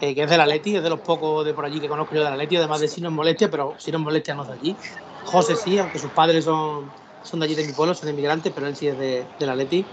eh, 0.00 0.14
que 0.14 0.22
es 0.22 0.30
de 0.30 0.38
la 0.38 0.46
Leti, 0.46 0.76
es 0.76 0.82
de 0.82 0.88
los 0.88 1.00
pocos 1.00 1.44
de 1.44 1.52
por 1.52 1.66
allí 1.66 1.78
que 1.78 1.88
conozco 1.88 2.14
yo 2.14 2.24
de 2.24 2.30
la 2.30 2.36
Leti, 2.36 2.56
además 2.56 2.80
de 2.80 2.88
si 2.88 3.02
nos 3.02 3.12
molestia, 3.12 3.50
pero 3.50 3.74
si 3.78 3.92
nos 3.92 4.00
molestia 4.00 4.34
no 4.34 4.42
es 4.42 4.48
de 4.48 4.54
allí. 4.54 4.76
José 5.24 5.56
sí, 5.56 5.78
aunque 5.78 5.98
sus 5.98 6.10
padres 6.10 6.44
son, 6.44 6.90
son 7.22 7.40
de 7.40 7.46
allí 7.46 7.54
de 7.54 7.66
mi 7.66 7.72
pueblo, 7.72 7.94
son 7.94 8.08
inmigrantes, 8.08 8.50
pero 8.54 8.66
él 8.66 8.74
sí 8.74 8.88
es 8.88 8.98
de, 8.98 9.26
de 9.38 9.46
la 9.46 9.54
Leti. 9.54 9.84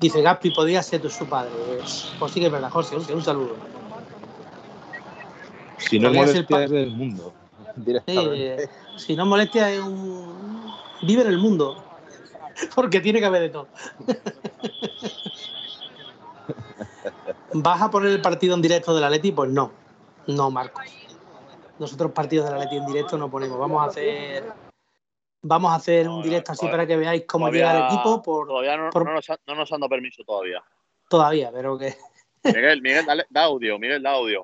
Dice, 0.00 0.22
Gaspi, 0.22 0.50
podría 0.50 0.82
ser 0.82 1.02
tu, 1.02 1.10
su 1.10 1.26
padre. 1.26 1.50
Pues 2.18 2.32
sí 2.32 2.40
que 2.40 2.46
es 2.46 2.52
verdad, 2.52 2.70
José, 2.70 2.96
un, 2.96 3.24
saludo. 3.24 3.56
Si 5.78 5.98
no 5.98 6.12
molestia 6.12 6.64
es 6.64 6.70
del 6.70 6.90
mundo. 6.90 7.32
Sí, 8.06 8.16
si 8.96 9.16
no 9.16 9.26
molestia 9.26 9.70
es 9.70 9.80
un... 9.80 10.72
Vive 11.02 11.22
en 11.22 11.28
el 11.28 11.36
mundo. 11.36 11.84
Porque 12.74 13.00
tiene 13.00 13.20
que 13.20 13.26
haber 13.26 13.42
de 13.42 13.48
todo. 13.50 13.68
¿Vas 17.62 17.80
a 17.82 17.90
poner 17.90 18.10
el 18.10 18.20
partido 18.20 18.54
en 18.54 18.62
directo 18.62 18.94
del 18.94 19.04
Atleti? 19.04 19.32
Pues 19.32 19.50
no. 19.50 19.72
No, 20.26 20.50
Marcos. 20.50 20.82
Nosotros 21.78 22.12
partidos 22.12 22.46
del 22.46 22.54
Atleti 22.54 22.76
en 22.76 22.86
directo 22.86 23.16
no 23.18 23.30
ponemos. 23.30 23.58
Vamos 23.58 23.82
a 23.82 23.86
hacer 23.88 24.44
vamos 25.42 25.70
a 25.72 25.76
hacer 25.76 26.08
un 26.08 26.22
directo 26.22 26.52
así 26.52 26.66
para 26.66 26.86
que 26.86 26.96
veáis 26.96 27.24
cómo 27.26 27.48
llega 27.50 27.70
el 27.78 27.84
equipo. 27.84 28.22
Por, 28.22 28.48
todavía 28.48 28.76
no, 28.76 28.90
por- 28.90 29.04
no 29.04 29.12
nos, 29.12 29.30
ha- 29.30 29.38
no 29.46 29.54
nos 29.54 29.72
han 29.72 29.80
dado 29.80 29.90
permiso 29.90 30.24
todavía. 30.24 30.62
Todavía, 31.08 31.50
pero 31.52 31.78
que. 31.78 31.94
Miguel, 32.44 32.82
Miguel, 32.82 33.06
dale, 33.06 33.26
da 33.30 33.44
audio, 33.44 33.78
Miguel, 33.78 34.02
da 34.02 34.10
audio. 34.12 34.42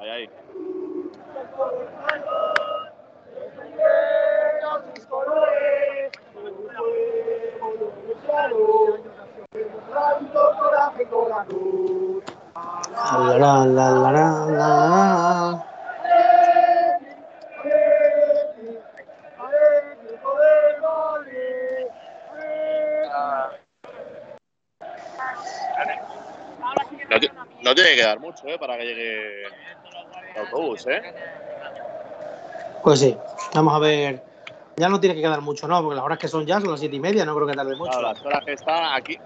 Ahí, 0.00 0.08
ahí. 0.10 0.30
La, 12.94 13.38
la, 13.38 13.66
la, 13.66 13.90
la, 13.90 14.10
la, 14.10 14.46
la. 14.50 15.64
No, 27.10 27.16
no 27.62 27.74
tiene 27.74 27.96
que 27.96 28.02
dar 28.02 28.20
mucho, 28.20 28.46
¿eh? 28.46 28.58
Para 28.58 28.76
que 28.76 28.84
llegue 28.84 29.44
el 29.46 29.52
autobús, 30.36 30.86
¿eh? 30.86 31.00
Pues 32.82 33.00
sí, 33.00 33.16
vamos 33.54 33.74
a 33.74 33.78
ver. 33.78 34.27
Ya 34.78 34.88
no 34.88 35.00
tiene 35.00 35.16
que 35.16 35.22
quedar 35.22 35.40
mucho, 35.40 35.66
¿no? 35.66 35.82
Porque 35.82 35.96
las 35.96 36.04
horas 36.04 36.18
que 36.18 36.28
son 36.28 36.46
ya 36.46 36.60
son 36.60 36.70
las 36.70 36.78
siete 36.78 36.94
y 36.94 37.00
media, 37.00 37.24
no 37.24 37.34
creo 37.34 37.48
que 37.48 37.54
tarde 37.54 37.74
mucho. 37.74 37.90
Claro, 37.90 38.08
las 38.08 38.24
horas 38.24 38.44
que 38.44 38.52
está 38.52 38.94
aquí. 38.94 39.18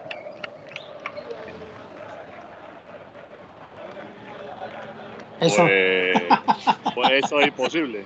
Eso. 5.41 5.63
Pues, 5.65 6.95
pues 6.95 7.11
eso 7.25 7.41
es 7.41 7.49
imposible. 7.49 8.05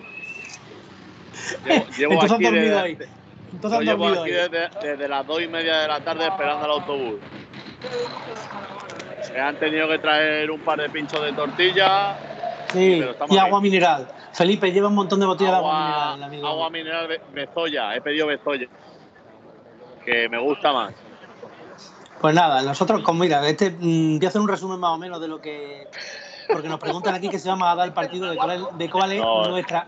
Llevo, 1.66 1.86
llevo 1.98 2.12
Entonces 2.14 2.30
han 2.32 2.36
aquí, 2.36 2.44
dormido 2.44 2.62
desde, 2.64 2.80
ahí. 2.80 2.98
Entonces 3.52 3.80
llevo 3.80 4.08
dormido 4.08 4.22
aquí 4.22 4.32
desde, 4.32 4.88
desde 4.88 5.08
las 5.08 5.26
dos 5.26 5.42
y 5.42 5.46
media 5.46 5.78
de 5.80 5.88
la 5.88 6.00
tarde 6.00 6.26
esperando 6.26 6.64
al 6.64 6.70
autobús. 6.72 7.20
Se 9.20 9.38
han 9.38 9.56
tenido 9.56 9.86
que 9.88 9.98
traer 9.98 10.50
un 10.50 10.60
par 10.60 10.80
de 10.80 10.88
pinchos 10.90 11.22
de 11.22 11.32
tortilla, 11.32 12.16
Sí, 12.72 12.98
y 12.98 13.02
aquí. 13.02 13.38
agua 13.38 13.60
mineral. 13.60 14.08
Felipe 14.36 14.70
lleva 14.70 14.88
un 14.88 14.94
montón 14.94 15.18
de 15.20 15.26
botellas 15.26 15.52
de 15.52 15.56
agua 15.58 15.78
mineral, 15.78 16.22
amigo. 16.24 16.46
agua 16.46 16.70
mineral 16.70 17.08
Be- 17.08 17.20
Bezoya. 17.32 17.94
He 17.96 18.00
pedido 18.02 18.26
Bezoya, 18.26 18.66
que 20.04 20.28
me 20.28 20.38
gusta 20.38 20.72
más. 20.72 20.94
Pues 22.20 22.34
nada, 22.34 22.60
nosotros, 22.62 23.02
como 23.02 23.20
mira, 23.20 23.46
este, 23.48 23.70
mm, 23.70 24.18
voy 24.18 24.26
a 24.26 24.28
hacer 24.28 24.40
un 24.40 24.48
resumen 24.48 24.78
más 24.78 24.90
o 24.90 24.98
menos 24.98 25.20
de 25.20 25.28
lo 25.28 25.40
que. 25.40 25.86
Porque 26.52 26.68
nos 26.68 26.78
preguntan 26.78 27.14
aquí 27.14 27.28
que 27.28 27.38
se 27.38 27.48
vamos 27.48 27.66
a 27.66 27.74
dar 27.74 27.86
el 27.88 27.94
partido 27.94 28.28
de 28.30 28.36
cuál 28.36 28.50
es, 28.52 28.62
de 28.78 28.90
cuál 28.90 29.12
es 29.12 29.20
No. 29.20 29.48
nuestra, 29.48 29.86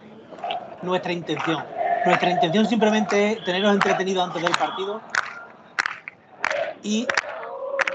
nuestra 0.82 1.12
intención. 1.12 1.62
Nuestra 2.04 2.30
intención 2.30 2.66
simplemente 2.66 3.32
es 3.32 3.44
teneros 3.44 3.72
entretenidos 3.74 4.24
antes 4.26 4.42
del 4.42 4.52
partido 4.52 5.00
y 6.82 7.06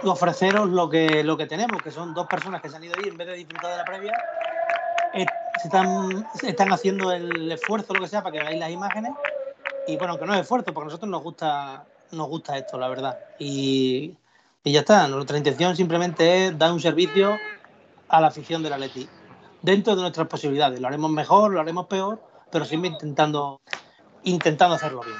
ofreceros 0.03 0.69
lo 0.69 0.89
que, 0.89 1.23
lo 1.23 1.35
que 1.35 1.45
tenemos, 1.47 1.81
que 1.81 1.89
son 1.91 2.13
dos 2.13 2.27
personas 2.27 2.61
que 2.61 2.69
se 2.69 2.75
han 2.75 2.83
ido 2.83 2.93
ahí 3.01 3.09
en 3.09 3.17
vez 3.17 3.27
de 3.27 3.33
disfrutar 3.33 3.71
de 3.71 3.77
la 3.77 3.85
previa. 3.85 4.13
Se 5.61 5.67
están, 5.67 6.27
se 6.35 6.49
están 6.49 6.71
haciendo 6.73 7.11
el 7.11 7.51
esfuerzo, 7.51 7.93
lo 7.93 8.01
que 8.01 8.07
sea, 8.07 8.23
para 8.23 8.33
que 8.33 8.39
veáis 8.39 8.59
las 8.59 8.71
imágenes. 8.71 9.13
Y 9.87 9.97
bueno, 9.97 10.17
que 10.17 10.25
no 10.25 10.33
es 10.33 10.41
esfuerzo, 10.41 10.73
porque 10.73 10.85
a 10.85 10.89
nosotros 10.89 11.09
nos 11.09 11.21
gusta, 11.21 11.85
nos 12.11 12.27
gusta 12.27 12.57
esto, 12.57 12.77
la 12.77 12.87
verdad. 12.87 13.19
Y, 13.39 14.15
y 14.63 14.71
ya 14.71 14.81
está. 14.81 15.07
Nuestra 15.07 15.37
intención 15.37 15.75
simplemente 15.75 16.47
es 16.47 16.57
dar 16.57 16.71
un 16.71 16.79
servicio 16.79 17.37
a 18.07 18.21
la 18.21 18.27
afición 18.27 18.63
del 18.63 18.73
Atleti. 18.73 19.07
Dentro 19.61 19.95
de 19.95 20.01
nuestras 20.01 20.27
posibilidades. 20.27 20.79
Lo 20.79 20.87
haremos 20.87 21.11
mejor, 21.11 21.51
lo 21.51 21.61
haremos 21.61 21.87
peor, 21.87 22.21
pero 22.51 22.65
siempre 22.65 22.89
intentando, 22.89 23.61
intentando 24.23 24.75
hacerlo 24.75 25.01
bien. 25.01 25.17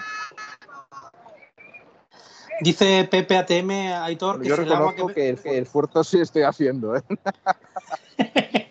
Dice 2.62 3.08
Pepe 3.10 3.38
ATM 3.38 3.72
Aitor 4.04 4.42
que 4.42 4.48
Yo 4.48 4.56
reconozco 4.56 5.08
que... 5.08 5.14
que 5.14 5.30
el, 5.30 5.40
que 5.40 5.58
el 5.58 5.64
esfuerzo 5.64 6.04
sí 6.04 6.20
estoy 6.22 6.44
haciendo, 6.44 6.96
¿eh? 6.96 7.02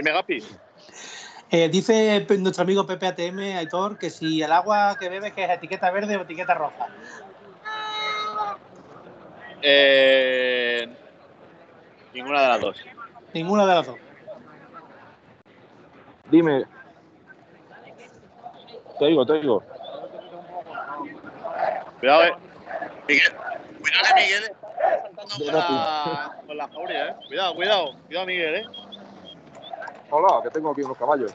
Dime, 0.00 0.12
Gapi. 0.12 0.42
Eh, 1.50 1.68
dice 1.68 2.26
nuestro 2.38 2.62
amigo 2.62 2.86
Pepe 2.86 3.08
ATM 3.08 3.58
Aitor 3.58 3.98
que 3.98 4.08
si 4.08 4.42
el 4.42 4.50
agua 4.50 4.96
que 4.98 5.10
bebe 5.10 5.32
que 5.32 5.44
es 5.44 5.50
etiqueta 5.50 5.90
verde 5.90 6.16
o 6.16 6.22
etiqueta 6.22 6.54
roja. 6.54 6.86
Eh, 9.60 10.88
ninguna 12.14 12.40
de 12.40 12.48
las 12.48 12.60
dos. 12.62 12.76
Ninguna 13.34 13.66
de 13.66 13.74
las 13.74 13.86
dos. 13.88 13.98
Dime. 16.30 16.64
Te 18.98 19.04
oigo, 19.04 19.26
te 19.26 19.32
oigo. 19.32 19.62
Cuidado, 21.98 22.24
eh. 22.24 22.32
Miguel. 23.06 23.32
Cuidado, 23.80 24.06
eh, 24.06 24.22
Miguel. 24.22 24.44
Está 24.44 25.26
saltando 25.26 25.36
con 25.36 25.76
la, 25.76 26.36
con 26.46 26.56
la 26.56 26.68
jauría, 26.68 27.08
eh. 27.08 27.16
Cuidado, 27.28 27.54
cuidado. 27.54 27.96
Cuidado, 28.06 28.26
Miguel, 28.26 28.54
eh. 28.54 28.64
Hola, 30.10 30.40
que 30.42 30.50
tengo 30.50 30.70
aquí 30.72 30.82
unos 30.82 30.96
caballos. 30.98 31.32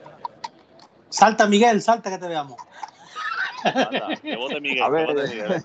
Salta 1.09 1.47
Miguel, 1.47 1.81
salta 1.81 2.09
que 2.09 2.17
te 2.17 2.27
veamos. 2.27 2.57
Anda, 3.63 4.15
que 4.21 4.35
vote 4.35 4.59
Miguel. 4.61 4.83
A 4.83 4.89
ver, 4.89 5.07
que 5.07 5.13
vote 5.13 5.25
eh. 5.25 5.29
Miguel. 5.29 5.63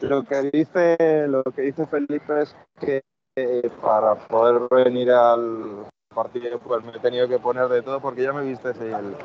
Lo 0.00 0.22
que 0.24 0.50
dice, 0.52 1.26
lo 1.28 1.42
que 1.44 1.62
dice 1.62 1.86
Felipe 1.86 2.42
es 2.42 2.54
que 2.80 3.02
eh, 3.36 3.70
para 3.80 4.14
poder 4.16 4.68
venir 4.70 5.10
al 5.12 5.86
partido 6.14 6.58
pues 6.60 6.84
me 6.84 6.92
he 6.92 7.00
tenido 7.00 7.26
que 7.26 7.38
poner 7.38 7.68
de 7.68 7.82
todo 7.82 8.00
porque 8.00 8.22
ya 8.22 8.32
me 8.32 8.42
viste 8.42 8.70
el, 8.70 9.16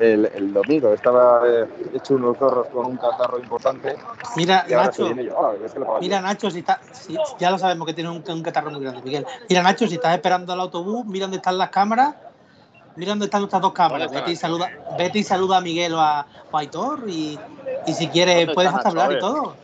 el, 0.00 0.26
el 0.34 0.52
domingo. 0.52 0.92
Estaba 0.92 1.42
eh, 1.46 1.66
hecho 1.94 2.14
unos 2.14 2.36
zorros 2.38 2.66
con 2.68 2.86
un 2.86 2.96
catarro 2.96 3.38
importante 3.38 3.96
Mira, 4.36 4.66
Nacho, 4.68 5.14
yo. 5.14 5.38
Ah, 5.40 5.52
es 5.64 5.72
que 5.72 5.80
mira 6.00 6.20
Nacho, 6.20 6.50
si 6.50 6.58
está, 6.60 6.80
si- 6.92 7.16
ya 7.38 7.50
lo 7.50 7.58
sabemos 7.58 7.86
que 7.86 7.94
tiene 7.94 8.10
un, 8.10 8.22
un 8.26 8.42
catarro 8.42 8.70
muy 8.70 8.80
grande, 8.80 9.02
Miguel. 9.02 9.26
Mira 9.48 9.62
Nacho, 9.62 9.86
si 9.86 9.94
estás 9.94 10.14
esperando 10.14 10.52
al 10.52 10.60
autobús, 10.60 11.06
mira 11.06 11.24
dónde 11.24 11.36
están 11.36 11.56
las 11.56 11.70
cámaras, 11.70 12.16
mira 12.96 13.10
dónde 13.10 13.24
están 13.26 13.40
nuestras 13.42 13.62
dos 13.62 13.72
cámaras. 13.72 14.06
¿Dónde 14.06 14.20
Vete 14.20 14.32
y 14.32 14.36
saluda, 14.36 14.70
vete 14.98 15.18
y 15.18 15.22
saluda 15.24 15.56
a 15.58 15.60
Miguel 15.60 15.94
o 15.94 16.00
a, 16.00 16.26
o 16.50 16.56
a 16.56 16.60
Aitor 16.60 17.04
y, 17.08 17.38
y 17.86 17.92
si 17.92 18.08
quieres 18.08 18.36
¿Dónde 18.38 18.54
puedes 18.54 18.72
hasta 18.72 18.88
Nacho? 18.88 19.00
Hablar 19.02 19.12
y 19.16 19.20
todo. 19.20 19.56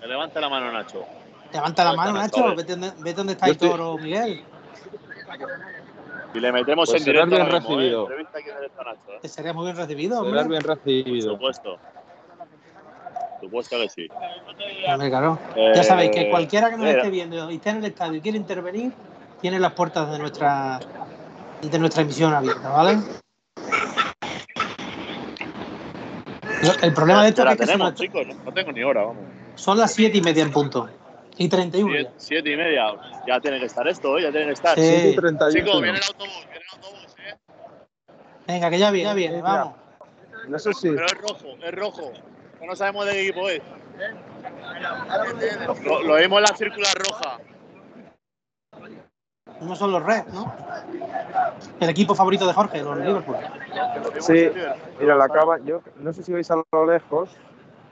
Que 0.00 0.06
levante 0.06 0.40
la 0.40 0.48
mano, 0.48 0.72
Nacho. 0.72 1.04
Levanta 1.52 1.84
la 1.84 1.90
¿Dónde 1.90 1.96
mano, 2.12 2.18
Nacho, 2.18 2.40
Nacho? 2.44 2.56
vete, 2.56 2.76
vete 2.98 3.14
donde 3.14 3.32
está 3.34 3.46
estoy- 3.48 3.68
Aitor 3.68 3.80
o 3.80 3.98
Miguel. 3.98 4.44
Y 6.34 6.40
le 6.40 6.52
metemos 6.52 6.90
Pues 6.90 7.00
en 7.00 7.04
directo 7.06 7.34
bien 7.36 7.42
mismo, 7.48 7.58
recibido. 7.76 8.10
eh. 8.10 8.26
Nacho, 8.84 9.12
eh. 9.22 9.28
Sería 9.28 9.52
muy 9.54 9.64
bien 9.64 9.76
recibido, 9.76 10.18
hombre. 10.20 10.32
Serás 10.32 10.48
bien 10.48 10.62
Por 10.62 10.76
recibido. 10.76 11.32
supuesto. 11.32 11.78
Por 13.40 13.48
supuesto 13.48 13.76
que 13.78 13.88
sí. 13.88 14.08
Hombre, 14.88 15.08
claro. 15.08 15.38
Eh, 15.56 15.72
Ya 15.74 15.82
sabéis 15.82 16.10
que 16.10 16.30
cualquiera 16.30 16.70
que 16.70 16.76
nos 16.76 16.86
esté 16.88 17.10
viendo 17.10 17.50
y 17.50 17.56
esté 17.56 17.70
en 17.70 17.76
el 17.78 17.84
estadio 17.86 18.14
y 18.16 18.20
quiere 18.20 18.38
intervenir, 18.38 18.92
tiene 19.40 19.58
las 19.58 19.72
puertas 19.72 20.10
de 20.10 20.18
nuestra 20.18 20.80
de 21.62 21.78
nuestra 21.78 22.02
emisión 22.02 22.32
abierta, 22.32 22.68
¿vale? 22.68 22.98
El 26.82 26.92
problema 26.94 27.22
de 27.22 27.28
esto 27.30 27.44
ya 27.44 27.52
es 27.52 27.58
la 27.58 27.64
que 27.64 27.66
son, 27.66 27.78
tenemos, 27.78 27.94
chicos. 27.94 28.26
No, 28.44 28.52
tengo 28.52 28.72
ni 28.72 28.82
hora, 28.82 29.04
vamos. 29.04 29.24
son 29.54 29.78
las 29.78 29.94
siete 29.94 30.18
y 30.18 30.20
media 30.20 30.42
en 30.42 30.50
punto. 30.52 30.88
Y 31.38 31.48
31 31.48 31.92
ya. 31.92 31.98
Siete, 32.00 32.14
siete 32.16 32.52
y 32.52 32.56
media. 32.56 32.84
Ya 33.26 33.40
tiene 33.40 33.60
que 33.60 33.66
estar 33.66 33.86
esto, 33.86 34.18
¿eh? 34.18 34.22
Ya 34.22 34.30
tiene 34.30 34.46
que 34.46 34.52
estar. 34.52 34.74
Sí. 34.74 34.82
7 34.82 35.10
y 35.10 35.16
31. 35.16 35.52
Chicos, 35.52 35.82
viene 35.82 35.98
el 35.98 36.04
autobús, 36.04 36.46
viene 36.48 36.64
el 36.64 36.76
autobús, 36.76 37.16
¿eh? 37.18 37.34
Venga, 38.46 38.70
que 38.70 38.78
ya 38.78 38.90
viene, 38.90 39.08
ya 39.08 39.14
viene, 39.14 39.42
vamos. 39.42 39.74
No 40.48 40.58
sé 40.58 40.72
si. 40.72 40.90
Pero 40.90 41.06
es 41.06 41.12
rojo, 41.12 41.46
es 41.62 41.74
rojo. 41.74 42.12
No 42.66 42.74
sabemos 42.74 43.06
de 43.06 43.12
qué 43.12 43.22
equipo 43.28 43.48
es. 43.48 43.60
Lo, 45.84 46.02
lo 46.02 46.16
vimos 46.16 46.38
en 46.38 46.42
la 46.42 46.56
circular 46.56 46.94
roja. 47.08 47.38
No 49.60 49.74
son 49.74 49.92
los 49.92 50.02
Reds, 50.02 50.32
¿no? 50.32 50.52
El 51.80 51.88
equipo 51.88 52.14
favorito 52.14 52.46
de 52.46 52.52
Jorge, 52.52 52.82
los 52.82 52.98
Liverpool. 52.98 53.36
Sí. 54.20 54.50
Mira, 55.00 55.14
la 55.16 55.28
cava. 55.28 55.58
Yo 55.64 55.80
no 55.96 56.12
sé 56.12 56.22
si 56.22 56.32
veis 56.32 56.50
a 56.50 56.56
lo 56.72 56.86
lejos. 56.86 57.30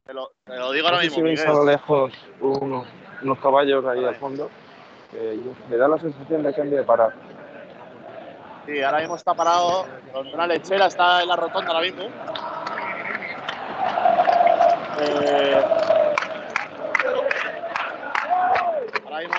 Te 0.04 0.12
lo, 0.12 0.30
te 0.44 0.56
lo 0.56 0.72
digo 0.72 0.88
No 0.88 0.94
ahora 0.94 1.00
sé 1.00 1.04
mismo, 1.08 1.16
si 1.16 1.22
veis 1.22 1.46
a 1.46 1.52
lo 1.52 1.64
lejos 1.64 2.12
unos, 2.40 2.86
unos 3.22 3.38
caballos 3.38 3.84
ahí 3.86 4.04
al 4.04 4.14
fondo. 4.16 4.50
me 5.70 5.76
da 5.76 5.88
la 5.88 5.98
sensación 5.98 6.42
de 6.42 6.52
que 6.54 6.60
han 6.60 6.70
de 6.70 6.82
parar. 6.82 7.14
Sí, 8.66 8.82
ahora 8.82 9.00
mismo 9.00 9.16
está 9.16 9.34
parado 9.34 9.86
con 10.12 10.26
una 10.26 10.46
lechera, 10.46 10.86
está 10.86 11.22
en 11.22 11.28
la 11.28 11.36
rotonda 11.36 11.70
ahora 11.70 11.82
mismo. 11.82 12.04
Eh, 15.00 15.64
ahora 19.04 19.18
mismo, 19.18 19.34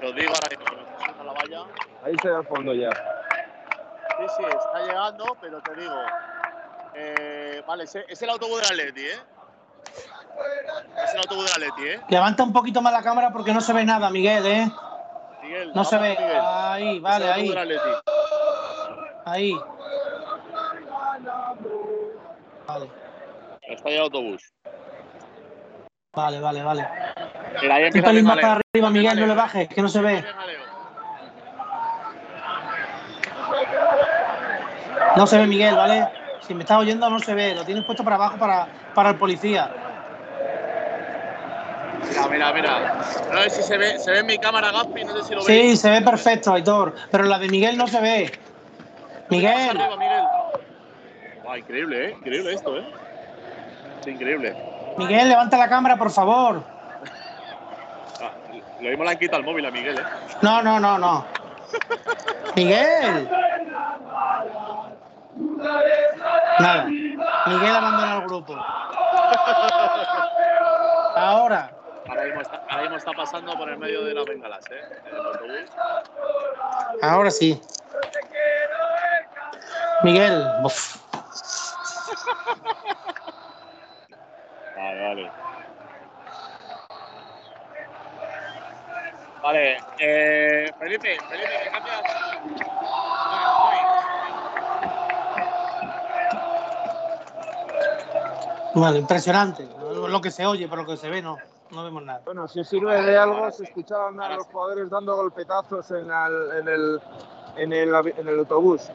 lo 0.00 0.12
digo 0.12 0.32
ahora 0.34 0.48
mismo, 0.58 1.20
a 1.20 1.24
la 1.24 1.32
valla. 1.32 1.64
Ahí 2.04 2.14
se 2.22 2.28
ve 2.28 2.36
al 2.36 2.46
fondo 2.46 2.72
ya. 2.74 2.90
Sí, 2.90 4.26
sí, 4.36 4.42
está 4.44 4.86
llegando, 4.86 5.36
pero 5.40 5.60
te 5.62 5.74
digo. 5.74 5.94
Eh, 6.94 7.62
vale, 7.66 7.84
es, 7.84 7.94
es 7.94 8.22
el 8.22 8.30
autobús 8.30 8.60
del 8.60 8.80
Atleti, 8.80 9.06
¿eh? 9.06 9.18
Es 11.04 11.14
el 11.14 11.18
autobús 11.20 11.44
del 11.54 11.62
Atleti, 11.64 11.88
¿eh? 11.88 12.00
Levanta 12.08 12.42
un 12.42 12.52
poquito 12.52 12.82
más 12.82 12.92
la 12.92 13.02
cámara 13.02 13.32
porque 13.32 13.52
no 13.52 13.60
se 13.60 13.72
ve 13.72 13.84
nada, 13.84 14.10
Miguel, 14.10 14.44
¿eh? 14.46 14.70
Miguel, 15.42 15.72
No 15.74 15.84
se 15.84 15.96
ve. 15.98 16.10
Miguel. 16.18 16.40
Ahí, 16.42 16.96
Es 16.96 17.02
vale, 17.02 17.24
el 17.26 17.32
ahí, 17.32 17.54
ahí. 19.24 19.54
Vale, 22.66 22.90
Está 23.62 23.88
ya 23.90 23.96
el 23.96 24.02
autobús. 24.02 24.52
vale, 26.12 26.40
vale, 26.40 26.62
vale. 26.62 26.88
Un 27.52 28.02
pelín 28.02 28.18
el 28.18 28.22
más 28.24 28.36
para 28.38 28.60
arriba, 28.72 28.90
Miguel, 28.90 29.20
no 29.20 29.26
le 29.26 29.34
bajes, 29.34 29.68
que 29.68 29.82
no 29.82 29.88
se 29.88 30.00
ve. 30.00 30.24
No 35.16 35.26
se 35.26 35.38
ve, 35.38 35.46
Miguel, 35.46 35.74
¿vale? 35.74 36.08
Si 36.46 36.54
me 36.54 36.60
estás 36.62 36.78
oyendo, 36.78 37.10
no 37.10 37.18
se 37.18 37.34
ve. 37.34 37.54
Lo 37.54 37.64
tienes 37.64 37.84
puesto 37.84 38.04
para 38.04 38.16
abajo 38.16 38.38
para, 38.38 38.68
para 38.94 39.10
el 39.10 39.16
policía. 39.16 39.70
Mira, 42.08 42.28
mira, 42.28 42.52
mira. 42.52 42.94
No 43.32 43.42
sé 43.42 43.50
si 43.50 43.62
se 43.62 43.76
ve, 43.78 43.98
se 43.98 44.10
ve 44.12 44.18
en 44.20 44.26
mi 44.26 44.38
cámara, 44.38 44.70
Gaspi, 44.72 45.04
no 45.04 45.16
sé 45.16 45.22
si 45.24 45.34
lo 45.34 45.42
Sí, 45.42 45.52
veis. 45.52 45.80
se 45.80 45.90
ve 45.90 46.00
perfecto, 46.02 46.52
Aitor. 46.52 46.94
Pero 47.10 47.24
la 47.24 47.38
de 47.38 47.48
Miguel 47.48 47.76
no 47.76 47.86
se 47.86 48.00
ve. 48.00 48.38
Miguel, 49.28 49.70
Arriba, 49.70 49.96
Miguel. 49.96 50.24
Increíble, 51.58 52.06
¿eh? 52.08 52.14
Increíble 52.18 52.52
esto, 52.54 52.76
¿eh? 52.78 52.84
Sí, 54.02 54.10
increíble. 54.10 54.54
Miguel, 54.96 55.28
levanta 55.28 55.56
la 55.56 55.68
cámara, 55.68 55.96
por 55.96 56.10
favor. 56.10 56.62
Lo 58.80 58.88
mismo 58.88 59.04
le 59.04 59.10
han 59.10 59.18
quitado 59.18 59.40
el 59.40 59.44
móvil 59.44 59.66
a 59.66 59.70
Miguel, 59.70 59.98
¿eh? 59.98 60.02
No, 60.42 60.62
no, 60.62 60.80
no, 60.80 60.98
no. 60.98 61.26
Miguel. 62.56 63.28
Nada. 66.58 66.84
Miguel 66.84 67.76
abandona 67.76 68.14
el 68.16 68.22
grupo. 68.22 68.56
Ahora. 71.16 71.70
Ahora 72.08 72.24
mismo, 72.24 72.40
está, 72.40 72.62
ahora 72.68 72.82
mismo 72.82 72.96
está 72.96 73.12
pasando 73.12 73.56
por 73.56 73.68
el 73.68 73.78
medio 73.78 74.04
de 74.04 74.14
las 74.14 74.24
bengalas, 74.24 74.64
¿eh? 74.70 74.80
En 75.06 75.14
el 75.14 75.26
autobús. 75.26 75.70
Ahora 77.02 77.30
sí. 77.30 77.60
Miguel. 80.02 80.42
uf. 80.64 80.96
Vale, 84.76 85.08
vale. 85.08 85.30
Vale, 89.42 89.78
eh, 89.98 90.70
Felipe, 90.78 91.18
Felipe, 91.28 91.48
¿me 91.64 91.70
cambias? 91.70 92.02
Vale, 98.74 98.98
impresionante. 98.98 99.68
Lo 100.08 100.20
que 100.20 100.30
se 100.30 100.46
oye, 100.46 100.68
pero 100.68 100.82
lo 100.82 100.88
que 100.88 100.96
se 100.96 101.08
ve 101.10 101.22
no. 101.22 101.38
No 101.70 101.84
vemos 101.84 102.02
nada. 102.02 102.20
Bueno, 102.24 102.48
si 102.48 102.64
sirve 102.64 103.00
de 103.00 103.16
algo, 103.16 103.48
se 103.52 103.62
escuchaban 103.62 104.20
a 104.20 104.30
los 104.30 104.46
jugadores 104.46 104.90
dando 104.90 105.14
golpetazos 105.14 105.88
en, 105.92 106.10
al- 106.10 106.50
en 106.58 106.68
el, 106.68 107.00
en, 107.56 107.72
el, 107.72 107.94
en 108.16 108.26
el 108.28 108.38
autobús. 108.40 108.90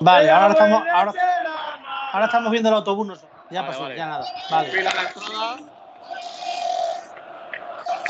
Vale, 0.00 0.30
ahora 0.30 0.52
estamos, 0.52 0.82
ahora, 0.92 1.12
ahora 2.12 2.26
estamos 2.26 2.50
viendo 2.50 2.68
el 2.68 2.74
autobús. 2.74 3.06
nosotros. 3.06 3.32
Ya 3.50 3.62
Vale, 3.62 3.72
pasó, 3.72 3.82
vale. 3.84 3.96
ya 3.96 4.06
nada. 4.06 4.24
Vale. 4.50 4.70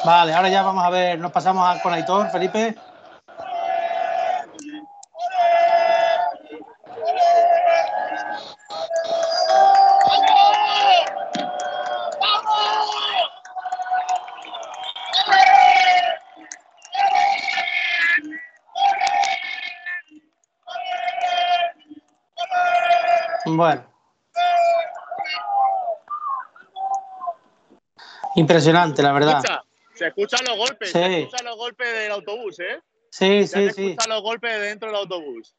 Vale, 0.05 0.33
ahora 0.33 0.49
ya 0.49 0.63
vamos 0.63 0.85
a 0.85 0.91
ver, 0.91 1.19
nos 1.19 1.33
pasamos 1.33 1.69
a, 1.69 1.83
con 1.83 1.93
Aitor, 1.93 2.31
Felipe. 2.31 2.77
Bueno. 23.47 23.83
Impresionante, 28.37 29.03
la 29.03 29.13
verdad. 29.13 29.43
Se 30.15 30.21
escuchan 30.23 30.41
los 30.49 30.57
golpes, 30.57 30.89
Sí. 30.91 30.99
se 30.99 31.19
escuchan 31.21 31.45
los 31.47 31.57
golpes 31.57 31.93
del 31.93 32.13
autobús, 32.13 32.59
¿eh? 32.61 32.81
Sí, 33.11 33.41
Ya 33.41 33.47
se 33.47 33.69
sí, 33.69 33.75
sí. 33.75 33.91
escuchan 33.91 34.11
los 34.11 34.23
golpes 34.23 34.53
de 34.53 34.61
dentro 34.61 34.89
del 34.89 34.97
autobús. 34.97 35.55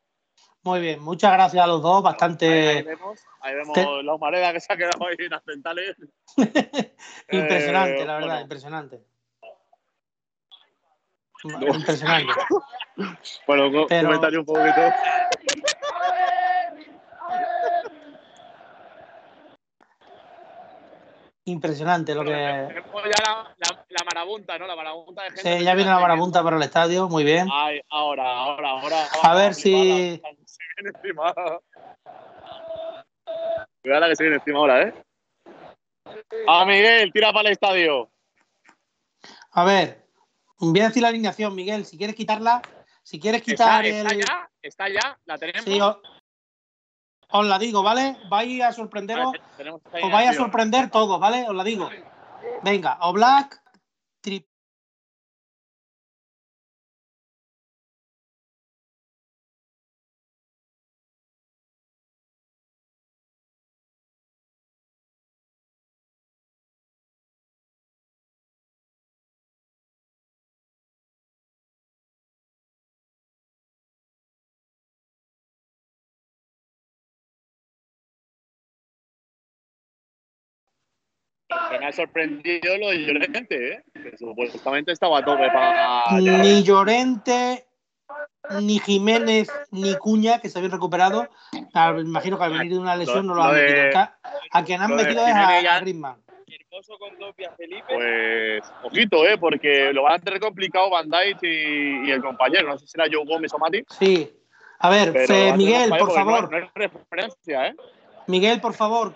Muy 0.64 0.82
bien, 0.82 1.00
muchas 1.02 1.32
gracias 1.34 1.64
a 1.64 1.68
los 1.68 1.82
dos, 1.82 1.96
Ahí, 1.96 1.98
ahí 2.00 2.04
bastante 2.04 2.84
vemos, 2.84 3.20
ahí 3.42 3.56
vemos 3.56 3.74
te- 3.74 4.04
la 4.04 4.14
humareda 4.16 4.52
que 4.54 4.60
se 4.60 4.74
ha 4.74 4.78
quedado 4.78 5.06
ahí 5.08 5.16
en 5.20 5.30
las 5.30 5.44
centrales. 5.44 5.96
impresionante, 7.32 8.02
Eh, 8.02 8.06
la 8.06 8.14
verdad, 8.16 8.28
bueno. 8.28 8.42
impresionante. 8.42 9.02
No. 11.44 11.60
Impresionante. 11.76 12.34
Bueno, 13.48 13.86
Pero- 13.88 14.06
comentario 14.08 14.40
un 14.42 14.46
poquito. 14.46 14.82
Impresionante 21.50 22.14
lo 22.14 22.24
que. 22.24 22.30
Ya 22.32 22.68
la, 23.26 23.56
la, 23.58 23.86
la 23.90 24.06
marabunta, 24.06 24.58
¿no? 24.58 24.68
La 24.68 24.76
marabunta 24.76 25.24
de 25.24 25.30
gente. 25.32 25.58
Sí, 25.60 25.64
ya 25.64 25.74
viene 25.74 25.90
la 25.90 26.00
marabunta 26.00 26.44
para 26.44 26.58
el 26.58 26.64
estadio, 26.64 27.08
muy 27.10 27.24
bien. 27.24 27.48
Ay, 27.52 27.80
ahora, 27.90 28.30
ahora, 28.32 28.70
ahora. 28.72 29.06
A 29.24 29.36
ver 29.36 29.54
si- 29.56 30.22
Se 30.46 30.64
viene 30.78 30.92
encima. 30.96 31.34
Cuidado 33.82 34.02
la 34.02 34.10
que 34.10 34.16
se 34.16 34.24
viene 34.24 34.38
encima 34.38 34.60
ahora, 34.60 34.82
¿eh? 34.84 34.94
A 36.48 36.66
Miguel, 36.66 37.12
tira 37.14 37.32
para 37.34 37.50
el 37.50 37.54
estadio. 37.54 38.10
A 39.52 39.64
ver, 39.64 40.06
voy 40.60 40.80
a 40.82 40.88
decir 40.88 41.02
la 41.02 41.10
alineación, 41.10 41.56
Miguel. 41.56 41.86
Si 41.86 41.98
quieres 41.98 42.16
quitarla, 42.16 42.62
si 43.04 43.20
quieres 43.20 43.42
Está, 43.42 43.82
quitar 43.82 43.86
está 43.86 44.10
el. 44.16 44.20
ya, 44.26 44.50
está 44.62 44.90
ya, 44.90 45.18
la 45.26 45.38
tenemos. 45.38 45.64
Sí, 45.64 45.80
os 47.32 47.46
la 47.46 47.60
digo, 47.60 47.84
¿vale? 47.84 48.18
Vais 48.30 48.62
a 48.62 48.72
sorprenderos. 48.74 49.34
Vale, 49.58 49.72
Os 50.06 50.12
vais 50.12 50.30
a 50.30 50.34
sorprender 50.34 50.90
todos, 50.90 51.20
¿vale? 51.20 51.48
Os 51.48 51.56
la 51.56 51.64
digo. 51.64 51.90
Venga, 52.64 52.98
Oblak, 53.02 53.62
Tri- 54.22 54.46
Que 81.70 81.80
me 81.80 81.86
ha 81.88 81.92
sorprendido 81.92 82.78
lo 82.78 82.90
de 82.90 82.98
Llorente, 83.06 83.74
¿eh? 83.74 83.84
Que 83.94 84.18
supuestamente 84.18 84.92
estaba 84.92 85.20
a 85.20 85.26
tope 85.26 85.48
para. 85.48 86.20
ni 86.20 86.64
Llorente, 86.64 87.66
ni 88.62 88.80
Jiménez, 88.80 89.50
ni 89.72 89.96
Cuña, 89.96 90.40
que 90.40 90.50
se 90.50 90.58
habían 90.58 90.72
recuperado. 90.72 91.28
Me 91.54 92.02
imagino 92.02 92.38
que 92.38 92.44
al 92.46 92.54
venir 92.54 92.74
de 92.74 92.80
una 92.80 92.96
lesión 92.96 93.28
no 93.28 93.36
lo 93.36 93.44
han 93.44 93.54
metido. 93.56 94.00
A 94.52 94.64
quien 94.64 94.82
han 94.82 94.96
metido 94.96 95.26
es 95.26 95.34
a, 95.36 95.80
Griezmann. 95.82 96.22
Pues, 97.88 98.64
ojito, 98.84 99.28
¿eh? 99.28 99.38
Porque 99.38 99.94
lo 99.94 100.04
van 100.04 100.14
a 100.14 100.20
tener 100.20 100.40
complicado 100.40 100.90
Van 100.90 101.10
Dijk 101.10 101.44
y, 101.44 102.08
y 102.08 102.12
el 102.12 102.22
compañero. 102.22 102.68
No 102.70 102.78
sé 102.78 102.86
si 102.86 102.92
será 102.92 103.06
Joe 103.12 103.26
Gómez 103.26 103.54
o 103.54 103.60
Mati. 103.60 103.84
Sí. 104.00 104.32
A 104.80 104.90
ver, 104.90 105.12
Fe- 105.28 105.54
Miguel, 105.58 105.90
por 105.90 106.08
no- 106.08 106.14
favor. 106.14 106.52
No, 106.52 106.58
es 106.58 106.70
referencia, 106.74 107.68
¿eh? 107.68 107.76
Miguel, 108.30 108.62
por 108.62 108.76
favor, 108.76 109.16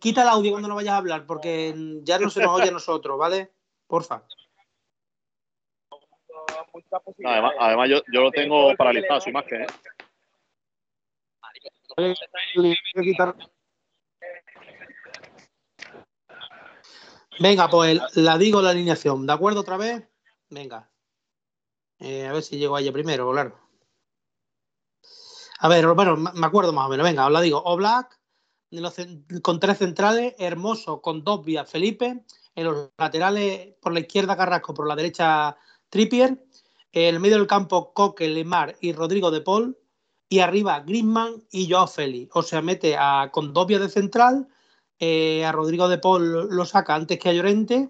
quita 0.00 0.22
el 0.22 0.28
audio 0.28 0.50
cuando 0.50 0.66
no 0.66 0.74
vayas 0.74 0.94
a 0.94 0.96
hablar, 0.96 1.24
porque 1.26 1.72
ya 2.02 2.18
no 2.18 2.28
se 2.28 2.42
nos 2.42 2.52
oye 2.52 2.70
a 2.70 2.72
nosotros, 2.72 3.16
¿vale? 3.16 3.52
Porfa. 3.86 4.24
No, 7.18 7.30
además, 7.30 7.52
además 7.60 7.88
yo, 7.88 8.02
yo 8.12 8.22
lo 8.22 8.30
tengo 8.32 8.74
paralizado 8.74 9.20
su 9.20 9.30
imagen, 9.30 9.62
¿eh? 9.62 9.66
Venga, 17.38 17.68
pues 17.68 18.00
la 18.16 18.38
digo 18.38 18.60
la 18.60 18.70
alineación, 18.70 19.24
¿de 19.24 19.32
acuerdo 19.34 19.60
otra 19.60 19.76
vez? 19.76 20.02
Venga. 20.50 20.90
Eh, 22.00 22.26
a 22.26 22.32
ver 22.32 22.42
si 22.42 22.58
llego 22.58 22.74
a 22.74 22.80
ella 22.80 22.92
primero, 22.92 23.30
claro. 23.30 23.56
A 25.60 25.68
ver, 25.68 25.86
bueno, 25.86 26.16
me 26.16 26.46
acuerdo 26.46 26.72
más 26.72 26.86
o 26.86 26.88
menos. 26.88 27.04
Venga, 27.04 27.26
os 27.26 27.32
la 27.32 27.40
digo. 27.40 27.62
Oblak, 27.64 28.17
con 29.42 29.60
tres 29.60 29.78
centrales, 29.78 30.34
Hermoso 30.38 31.00
con 31.00 31.24
dos 31.24 31.44
vías, 31.44 31.70
Felipe. 31.70 32.24
En 32.54 32.64
los 32.64 32.90
laterales, 32.98 33.74
por 33.80 33.92
la 33.92 34.00
izquierda 34.00 34.36
Carrasco, 34.36 34.74
por 34.74 34.88
la 34.88 34.96
derecha 34.96 35.56
Trippier. 35.88 36.44
En 36.92 37.14
el 37.14 37.20
medio 37.20 37.36
del 37.36 37.46
campo, 37.46 37.92
Coque, 37.92 38.28
Lemar 38.28 38.76
y 38.80 38.92
Rodrigo 38.92 39.30
de 39.30 39.40
Paul. 39.40 39.78
Y 40.28 40.40
arriba, 40.40 40.80
Griezmann 40.80 41.44
y 41.50 41.70
Joao 41.70 41.86
Félix. 41.86 42.30
O 42.34 42.42
sea, 42.42 42.60
mete 42.60 42.96
a 42.98 43.30
Condovia 43.32 43.78
de 43.78 43.88
central, 43.88 44.48
eh, 44.98 45.44
a 45.44 45.52
Rodrigo 45.52 45.88
de 45.88 45.98
Paul 45.98 46.48
lo 46.50 46.64
saca 46.64 46.94
antes 46.94 47.18
que 47.18 47.28
a 47.28 47.32
Llorente 47.32 47.88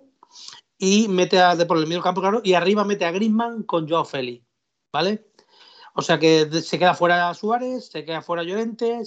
y 0.76 1.08
mete 1.08 1.40
a 1.40 1.56
De 1.56 1.66
Paul 1.66 1.78
en 1.78 1.82
el 1.84 1.88
medio 1.88 1.98
del 1.98 2.04
campo, 2.04 2.20
claro, 2.20 2.40
y 2.44 2.54
arriba 2.54 2.84
mete 2.84 3.04
a 3.04 3.10
Griezmann 3.10 3.64
con 3.64 3.88
Joao 3.88 4.04
Félix. 4.04 4.44
¿Vale? 4.92 5.26
O 5.94 6.02
sea 6.02 6.18
que 6.18 6.48
se 6.62 6.78
queda 6.78 6.94
fuera 6.94 7.34
Suárez, 7.34 7.88
se 7.88 8.04
queda 8.04 8.22
fuera 8.22 8.44
Llorente. 8.44 9.02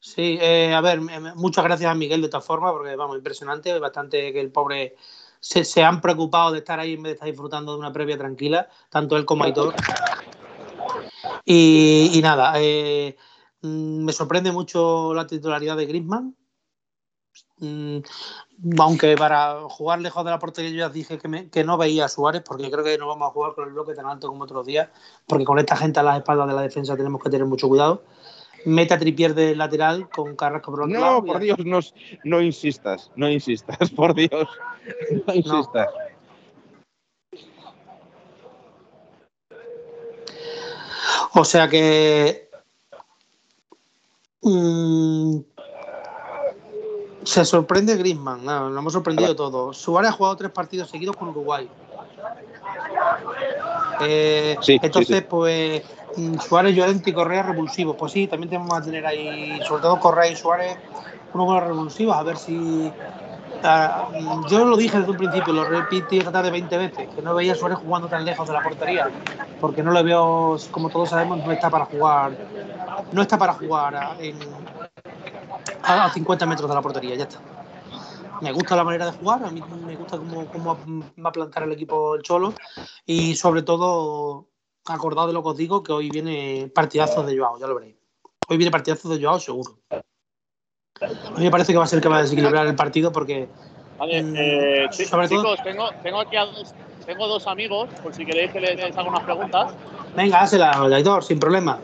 Sí, 0.00 0.38
eh, 0.40 0.72
a 0.74 0.80
ver, 0.80 1.00
muchas 1.34 1.64
gracias 1.64 1.90
a 1.90 1.94
Miguel 1.94 2.20
de 2.20 2.26
esta 2.26 2.40
forma, 2.40 2.72
porque 2.72 2.94
vamos, 2.94 3.16
impresionante, 3.16 3.76
bastante 3.80 4.32
que 4.32 4.40
el 4.40 4.52
pobre 4.52 4.94
se, 5.40 5.82
han 5.82 6.00
preocupado 6.00 6.52
de 6.52 6.58
estar 6.58 6.78
ahí 6.78 6.94
en 6.94 7.02
vez 7.02 7.10
de 7.10 7.14
estar 7.14 7.28
disfrutando 7.28 7.72
de 7.72 7.78
una 7.78 7.92
previa 7.92 8.16
tranquila, 8.16 8.68
tanto 8.90 9.16
él 9.16 9.24
como 9.24 9.44
Aitor. 9.44 9.74
Y, 11.44 12.20
nada, 12.22 12.52
eh, 12.56 13.16
mm, 13.62 14.04
me 14.04 14.12
sorprende 14.12 14.52
mucho 14.52 15.14
la 15.14 15.26
titularidad 15.26 15.76
de 15.76 15.86
Griezmann. 15.86 16.36
Mm, 17.58 17.98
aunque 18.78 19.16
para 19.16 19.62
jugar 19.68 20.00
lejos 20.00 20.24
de 20.24 20.30
la 20.30 20.38
portería 20.38 20.70
yo 20.70 20.76
ya 20.76 20.88
dije 20.88 21.18
que, 21.18 21.50
que, 21.50 21.64
no 21.64 21.76
veía 21.76 22.04
a 22.04 22.08
Suárez, 22.08 22.42
porque 22.44 22.70
creo 22.70 22.84
que 22.84 22.98
no 22.98 23.08
vamos 23.08 23.28
a 23.28 23.32
jugar 23.32 23.54
con 23.54 23.66
el 23.66 23.72
bloque 23.72 23.94
tan 23.94 24.06
alto 24.06 24.28
como 24.28 24.44
otros 24.44 24.64
días, 24.64 24.88
porque 25.26 25.44
con 25.44 25.58
esta 25.58 25.76
gente 25.76 25.98
a 25.98 26.02
las 26.04 26.18
espaldas 26.18 26.48
de 26.48 26.54
la 26.54 26.62
defensa 26.62 26.96
tenemos 26.96 27.22
que 27.22 27.30
tener 27.30 27.46
mucho 27.46 27.68
cuidado 27.68 28.04
meta 28.68 28.98
tripier 28.98 29.34
de 29.34 29.56
lateral 29.56 30.08
con 30.10 30.36
Carrasco 30.36 30.70
por 30.70 30.82
otro 30.82 30.98
No, 30.98 31.24
por 31.24 31.40
Dios, 31.40 31.58
no, 31.64 31.80
no, 32.24 32.40
insistas, 32.40 33.10
no 33.16 33.28
insistas, 33.28 33.90
por 33.96 34.14
Dios, 34.14 34.48
no 35.26 35.34
insistas. 35.34 35.88
O 41.34 41.44
sea 41.44 41.68
que 41.68 42.50
mm, 44.42 45.38
se 47.24 47.44
sorprende 47.44 47.96
Griezmann, 47.96 48.44
no, 48.44 48.70
lo 48.70 48.78
hemos 48.78 48.92
sorprendido 48.92 49.34
todo. 49.36 49.72
Suárez 49.72 50.10
ha 50.10 50.12
jugado 50.12 50.36
tres 50.36 50.50
partidos 50.50 50.90
seguidos 50.90 51.16
con 51.16 51.28
Uruguay. 51.28 51.68
Eh, 54.00 54.56
entonces, 54.82 55.22
pues 55.24 55.82
Suárez, 56.40 56.74
Llorente 56.74 57.10
y 57.10 57.12
Correa 57.12 57.42
revulsivos. 57.42 57.96
Pues 57.96 58.12
sí, 58.12 58.26
también 58.26 58.50
tenemos 58.50 58.78
que 58.78 58.86
tener 58.86 59.06
ahí, 59.06 59.60
sobre 59.66 59.82
todo 59.82 60.00
Correa 60.00 60.30
y 60.30 60.36
Suárez, 60.36 60.76
unos 61.32 61.46
buenos 61.46 61.64
revulsivos, 61.64 62.16
a 62.16 62.22
ver 62.22 62.36
si. 62.36 62.92
Yo 64.48 64.64
lo 64.64 64.76
dije 64.76 64.98
desde 64.98 65.10
un 65.10 65.16
principio, 65.16 65.52
lo 65.52 65.64
repito 65.64 66.08
esta 66.12 66.30
tarde 66.30 66.50
20 66.50 66.78
veces, 66.78 67.08
que 67.14 67.22
no 67.22 67.34
veía 67.34 67.52
a 67.52 67.56
Suárez 67.56 67.78
jugando 67.78 68.06
tan 68.08 68.24
lejos 68.24 68.46
de 68.46 68.54
la 68.54 68.62
portería, 68.62 69.10
porque 69.60 69.82
no 69.82 69.90
lo 69.90 70.04
veo, 70.04 70.56
como 70.70 70.90
todos 70.90 71.10
sabemos, 71.10 71.44
no 71.44 71.50
está 71.50 71.68
para 71.68 71.86
jugar, 71.86 72.32
no 73.10 73.22
está 73.22 73.36
para 73.36 73.54
jugar 73.54 73.96
a, 73.96 74.16
a 75.82 76.10
50 76.10 76.46
metros 76.46 76.68
de 76.68 76.74
la 76.74 76.82
portería, 76.82 77.16
ya 77.16 77.24
está. 77.24 77.40
Me 78.40 78.52
gusta 78.52 78.76
la 78.76 78.84
manera 78.84 79.06
de 79.06 79.12
jugar, 79.12 79.44
a 79.44 79.50
mí 79.50 79.60
me 79.84 79.96
gusta 79.96 80.16
cómo, 80.16 80.46
cómo 80.46 80.78
va 81.24 81.30
a 81.30 81.32
plantar 81.32 81.64
el 81.64 81.72
equipo 81.72 82.14
el 82.14 82.22
Cholo 82.22 82.54
y 83.04 83.34
sobre 83.34 83.62
todo 83.62 84.46
acordado 84.96 85.28
de 85.28 85.32
lo 85.32 85.42
que 85.42 85.48
os 85.50 85.56
digo, 85.56 85.82
que 85.82 85.92
hoy 85.92 86.10
viene 86.10 86.70
partidazo 86.74 87.22
de 87.22 87.36
Joao, 87.36 87.58
ya 87.58 87.66
lo 87.66 87.74
veréis. 87.74 87.96
Hoy 88.48 88.56
viene 88.56 88.70
partidazo 88.70 89.08
de 89.08 89.22
Joao, 89.22 89.38
seguro. 89.38 89.78
A 91.00 91.38
mí 91.38 91.44
me 91.44 91.50
parece 91.50 91.72
que 91.72 91.78
va 91.78 91.84
a 91.84 91.88
ser 91.88 92.00
que 92.00 92.08
va 92.08 92.18
a 92.18 92.22
desequilibrar 92.22 92.66
el 92.66 92.74
partido 92.74 93.12
porque. 93.12 93.48
Vale, 93.98 94.22
mm, 94.22 94.34
eh, 94.36 94.86
chicos, 94.90 95.28
tengo, 95.62 95.90
tengo 96.02 96.20
aquí 96.20 96.36
a 96.36 96.46
dos, 96.46 96.74
tengo 97.04 97.26
dos 97.26 97.46
amigos, 97.46 97.88
por 98.02 98.14
si 98.14 98.24
queréis 98.24 98.52
que 98.52 98.60
les 98.60 98.96
haga 98.96 99.08
unas 99.08 99.22
preguntas. 99.24 99.72
Venga, 100.14 100.40
házela, 100.40 100.70
Aitor, 100.70 101.24
sin 101.24 101.38
problema. 101.38 101.78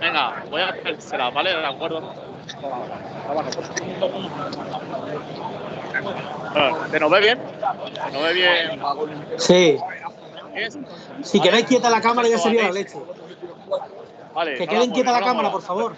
Venga, 0.00 0.44
voy 0.50 0.60
a 0.60 0.68
hacérsela, 0.68 1.30
¿vale? 1.30 1.50
De 1.50 1.66
acuerdo. 1.66 2.12
¿Se 6.90 7.00
nos 7.00 7.10
ve 7.10 7.20
bien? 7.20 7.38
¿Se 8.04 8.12
nos 8.12 8.22
ve 8.22 8.32
bien? 8.34 8.80
Sí. 9.38 9.78
Si 11.22 11.40
queréis 11.40 11.66
quieta 11.66 11.90
la 11.90 12.00
cámara 12.00 12.28
ya 12.28 12.38
sería 12.38 12.64
la 12.64 12.72
leche. 12.72 12.98
Vale, 14.34 14.54
que 14.56 14.66
quede 14.66 14.90
quieta 14.90 15.12
la 15.12 15.20
cámara, 15.20 15.50
por 15.50 15.62
favor. 15.62 15.96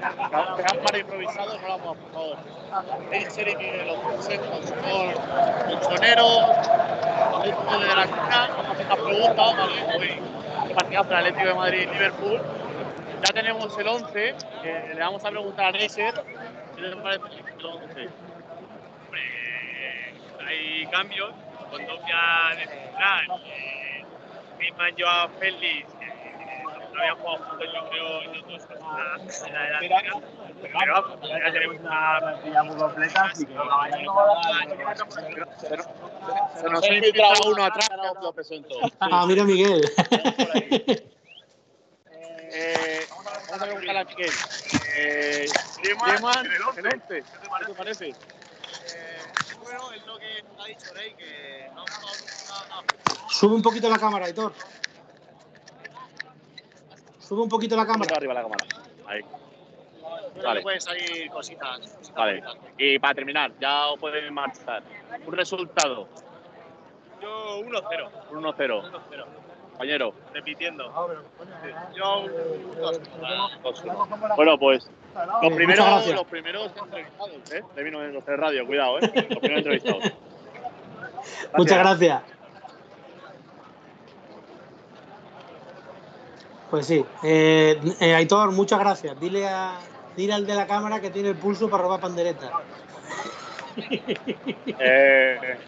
Cámara 0.00 0.98
improvisado, 0.98 1.58
no 1.58 1.68
la 1.68 1.78
por 1.78 1.96
favor. 2.12 2.36
Serie 3.30 3.56
que 3.56 3.84
los 3.86 3.96
consejos 3.98 4.64
son 4.66 5.78
colchoneros, 5.80 6.40
de 7.42 7.96
la 7.96 8.04
esquina, 8.04 8.48
vamos 8.50 8.66
a 8.66 8.72
hacer 8.72 8.86
una 8.86 8.96
pregunta, 8.96 9.42
¿vale? 9.42 9.96
Hoy, 9.98 10.74
partidazo 10.74 11.10
el 11.10 11.16
Atlético 11.16 11.48
de 11.48 11.54
Madrid 11.54 11.88
Liverpool. 11.92 12.40
Ya 13.24 13.32
tenemos 13.32 13.78
el 13.78 13.88
11, 13.88 14.34
que 14.62 14.94
le 14.94 15.00
vamos 15.00 15.24
a 15.24 15.30
preguntar 15.30 15.66
a 15.66 15.72
Neisser, 15.72 16.14
¿qué 16.76 16.82
le 16.82 16.96
parece 16.96 17.24
el 17.24 17.66
11? 17.66 18.08
Hombre, 19.06 19.30
hay 20.46 20.86
cambios, 20.86 21.32
con 21.76 21.86
Doppia 21.86 22.56
de 22.56 22.66
central, 22.66 23.26
eh, 23.48 24.94
Joao 24.98 25.28
Félix, 25.38 25.88
no 26.92 27.00
había 27.00 27.14
jugado 27.16 27.44
juntos 27.44 27.68
yo 27.74 27.90
creo 27.90 28.22
en 28.22 28.30
otros 28.36 28.62
en 29.46 29.52
la 29.52 29.62
delantera, 29.62 30.02
pero 30.62 30.92
vamos, 30.94 31.28
ya 31.28 31.52
tenemos 31.52 31.80
una 31.80 32.18
plantilla 32.20 32.62
muy 32.62 32.76
completa, 32.76 33.24
así 33.24 33.46
que 33.46 33.52
se 36.60 36.70
nos 36.70 36.82
ha 36.82 36.94
infiltrado 36.94 37.50
uno 37.50 37.64
atrás, 37.64 37.88
lo 38.22 38.32
presento. 38.32 38.74
Ah, 39.00 39.26
mira 39.26 39.44
Miguel. 39.44 39.82
Eh, 42.58 43.06
vamos 43.10 43.60
a 43.60 43.66
preguntar 43.66 43.96
a 43.96 44.04
Miguel. 44.04 44.30
Eh, 44.96 45.46
11, 45.84 47.22
¿qué 47.22 47.66
te 47.66 47.74
parece? 47.74 48.14
Bueno, 49.62 49.92
es 49.92 50.06
lo 50.06 50.18
que 50.18 50.44
ha 50.58 50.66
dicho 50.66 50.94
Rey, 50.94 51.14
que 51.14 51.70
no 51.74 51.84
Sube 53.28 53.54
un 53.54 53.62
poquito 53.62 53.88
la 53.88 53.98
cámara, 53.98 54.28
Hitor. 54.28 54.52
Sube 57.18 57.42
un 57.42 57.48
poquito 57.48 57.76
la 57.76 57.86
cámara. 57.86 58.16
Arriba 58.16 58.34
la 58.34 58.42
cámara. 58.42 58.66
Ahí. 59.06 59.20
Vale. 60.42 60.62
pueden 60.62 60.80
salir 60.80 61.30
cositas. 61.30 62.12
Vale. 62.14 62.42
Y 62.78 62.98
para 62.98 63.14
terminar, 63.14 63.52
ya 63.60 63.88
os 63.88 63.98
pueden 63.98 64.32
marchar. 64.32 64.82
Un 65.26 65.32
resultado. 65.34 66.08
Yo 67.20 67.60
1-0. 67.60 68.10
1-0. 68.30 69.45
Compañero. 69.76 70.14
Repitiendo. 70.32 70.90
Bueno, 74.34 74.58
pues 74.58 74.88
los 75.42 75.52
primeros, 75.52 76.06
los 76.08 76.24
primeros 76.24 76.72
entrevistados, 76.82 77.52
¿eh? 77.52 77.62
De 77.74 77.82
vino 77.82 78.02
en 78.02 78.14
los 78.14 78.24
radio, 78.24 78.66
cuidado, 78.66 78.98
¿eh? 79.00 79.12
Los 79.28 79.38
primeros 79.38 79.58
entrevistados. 79.58 80.04
Muchas 81.58 81.78
gracias. 81.78 82.22
Pues 86.70 86.86
sí. 86.86 87.04
Eh, 87.22 87.78
eh, 88.00 88.14
Aitor, 88.14 88.52
muchas 88.52 88.78
gracias. 88.78 89.20
Dile, 89.20 89.46
a, 89.46 89.78
dile 90.16 90.32
al 90.32 90.46
de 90.46 90.54
la 90.54 90.66
cámara 90.66 91.00
que 91.00 91.10
tiene 91.10 91.28
el 91.28 91.36
pulso 91.36 91.68
para 91.68 91.82
robar 91.82 92.00
pandereta. 92.00 92.50
Eh, 94.78 95.58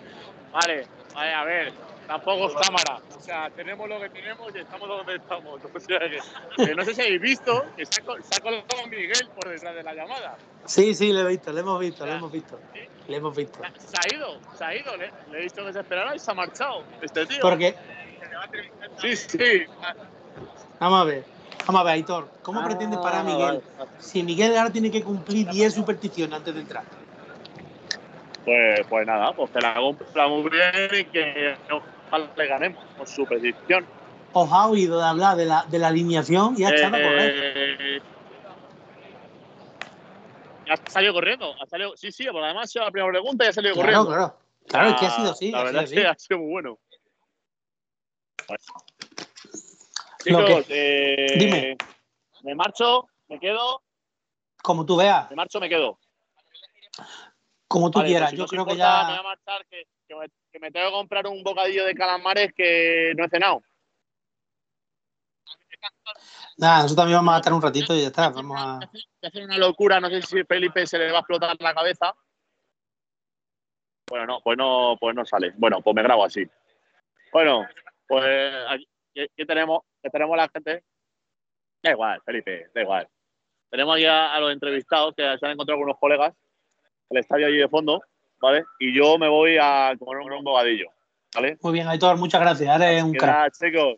vale, 0.50 0.86
vale, 1.14 1.34
a 1.34 1.44
ver 1.44 1.87
tampoco 2.08 2.48
es 2.48 2.66
cámara. 2.66 3.00
O 3.16 3.20
sea, 3.20 3.50
tenemos 3.50 3.88
lo 3.88 4.00
que 4.00 4.08
tenemos 4.08 4.52
y 4.54 4.58
estamos 4.58 4.88
donde 4.88 5.16
estamos. 5.16 5.60
O 5.74 5.80
sea, 5.80 6.00
que, 6.00 6.74
no 6.74 6.84
sé 6.84 6.94
si 6.94 7.02
habéis 7.02 7.20
visto 7.20 7.64
que 7.76 7.86
se 7.86 8.00
ha 8.00 8.40
colocado 8.40 8.86
Miguel 8.88 9.28
por 9.34 9.48
detrás 9.48 9.74
de 9.74 9.82
la 9.82 9.94
llamada. 9.94 10.36
Sí, 10.64 10.94
sí, 10.94 11.12
le 11.12 11.20
he 11.20 11.26
visto, 11.26 11.52
le 11.52 11.60
hemos 11.60 11.78
visto, 11.78 12.04
le 12.04 12.12
hemos 12.12 12.32
visto. 12.32 12.58
Le 13.06 13.16
hemos 13.16 13.36
visto. 13.36 13.60
Se 13.78 13.96
ha 13.96 14.16
ido, 14.16 14.40
se 14.56 14.64
ha 14.64 14.74
ido. 14.74 14.96
Le, 14.96 15.12
le 15.30 15.38
he 15.38 15.42
visto 15.42 15.64
que 15.64 15.72
se 15.72 15.80
esperara 15.80 16.16
y 16.16 16.18
se 16.18 16.30
ha 16.30 16.34
marchado 16.34 16.82
este 17.00 17.26
tío. 17.26 17.40
¿Por 17.40 17.58
qué? 17.58 17.74
Sí, 19.00 19.16
sí. 19.16 19.66
Vamos 20.80 21.00
a 21.00 21.04
ver. 21.04 21.24
Vamos 21.66 21.80
a 21.82 21.84
ver, 21.84 21.94
Aitor, 21.94 22.28
¿cómo 22.42 22.64
pretende 22.64 22.96
parar 22.96 23.16
a 23.16 23.20
ah, 23.20 23.24
Miguel 23.24 23.62
si 23.98 24.22
Miguel 24.22 24.56
ahora 24.56 24.70
tiene 24.70 24.90
que 24.90 25.02
cumplir 25.02 25.48
10 25.48 25.74
supersticiones 25.74 26.34
antes 26.34 26.54
de 26.54 26.60
entrar? 26.60 26.84
Pues, 28.44 28.86
pues 28.88 29.06
nada, 29.06 29.32
pues 29.34 29.50
que 29.50 29.60
la 29.60 29.74
cumpla 29.74 30.28
muy 30.28 30.48
bien 30.48 30.72
y 30.98 31.04
que 31.04 31.56
le 32.36 32.46
ganemos 32.46 32.84
por 32.96 33.06
su 33.06 33.24
predicción. 33.24 33.86
Os 34.32 34.50
ha 34.52 34.66
oído 34.68 34.98
de 34.98 35.04
hablar 35.04 35.36
de 35.36 35.44
la, 35.46 35.64
de 35.68 35.78
la 35.78 35.88
alineación 35.88 36.54
y 36.56 36.64
ha 36.64 36.70
echado 36.70 36.96
a 36.96 37.02
correr. 37.02 37.32
Eh, 37.36 38.00
ha 40.70 40.90
salido 40.90 41.12
corriendo. 41.14 41.54
Ha 41.60 41.66
salido, 41.66 41.96
sí, 41.96 42.12
sí, 42.12 42.26
porque 42.30 42.44
además 42.44 42.64
ha 42.64 42.66
sido 42.68 42.84
la 42.84 42.90
primera 42.90 43.10
pregunta 43.12 43.44
y 43.44 43.48
ha 43.48 43.52
salido 43.52 43.74
corriendo. 43.74 44.06
Claro. 44.06 44.38
Claro, 44.66 44.88
es 44.90 44.96
que 45.00 45.06
ha 45.06 45.10
sido 45.10 45.30
así. 45.30 45.50
La 45.50 45.64
verdad 45.64 45.84
es 45.84 45.90
que 45.90 46.06
ha 46.06 46.14
sido 46.14 46.38
muy 46.40 46.50
bueno. 46.50 46.78
Chicos, 50.22 50.66
que- 50.66 51.14
eh, 51.34 51.38
Dime. 51.38 51.76
me 52.42 52.54
marcho, 52.54 53.08
me 53.28 53.38
quedo, 53.38 53.82
Como 54.62 54.84
tú 54.84 54.96
veas, 54.96 55.30
me 55.30 55.36
marcho, 55.36 55.58
me 55.60 55.68
quedo. 55.68 55.98
como 57.66 57.90
tú 57.90 57.98
Vale, 58.00 58.08
quieras. 58.10 58.30
pues 58.30 58.30
si 58.32 58.36
Yo 58.38 58.46
creo 58.46 58.64
que 58.66 58.72
importa, 58.72 58.98
Me 58.98 59.04
voy 59.06 59.14
ya. 59.14 59.20
a 59.20 59.22
marchar, 59.22 59.66
que, 59.68 59.84
que 60.06 60.14
me, 60.14 60.26
que 60.58 60.66
me 60.66 60.70
tengo 60.72 60.88
que 60.88 60.92
comprar 60.92 61.26
un 61.26 61.42
bocadillo 61.42 61.84
de 61.84 61.94
calamares 61.94 62.52
que 62.54 63.12
no 63.16 63.24
he 63.24 63.28
cenado. 63.28 63.62
Nada, 66.56 66.82
nosotros 66.82 66.96
también 66.96 67.18
vamos 67.18 67.34
a 67.34 67.36
estar 67.38 67.52
un 67.52 67.62
ratito 67.62 67.94
y 67.94 68.02
ya 68.02 68.08
está. 68.08 68.30
Vamos 68.30 68.56
a. 68.60 68.78
Voy 68.90 69.02
a 69.22 69.26
hacer 69.28 69.44
una 69.44 69.58
locura, 69.58 70.00
no 70.00 70.08
sé 70.08 70.22
si 70.22 70.44
Felipe 70.44 70.86
se 70.86 70.98
le 70.98 71.12
va 71.12 71.18
a 71.18 71.20
explotar 71.20 71.56
la 71.60 71.74
cabeza. 71.74 72.14
Bueno, 74.08 74.26
no, 74.26 74.40
pues 74.40 74.58
no, 74.58 74.96
pues 74.98 75.14
no 75.14 75.24
sale. 75.24 75.52
Bueno, 75.56 75.80
pues 75.80 75.94
me 75.94 76.02
grabo 76.02 76.24
así. 76.24 76.44
Bueno, 77.32 77.66
pues 78.08 78.54
aquí, 78.68 78.88
aquí 79.14 79.46
tenemos, 79.46 79.82
que 80.02 80.10
tenemos 80.10 80.36
la 80.36 80.48
gente. 80.48 80.84
Da 81.82 81.92
igual, 81.92 82.20
Felipe, 82.24 82.70
da 82.74 82.82
igual. 82.82 83.08
Tenemos 83.70 83.94
aquí 83.94 84.06
a, 84.06 84.34
a 84.34 84.40
los 84.40 84.52
entrevistados 84.52 85.14
que 85.14 85.22
se 85.22 85.46
han 85.46 85.52
encontrado 85.52 85.78
con 85.78 85.84
unos 85.84 86.00
colegas, 86.00 86.34
el 87.10 87.18
estadio 87.18 87.46
allí 87.46 87.58
de 87.58 87.68
fondo, 87.68 88.00
¿vale? 88.40 88.64
Y 88.78 88.94
yo 88.96 89.18
me 89.18 89.28
voy 89.28 89.56
a 89.60 89.94
comer 89.98 90.22
un, 90.22 90.32
un 90.32 90.44
bocadillo, 90.44 90.86
¿vale? 91.34 91.58
Muy 91.62 91.72
bien, 91.72 91.88
Aitor, 91.88 92.16
muchas 92.16 92.40
gracias. 92.40 92.80
Eres 92.80 93.02
un 93.02 93.12
crack. 93.14 93.52
chicos, 93.58 93.96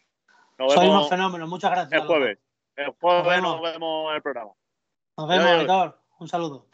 nos 0.58 0.72
Soy 0.74 0.84
unos 0.86 0.96
vemos 0.96 1.08
fenómenos. 1.10 1.48
Muchas 1.48 1.70
gracias. 1.70 2.00
el 2.00 2.06
jueves. 2.06 2.38
El 2.76 2.90
jueves 3.00 3.24
Nos 3.24 3.26
vemos. 3.34 3.60
nos 3.60 3.72
vemos 3.72 4.10
en 4.10 4.16
el 4.16 4.22
programa. 4.22 4.50
Nos 5.16 5.28
vemos, 5.28 5.46
Adiós. 5.46 5.60
Aitor. 5.60 5.98
Un 6.18 6.28
saludo. 6.28 6.66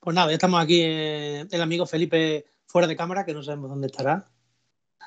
Pues 0.00 0.14
nada, 0.14 0.28
ya 0.28 0.34
estamos 0.34 0.62
aquí. 0.62 0.80
eh, 0.82 1.46
el 1.50 1.62
amigo 1.62 1.86
Felipe 1.86 2.46
fuera 2.66 2.88
de 2.88 2.96
cámara, 2.96 3.24
que 3.24 3.34
no 3.34 3.42
sabemos 3.42 3.70
dónde 3.70 3.88
estará. 3.88 4.30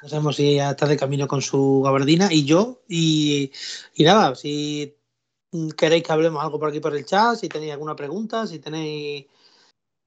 No 0.02 0.10
sabemos 0.10 0.36
si 0.36 0.56
ya 0.56 0.72
está 0.72 0.86
de 0.86 0.98
camino 0.98 1.28
con 1.28 1.42
su 1.42 1.82
gabardina 1.84 2.28
y 2.32 2.46
yo. 2.46 2.84
Y, 2.88 3.52
y 3.96 4.04
nada, 4.04 4.36
si 4.36 4.96
queréis 5.78 6.04
que 6.04 6.12
hablemos 6.12 6.44
algo 6.44 6.60
por 6.60 6.70
aquí 6.70 6.80
por 6.80 6.96
el 6.96 7.06
chat, 7.06 7.38
si 7.38 7.50
tenéis 7.50 7.74
alguna 7.74 7.96
pregunta, 7.96 8.48
si 8.48 8.60
tenéis. 8.60 9.28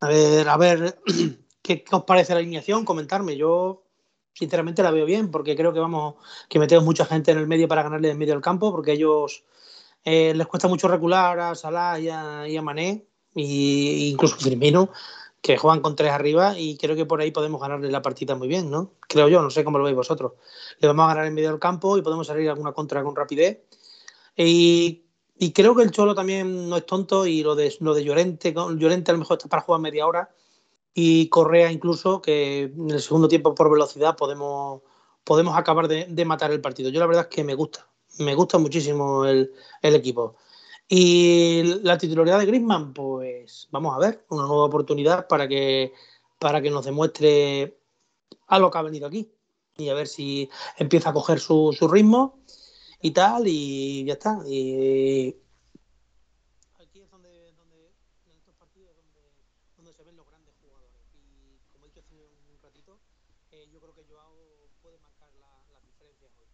A 0.00 0.08
ver, 0.08 0.48
a 0.48 0.56
ver, 0.56 0.98
¿qué, 1.62 1.84
os 1.90 2.04
parece 2.04 2.34
la 2.34 2.40
alineación? 2.40 2.84
Comentarme. 2.84 3.36
Yo, 3.36 3.84
sinceramente, 4.32 4.82
la 4.82 4.90
veo 4.90 5.06
bien, 5.06 5.30
porque 5.30 5.56
creo 5.56 5.72
que 5.72 5.80
vamos 5.80 6.16
que 6.48 6.58
metemos 6.58 6.84
mucha 6.84 7.06
gente 7.06 7.30
en 7.30 7.38
el 7.38 7.46
medio 7.46 7.68
para 7.68 7.82
ganarle 7.82 8.10
en 8.10 8.18
medio 8.18 8.34
del 8.34 8.42
campo, 8.42 8.70
porque 8.72 8.92
ellos 8.92 9.44
eh, 10.04 10.34
les 10.34 10.46
cuesta 10.46 10.68
mucho 10.68 10.88
recular 10.88 11.38
a 11.40 11.54
Salah 11.54 11.98
y 11.98 12.08
a, 12.08 12.48
y 12.48 12.60
Mané, 12.60 13.06
y 13.34 14.10
incluso 14.10 14.36
Firmino, 14.36 14.90
que 15.40 15.56
juegan 15.56 15.80
con 15.80 15.96
tres 15.96 16.12
arriba, 16.12 16.58
y 16.58 16.76
creo 16.76 16.96
que 16.96 17.06
por 17.06 17.20
ahí 17.20 17.30
podemos 17.30 17.60
ganarle 17.60 17.90
la 17.90 18.02
partida 18.02 18.34
muy 18.34 18.48
bien, 18.48 18.70
¿no? 18.70 18.92
Creo 19.08 19.28
yo, 19.28 19.42
no 19.42 19.50
sé 19.50 19.64
cómo 19.64 19.78
lo 19.78 19.84
veis 19.84 19.96
vosotros. 19.96 20.32
Le 20.80 20.88
vamos 20.88 21.04
a 21.04 21.08
ganar 21.08 21.26
en 21.26 21.34
medio 21.34 21.50
del 21.50 21.60
campo 21.60 21.96
y 21.96 22.02
podemos 22.02 22.26
salir 22.26 22.48
alguna 22.50 22.72
contra 22.72 23.02
con 23.04 23.14
rapidez. 23.14 23.60
Y, 24.36 25.05
y 25.38 25.52
creo 25.52 25.74
que 25.74 25.82
el 25.82 25.90
Cholo 25.90 26.14
también 26.14 26.68
no 26.68 26.76
es 26.76 26.86
tonto, 26.86 27.26
y 27.26 27.42
lo 27.42 27.54
de, 27.54 27.74
lo 27.80 27.94
de 27.94 28.04
Llorente, 28.04 28.54
Llorente 28.54 29.10
a 29.10 29.14
lo 29.14 29.18
mejor 29.18 29.36
está 29.36 29.48
para 29.48 29.62
jugar 29.62 29.80
media 29.80 30.06
hora, 30.06 30.30
y 30.94 31.28
Correa 31.28 31.70
incluso, 31.70 32.22
que 32.22 32.62
en 32.62 32.90
el 32.90 33.00
segundo 33.00 33.28
tiempo 33.28 33.54
por 33.54 33.70
velocidad 33.70 34.16
podemos, 34.16 34.80
podemos 35.24 35.56
acabar 35.56 35.88
de, 35.88 36.06
de 36.08 36.24
matar 36.24 36.52
el 36.52 36.62
partido. 36.62 36.88
Yo 36.88 37.00
la 37.00 37.06
verdad 37.06 37.28
es 37.28 37.36
que 37.36 37.44
me 37.44 37.54
gusta, 37.54 37.86
me 38.18 38.34
gusta 38.34 38.56
muchísimo 38.56 39.26
el, 39.26 39.52
el 39.82 39.94
equipo. 39.94 40.36
Y 40.88 41.62
la 41.82 41.98
titularidad 41.98 42.38
de 42.38 42.46
Griezmann, 42.46 42.94
pues 42.94 43.68
vamos 43.70 43.94
a 43.94 43.98
ver, 43.98 44.24
una 44.30 44.46
nueva 44.46 44.64
oportunidad 44.64 45.26
para 45.26 45.46
que, 45.46 45.92
para 46.38 46.62
que 46.62 46.70
nos 46.70 46.84
demuestre 46.84 47.76
a 48.46 48.58
lo 48.58 48.70
que 48.70 48.78
ha 48.78 48.82
venido 48.82 49.06
aquí. 49.06 49.30
Y 49.76 49.90
a 49.90 49.94
ver 49.94 50.06
si 50.06 50.48
empieza 50.78 51.10
a 51.10 51.12
coger 51.12 51.40
su 51.40 51.72
ritmo 51.90 52.38
y 53.00 53.10
tal, 53.12 53.46
y 53.46 54.04
ya 54.04 54.14
está. 54.14 54.38
Y 54.46 55.36
aquí 56.78 57.00
es 57.00 57.10
donde, 57.10 57.52
donde 57.52 57.92
en 58.26 58.36
estos 58.36 58.54
partidos 58.56 58.94
donde, 58.96 59.32
donde 59.76 59.92
se 59.92 60.02
ven 60.04 60.16
los 60.16 60.26
grandes 60.26 60.54
jugadores. 60.60 61.02
Y 61.14 61.58
como 61.72 61.86
he 61.86 61.88
dicho 61.88 62.00
hace 62.00 62.14
un 62.14 62.58
ratito, 62.62 62.98
eh, 63.52 63.68
yo 63.72 63.80
creo 63.80 63.94
que 63.94 64.04
Joao 64.04 64.36
puede 64.82 64.98
marcar 64.98 65.32
la, 65.34 65.64
las 65.72 65.82
diferencias 65.84 66.32
hoy. 66.38 66.46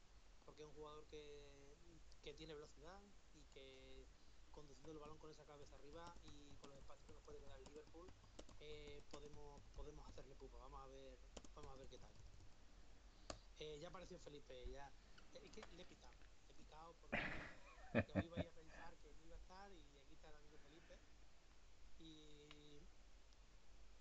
Porque 0.44 0.62
es 0.62 0.68
un 0.68 0.74
jugador 0.74 1.06
que, 1.06 1.76
que 2.22 2.34
tiene 2.34 2.54
velocidad 2.54 3.00
y 3.34 3.42
que 3.54 4.06
conduciendo 4.50 4.92
el 4.92 4.98
balón 4.98 5.18
con 5.18 5.30
esa 5.30 5.44
cabeza 5.44 5.74
arriba 5.76 6.14
y 6.24 6.56
con 6.56 6.70
los 6.70 6.78
espacios 6.78 7.06
que 7.06 7.14
nos 7.14 7.22
puede 7.22 7.40
quedar 7.40 7.58
el 7.58 7.64
Liverpool, 7.64 8.08
eh, 8.60 9.02
podemos, 9.10 9.62
podemos 9.74 10.06
hacerle 10.08 10.34
pupa. 10.36 10.58
Vamos 10.58 10.80
a 10.82 10.86
ver, 10.86 11.18
vamos 11.54 11.72
a 11.72 11.76
ver 11.76 11.88
qué 11.88 11.98
tal. 11.98 12.10
Eh, 13.58 13.78
ya 13.80 13.88
apareció 13.88 14.18
Felipe, 14.18 14.54
ya. 14.70 14.92
Es 15.34 15.50
que 15.50 15.62
le 15.74 15.82
he 15.82 15.86
picado, 15.86 16.12
le 16.46 16.52
he 16.52 16.56
picado 17.16 17.92
porque 17.92 18.14
que 18.14 18.28
hoy 18.28 18.40
iba 18.40 18.48
a 18.48 18.54
pensar 18.54 18.94
que 19.02 19.12
no 19.12 19.22
iba 19.24 19.34
a 19.34 19.38
estar 19.38 19.70
y 19.72 19.96
aquí 19.98 20.12
está 20.14 20.28
el 20.30 20.36
amigo 20.36 20.58
Felipe. 20.62 20.94
Y, 22.00 22.82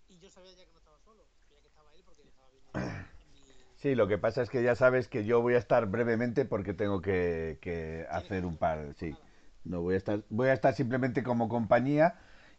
y 0.08 0.18
yo 0.18 0.30
sabía 0.30 0.52
ya 0.52 0.64
que 0.64 0.72
no 0.72 0.78
estaba 0.78 0.98
solo, 0.98 1.24
sabía 1.46 1.60
que 1.60 1.68
estaba 1.68 1.94
él 1.94 2.02
porque 2.04 2.22
estaba 2.22 2.48
viendo. 2.50 2.70
mi- 2.72 3.52
Sí, 3.76 3.94
lo 3.96 4.06
que 4.06 4.16
pasa 4.18 4.42
es 4.42 4.48
que 4.50 4.62
ya 4.62 4.76
sabes 4.76 5.08
que 5.08 5.24
yo 5.24 5.40
voy 5.40 5.54
a 5.54 5.58
estar 5.58 5.86
brevemente 5.86 6.44
porque 6.44 6.72
tengo 6.72 7.00
que, 7.02 7.58
que 7.60 8.06
hacer 8.10 8.44
un 8.46 8.56
par, 8.56 8.94
sí. 8.94 9.16
No 9.64 9.80
voy 9.82 9.94
a 9.94 9.96
estar, 9.98 10.20
voy 10.28 10.48
a 10.48 10.52
estar 10.52 10.72
simplemente 10.74 11.22
como 11.22 11.48
compañía, 11.48 12.14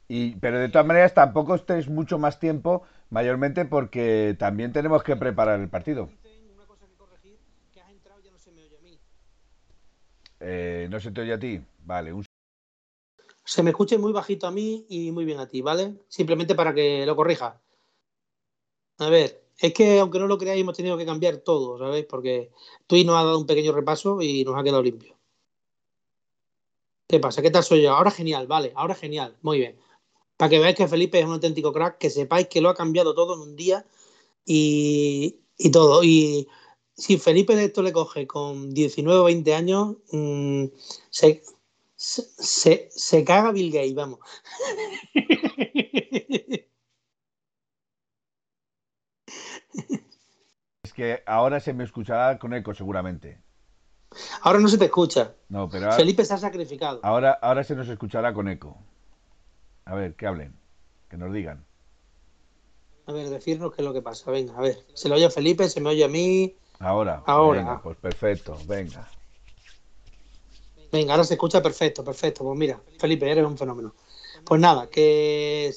y, 0.10 0.36
pero 0.38 0.60
de 0.60 0.68
todas 0.70 0.86
maneras 0.86 1.14
tampoco 1.14 1.56
estés 1.56 1.88
mucho 1.88 2.18
más 2.20 2.40
tiempo, 2.40 2.84
mayormente 3.10 3.64
porque 3.66 4.36
también 4.38 4.74
tenemos 4.74 5.02
que 5.04 5.16
preparar 5.16 5.60
el 5.62 5.70
partido. 5.70 6.08
Dicen 6.08 6.52
una 6.54 6.66
cosa 6.66 6.88
que 6.88 6.96
corregir, 6.96 7.38
que 7.74 7.82
has 7.82 7.90
entrado 7.90 8.20
y 8.20 8.24
ya 8.24 8.32
no 8.32 8.38
se 8.40 8.52
me 8.52 8.62
oye 8.64 8.78
a 8.78 8.82
mí. 8.82 9.00
Eh, 10.46 10.88
¿No 10.90 11.00
se 11.00 11.12
te 11.12 11.22
oye 11.22 11.34
a 11.34 11.40
ti? 11.40 11.62
Vale, 11.86 12.12
un 12.12 12.26
Se 13.46 13.64
me 13.64 13.70
escuche 13.70 13.98
muy 13.98 14.12
bajito 14.12 14.46
a 14.46 14.52
mí 14.52 14.86
y 14.90 15.12
muy 15.12 15.24
bien 15.24 15.40
a 15.40 15.48
ti, 15.48 15.62
¿vale? 15.62 15.96
Simplemente 16.10 16.54
para 16.54 16.74
que 16.74 17.06
lo 17.06 17.16
corrija. 17.16 17.62
A 18.98 19.10
ver, 19.10 19.42
es 19.58 19.74
que 19.74 20.00
aunque 20.00 20.20
no 20.20 20.28
lo 20.28 20.38
creáis, 20.38 20.62
hemos 20.62 20.76
tenido 20.76 20.98
que 20.98 21.06
cambiar 21.06 21.38
todo, 21.38 21.78
¿sabéis? 21.80 22.06
Porque 22.06 22.52
Twitch 22.88 23.06
nos 23.06 23.16
ha 23.16 23.24
dado 23.24 23.40
un 23.40 23.48
pequeño 23.48 23.72
repaso 23.72 24.22
y 24.22 24.44
nos 24.44 24.58
ha 24.58 24.64
quedado 24.64 24.84
limpio. 24.84 25.16
¿Qué 27.08 27.20
pasa? 27.22 27.42
¿Qué 27.42 27.52
tal 27.52 27.64
soy 27.64 27.84
yo? 27.84 27.94
Ahora 27.94 28.12
genial, 28.12 28.46
vale, 28.48 28.74
ahora 28.76 28.96
genial, 28.96 29.38
muy 29.42 29.60
bien. 29.60 29.80
Para 30.36 30.50
que 30.50 30.60
veáis 30.60 30.76
que 30.76 30.88
Felipe 30.90 31.20
es 31.20 31.26
un 31.26 31.34
auténtico 31.34 31.72
crack, 31.72 32.00
que 32.00 32.10
sepáis 32.10 32.48
que 32.50 32.60
lo 32.60 32.70
ha 32.70 32.76
cambiado 32.76 33.14
todo 33.14 33.36
en 33.36 33.42
un 33.42 33.56
día 33.56 33.86
y, 34.46 35.38
y 35.58 35.72
todo. 35.72 36.04
Y 36.04 36.50
si 36.96 37.18
Felipe 37.18 37.62
esto 37.64 37.82
le 37.82 37.92
coge 37.92 38.28
con 38.28 38.74
19 38.74 39.20
o 39.20 39.24
20 39.26 39.56
años, 39.56 39.98
mmm, 40.12 40.66
se, 41.10 41.44
se, 41.96 42.22
se, 42.38 42.90
se 42.92 43.24
caga 43.24 43.52
Bill 43.52 43.72
Gates, 43.72 43.96
vamos. 43.96 44.20
Es 50.84 50.94
que 50.94 51.24
ahora 51.26 51.60
se 51.60 51.74
me 51.74 51.84
escuchará 51.86 52.38
con 52.38 52.54
eco 52.54 52.74
seguramente. 52.76 53.42
Ahora 54.42 54.60
no 54.60 54.68
se 54.68 54.78
te 54.78 54.86
escucha. 54.86 55.34
No, 55.50 55.68
pero 55.70 55.86
ahora, 55.86 55.98
Felipe 55.98 56.24
se 56.24 56.34
ha 56.34 56.38
sacrificado. 56.38 57.00
ahora, 57.02 57.32
ahora 57.42 57.64
se 57.64 57.76
nos 57.76 57.88
escuchará 57.88 58.34
con 58.34 58.48
eco. 58.48 58.78
A 59.86 59.96
ver, 59.96 60.16
que 60.16 60.28
hablen, 60.28 60.56
que 61.10 61.18
nos 61.18 61.34
digan. 61.34 61.66
A 63.08 63.12
ver, 63.12 63.30
decirnos 63.30 63.74
qué 63.74 63.82
es 63.82 63.86
lo 63.86 63.94
que 63.94 64.02
pasa. 64.02 64.30
Venga, 64.30 64.56
a 64.56 64.62
ver. 64.62 64.86
Se 64.94 65.10
lo 65.10 65.16
oye 65.16 65.26
a 65.26 65.32
Felipe, 65.32 65.68
se 65.68 65.82
me 65.82 65.90
oye 65.90 66.04
a 66.04 66.08
mí. 66.08 66.56
Ahora. 66.80 67.24
Ahora. 67.26 67.60
Venga, 67.60 67.82
pues 67.82 67.98
perfecto, 67.98 68.58
venga. 68.66 69.08
Venga, 70.92 71.14
ahora 71.14 71.24
se 71.24 71.34
escucha 71.34 71.62
perfecto, 71.62 72.04
perfecto. 72.04 72.44
Pues 72.44 72.58
mira, 72.58 72.80
Felipe, 73.00 73.30
eres 73.30 73.46
un 73.46 73.58
fenómeno. 73.58 73.94
Pues 74.46 74.60
nada, 74.60 74.88
que 74.90 75.74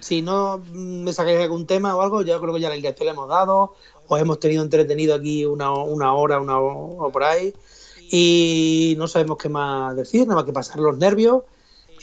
si 0.00 0.22
no 0.22 0.58
me 0.72 1.12
sacáis 1.12 1.40
algún 1.40 1.66
tema 1.66 1.96
o 1.96 2.02
algo, 2.02 2.22
yo 2.22 2.40
creo 2.40 2.54
que 2.54 2.60
ya 2.60 2.68
la 2.68 2.76
indicación 2.76 3.06
le 3.06 3.12
hemos 3.12 3.28
dado. 3.28 3.74
Os 4.06 4.20
hemos 4.20 4.38
tenido 4.38 4.62
entretenido 4.62 5.14
aquí 5.14 5.44
una, 5.44 5.72
una 5.72 6.14
hora, 6.14 6.40
una 6.40 6.58
o 6.58 7.10
por 7.10 7.24
ahí. 7.24 7.54
Y 8.10 8.94
no 8.98 9.06
sabemos 9.06 9.38
qué 9.38 9.48
más 9.48 9.96
decir, 9.96 10.22
nada 10.22 10.36
más 10.36 10.44
que 10.44 10.52
pasar 10.52 10.78
los 10.80 10.98
nervios. 10.98 11.44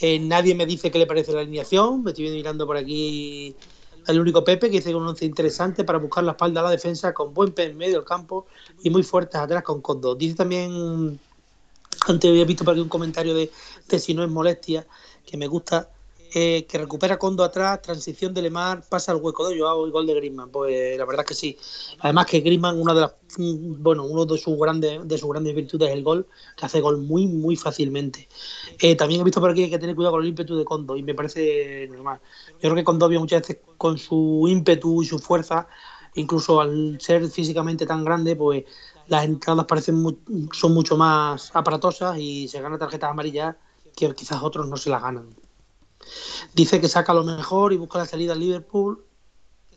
Eh, 0.00 0.18
nadie 0.18 0.54
me 0.54 0.64
dice 0.64 0.90
qué 0.90 0.98
le 0.98 1.06
parece 1.06 1.32
la 1.32 1.40
alineación. 1.40 2.02
Me 2.02 2.12
estoy 2.12 2.30
mirando 2.30 2.66
por 2.66 2.76
aquí 2.76 3.56
el 4.08 4.20
único 4.20 4.44
Pepe 4.44 4.70
que 4.70 4.80
que 4.80 4.94
un 4.94 5.06
once 5.06 5.24
interesante 5.24 5.84
para 5.84 5.98
buscar 5.98 6.24
la 6.24 6.32
espalda 6.32 6.60
a 6.60 6.64
la 6.64 6.70
defensa 6.70 7.12
con 7.12 7.34
buen 7.34 7.52
P 7.52 7.64
en 7.64 7.76
medio 7.76 7.96
del 7.96 8.04
campo 8.04 8.46
y 8.82 8.90
muy 8.90 9.02
fuertes 9.02 9.40
atrás 9.40 9.62
con 9.62 9.80
Condo. 9.80 10.14
Dice 10.14 10.34
también, 10.34 11.18
antes 12.06 12.30
había 12.30 12.44
visto 12.44 12.64
por 12.64 12.72
aquí 12.72 12.80
un 12.80 12.88
comentario 12.88 13.34
de 13.34 13.50
si 13.98 14.14
no 14.14 14.22
es 14.22 14.30
molestia, 14.30 14.86
que 15.26 15.36
me 15.36 15.46
gusta 15.46 15.90
eh, 16.34 16.66
que 16.66 16.78
recupera 16.78 17.18
Condo 17.18 17.42
atrás, 17.42 17.80
transición 17.80 18.34
de 18.34 18.42
Lemar, 18.42 18.82
pasa 18.88 19.12
al 19.12 19.18
hueco 19.18 19.48
de 19.48 19.58
Joao 19.58 19.86
y 19.86 19.90
gol 19.90 20.06
de 20.06 20.14
Griezmann. 20.14 20.50
Pues 20.50 20.98
la 20.98 21.04
verdad 21.04 21.24
es 21.24 21.28
que 21.28 21.34
sí. 21.34 21.58
Además 22.00 22.26
que 22.26 22.40
Griezmann, 22.40 22.80
una 22.80 22.94
de 22.94 23.00
las, 23.00 23.14
mm, 23.38 23.82
bueno, 23.82 24.04
uno 24.04 24.26
de 24.26 24.36
sus 24.36 24.58
grandes, 24.58 25.06
de 25.06 25.18
sus 25.18 25.28
grandes 25.30 25.54
virtudes 25.54 25.88
es 25.88 25.94
el 25.94 26.02
gol, 26.02 26.26
que 26.56 26.66
hace 26.66 26.80
gol 26.80 26.98
muy, 26.98 27.26
muy 27.26 27.56
fácilmente. 27.56 28.28
Eh, 28.78 28.94
también 28.94 29.20
he 29.20 29.24
visto 29.24 29.40
por 29.40 29.50
aquí 29.50 29.60
que 29.60 29.64
hay 29.64 29.70
que 29.70 29.78
tener 29.78 29.96
cuidado 29.96 30.12
con 30.12 30.22
el 30.22 30.28
ímpetu 30.28 30.56
de 30.56 30.64
Condo 30.64 30.96
y 30.96 31.02
me 31.02 31.14
parece 31.14 31.88
normal. 31.88 32.20
Yo 32.54 32.58
creo 32.60 32.74
que 32.74 32.84
Condovia 32.84 33.18
muchas 33.18 33.42
veces 33.42 33.58
con 33.76 33.98
su 33.98 34.46
ímpetu 34.48 35.02
y 35.02 35.06
su 35.06 35.18
fuerza, 35.18 35.66
incluso 36.14 36.60
al 36.60 36.98
ser 37.00 37.28
físicamente 37.28 37.86
tan 37.86 38.04
grande, 38.04 38.36
pues 38.36 38.64
las 39.08 39.24
entradas 39.24 39.64
parecen 39.64 40.18
son 40.52 40.74
mucho 40.74 40.96
más 40.96 41.50
aparatosas 41.54 42.18
y 42.18 42.48
se 42.48 42.60
gana 42.60 42.78
tarjetas 42.78 43.10
amarillas 43.10 43.56
que 43.96 44.14
quizás 44.14 44.42
otros 44.42 44.68
no 44.68 44.76
se 44.76 44.90
las 44.90 45.02
ganan. 45.02 45.47
Dice 46.54 46.80
que 46.80 46.88
saca 46.88 47.14
lo 47.14 47.24
mejor 47.24 47.72
y 47.72 47.76
busca 47.76 47.98
la 47.98 48.06
salida 48.06 48.32
al 48.32 48.40
Liverpool, 48.40 49.04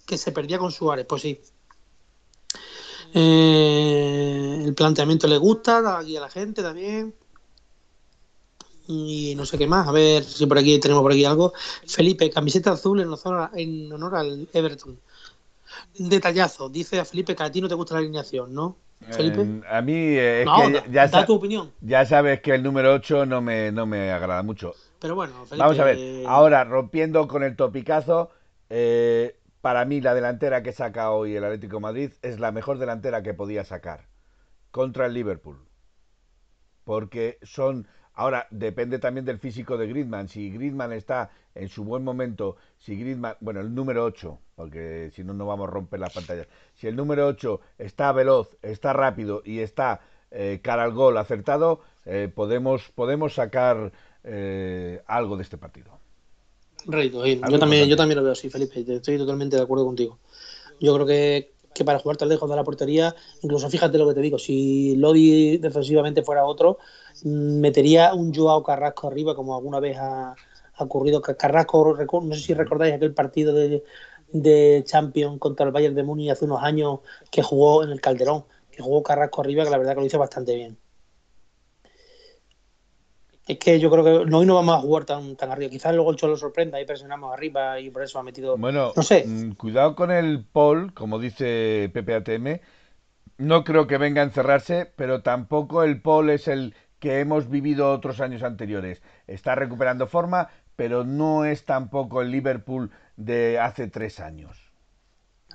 que 0.06 0.18
se 0.18 0.32
perdía 0.32 0.60
con 0.60 0.72
Suárez. 0.72 1.06
Pues 1.08 1.22
sí. 1.22 1.40
Eh, 3.14 4.64
el 4.66 4.74
planteamiento 4.74 5.28
le 5.28 5.38
gusta, 5.38 6.00
aquí 6.00 6.16
a 6.18 6.22
la 6.22 6.30
gente 6.30 6.62
también. 6.62 7.14
Y 8.88 9.34
no 9.36 9.46
sé 9.46 9.58
qué 9.58 9.68
más. 9.68 9.88
A 9.88 9.92
ver 9.92 10.24
si 10.24 10.46
por 10.46 10.58
aquí 10.58 10.80
tenemos 10.80 11.04
por 11.04 11.12
aquí 11.12 11.26
algo. 11.26 11.54
Felipe, 11.86 12.30
camiseta 12.30 12.72
azul 12.72 13.00
en 13.00 13.08
honor, 13.08 13.50
en 13.54 13.92
honor 13.92 14.16
al 14.16 14.48
Everton. 14.54 15.00
Detallazo. 15.98 16.70
Dice 16.70 17.00
a 17.00 17.06
Felipe 17.06 17.36
que 17.36 17.44
a 17.44 17.52
ti 17.52 17.62
no 17.62 17.68
te 17.68 17.76
gusta 17.76 17.96
la 17.96 18.00
alineación, 18.02 18.54
¿no? 18.54 18.76
Felipe. 19.10 19.42
Eh, 19.42 19.62
a 19.70 19.82
mí 19.82 19.94
eh, 19.94 20.44
es 20.44 20.48
que 20.50 20.92
ya, 20.92 21.08
da 21.08 21.26
tu 21.26 21.36
opinión. 21.36 21.72
Ya 21.82 22.06
sabes 22.06 22.42
que 22.42 22.54
el 22.54 22.64
número 22.64 22.94
8 22.94 23.26
no 23.26 23.42
me, 23.42 23.72
no 23.72 23.86
me 23.86 24.12
agrada 24.12 24.44
mucho. 24.44 24.76
Pero 25.02 25.16
bueno, 25.16 25.34
Vamos 25.58 25.80
a 25.80 25.84
ver, 25.84 26.26
ahora 26.28 26.64
rompiendo 26.64 27.28
con 27.28 27.44
el 27.44 27.56
topicazo, 27.56 28.30
eh, 28.70 29.36
para 29.60 29.84
mí 29.84 30.00
la 30.00 30.14
delantera 30.14 30.62
que 30.62 30.72
saca 30.72 31.12
hoy 31.12 31.36
el 31.36 31.44
Atlético 31.44 31.80
Madrid 31.80 32.12
es 32.22 32.40
la 32.40 32.52
mejor 32.52 32.78
delantera 32.78 33.24
que 33.24 33.34
podía 33.34 33.64
sacar 33.64 34.06
contra 34.70 35.08
el 35.08 35.14
Liverpool. 35.14 35.58
Porque 36.84 37.40
son 37.42 37.88
Ahora, 38.14 38.48
depende 38.52 39.00
también 39.00 39.26
del 39.26 39.40
físico 39.40 39.78
de 39.78 39.88
Griezmann. 39.88 40.28
Si 40.28 40.52
Griezmann 40.52 40.92
está 40.92 41.32
en 41.56 41.70
su 41.70 41.84
buen 41.84 42.04
momento, 42.04 42.58
si 42.78 42.96
Griezmann, 42.96 43.36
bueno, 43.40 43.62
el 43.62 43.74
número 43.74 44.04
8, 44.04 44.40
porque 44.56 45.12
si 45.16 45.24
no, 45.24 45.34
no 45.34 45.46
vamos 45.46 45.68
a 45.68 45.72
romper 45.72 46.00
las 46.00 46.14
pantallas. 46.14 46.48
Si 46.76 46.88
el 46.88 46.96
número 46.96 47.26
8 47.28 47.62
está 47.78 48.12
veloz, 48.12 48.58
está 48.62 48.94
rápido 48.94 49.42
y 49.46 49.60
está 49.60 50.02
eh, 50.30 50.60
cara 50.62 50.84
al 50.84 50.94
gol 50.94 51.18
acertado, 51.18 51.82
eh, 52.06 52.30
podemos, 52.34 52.90
podemos 52.92 53.34
sacar 53.34 53.92
eh, 54.24 55.02
algo 55.08 55.36
de 55.36 55.44
este 55.44 55.58
partido. 55.58 56.00
yo 57.50 57.60
también, 57.60 57.88
yo 57.88 57.96
también 57.96 58.18
lo 58.18 58.24
veo 58.24 58.34
así, 58.34 58.50
Felipe, 58.50 58.84
estoy 58.88 59.18
totalmente 59.18 59.56
de 59.56 59.64
acuerdo 59.64 59.86
contigo. 59.86 60.20
Yo 60.80 60.94
creo 60.96 61.06
que, 61.06 61.54
que 61.74 61.86
para 61.86 62.00
jugar 62.00 62.18
tan 62.18 62.30
lejos 62.30 62.50
de 62.50 62.56
la 62.56 62.64
portería, 62.64 63.16
incluso 63.42 63.70
fíjate 63.70 63.98
lo 63.98 64.08
que 64.08 64.16
te 64.16 64.22
digo, 64.22 64.40
si 64.40 64.96
Lodi 64.96 65.58
defensivamente 65.58 66.24
fuera 66.24 66.46
otro, 66.46 66.80
metería 67.24 68.14
un 68.14 68.34
Joao 68.34 68.64
Carrasco 68.64 69.08
arriba, 69.08 69.36
como 69.36 69.56
alguna 69.56 69.80
vez 69.80 69.98
ha, 70.00 70.36
ocurrido. 70.80 71.22
Carrasco, 71.22 71.96
no 72.24 72.36
sé 72.36 72.42
si 72.42 72.54
recordáis 72.56 72.96
aquel 72.96 73.14
partido 73.14 73.54
de, 73.54 73.84
de 74.32 74.84
Champions 74.86 75.38
contra 75.38 75.66
el 75.66 75.72
Bayern 75.72 75.94
de 75.94 76.04
Múnich 76.04 76.32
hace 76.32 76.46
unos 76.46 76.64
años 76.64 77.02
que 77.30 77.44
jugó 77.44 77.84
en 77.84 77.92
el 77.92 78.02
Calderón, 78.02 78.46
que 78.72 78.82
jugó 78.82 79.04
Carrasco 79.04 79.42
arriba, 79.42 79.64
que 79.64 79.70
la 79.70 79.78
verdad 79.78 79.94
que 79.94 80.00
lo 80.00 80.08
hizo 80.08 80.18
bastante 80.18 80.56
bien 80.56 80.78
es 83.52 83.58
que 83.58 83.80
yo 83.80 83.90
creo 83.90 84.04
que 84.04 84.36
hoy 84.36 84.46
no 84.46 84.56
vamos 84.56 84.76
a 84.76 84.80
jugar 84.80 85.06
tan, 85.06 85.36
tan 85.36 85.52
arriba. 85.52 85.70
Quizás 85.70 85.94
luego 85.94 86.12
el 86.12 86.18
Cholo 86.18 86.38
sorprenda 86.38 86.80
y 86.80 86.86
presionamos 86.86 87.34
arriba 87.34 87.80
y 87.80 87.90
por 87.90 88.04
eso 88.04 88.20
ha 88.20 88.24
metido. 88.24 88.58
Bueno, 88.58 88.94
no 88.96 89.04
sé. 89.04 89.26
Mm, 89.28 89.54
cuidado 89.54 89.96
con 89.96 90.12
el 90.12 90.46
Paul, 90.46 90.94
como 90.94 91.20
dice 91.20 91.92
PPATM. 91.94 92.62
No 93.38 93.64
creo 93.64 93.88
que 93.88 93.98
venga 93.98 94.22
a 94.22 94.26
encerrarse, 94.26 94.92
pero 94.96 95.22
tampoco 95.22 95.84
el 95.84 96.02
Paul 96.02 96.30
es 96.30 96.48
el 96.48 96.76
que 97.00 97.20
hemos 97.20 97.50
vivido 97.50 97.92
otros 97.92 98.22
años 98.22 98.44
anteriores. 98.44 99.02
Está 99.28 99.56
recuperando 99.56 100.08
forma, 100.08 100.50
pero 100.76 101.04
no 101.04 101.46
es 101.46 101.66
tampoco 101.66 102.22
el 102.22 102.32
Liverpool 102.32 102.92
de 103.18 103.60
hace 103.60 103.88
tres 103.88 104.20
años. 104.20 104.71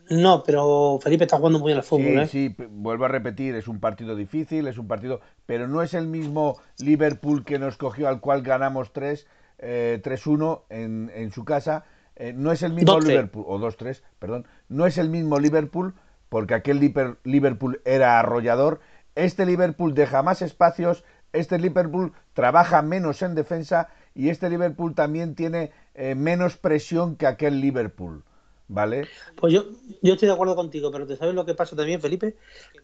No, 0.09 0.43
pero 0.45 0.99
Felipe 1.03 1.25
está 1.25 1.37
jugando 1.37 1.59
muy 1.59 1.69
bien 1.69 1.79
al 1.79 1.85
fútbol. 1.85 2.29
Sí, 2.29 2.47
¿eh? 2.47 2.55
sí, 2.59 2.67
vuelvo 2.71 3.07
a 3.07 3.09
repetir, 3.09 3.55
es 3.57 3.67
un 3.67 3.81
partido 3.81 4.15
difícil, 4.15 4.69
es 4.69 4.79
un 4.79 4.87
partido, 4.87 5.21
pero 5.47 5.67
no 5.67 5.83
es 5.83 5.95
el 5.95 6.07
mismo 6.07 6.59
Liverpool 6.79 7.45
que 7.45 7.59
nos 7.59 7.77
cogió 7.77 8.09
al 8.09 8.21
cual 8.21 8.43
ganamos 8.43 8.93
3, 8.93 9.27
3-1 9.59 10.61
eh, 10.69 10.85
en, 10.85 11.11
en, 11.15 11.33
su 11.33 11.45
casa. 11.45 11.85
Eh, 12.15 12.33
no 12.33 12.53
es 12.53 12.63
el 12.63 12.73
mismo 12.73 13.01
Liverpool, 13.01 13.45
o 13.49 13.59
2-3, 13.59 14.03
perdón, 14.19 14.47
no 14.69 14.87
es 14.87 14.97
el 14.97 15.11
mismo 15.11 15.41
Liverpool, 15.41 15.95
porque 16.29 16.55
aquel 16.55 16.79
Liverpool 17.25 17.81
era 17.85 18.21
arrollador. 18.21 18.81
Este 19.17 19.45
Liverpool 19.45 19.95
deja 19.95 20.23
más 20.23 20.41
espacios, 20.41 21.05
este 21.33 21.59
Liverpool 21.59 22.13
trabaja 22.33 22.81
menos 22.83 23.23
en 23.23 23.35
defensa 23.35 23.89
y 24.15 24.29
este 24.29 24.49
Liverpool 24.51 24.95
también 24.95 25.35
tiene 25.35 25.73
menos 26.17 26.57
presión 26.57 27.17
que 27.17 27.27
aquel 27.27 27.61
Liverpool. 27.61 28.25
¿Vale? 28.69 29.07
Pues 29.37 29.53
yo, 29.53 29.65
yo 30.03 30.15
estoy 30.15 30.27
de 30.27 30.35
acuerdo 30.35 30.57
contigo, 30.57 30.91
pero 30.91 31.07
¿te 31.07 31.17
sabes 31.17 31.35
lo 31.35 31.47
que 31.47 31.55
pasa 31.55 31.77
también, 31.77 32.01
Felipe? 32.01 32.35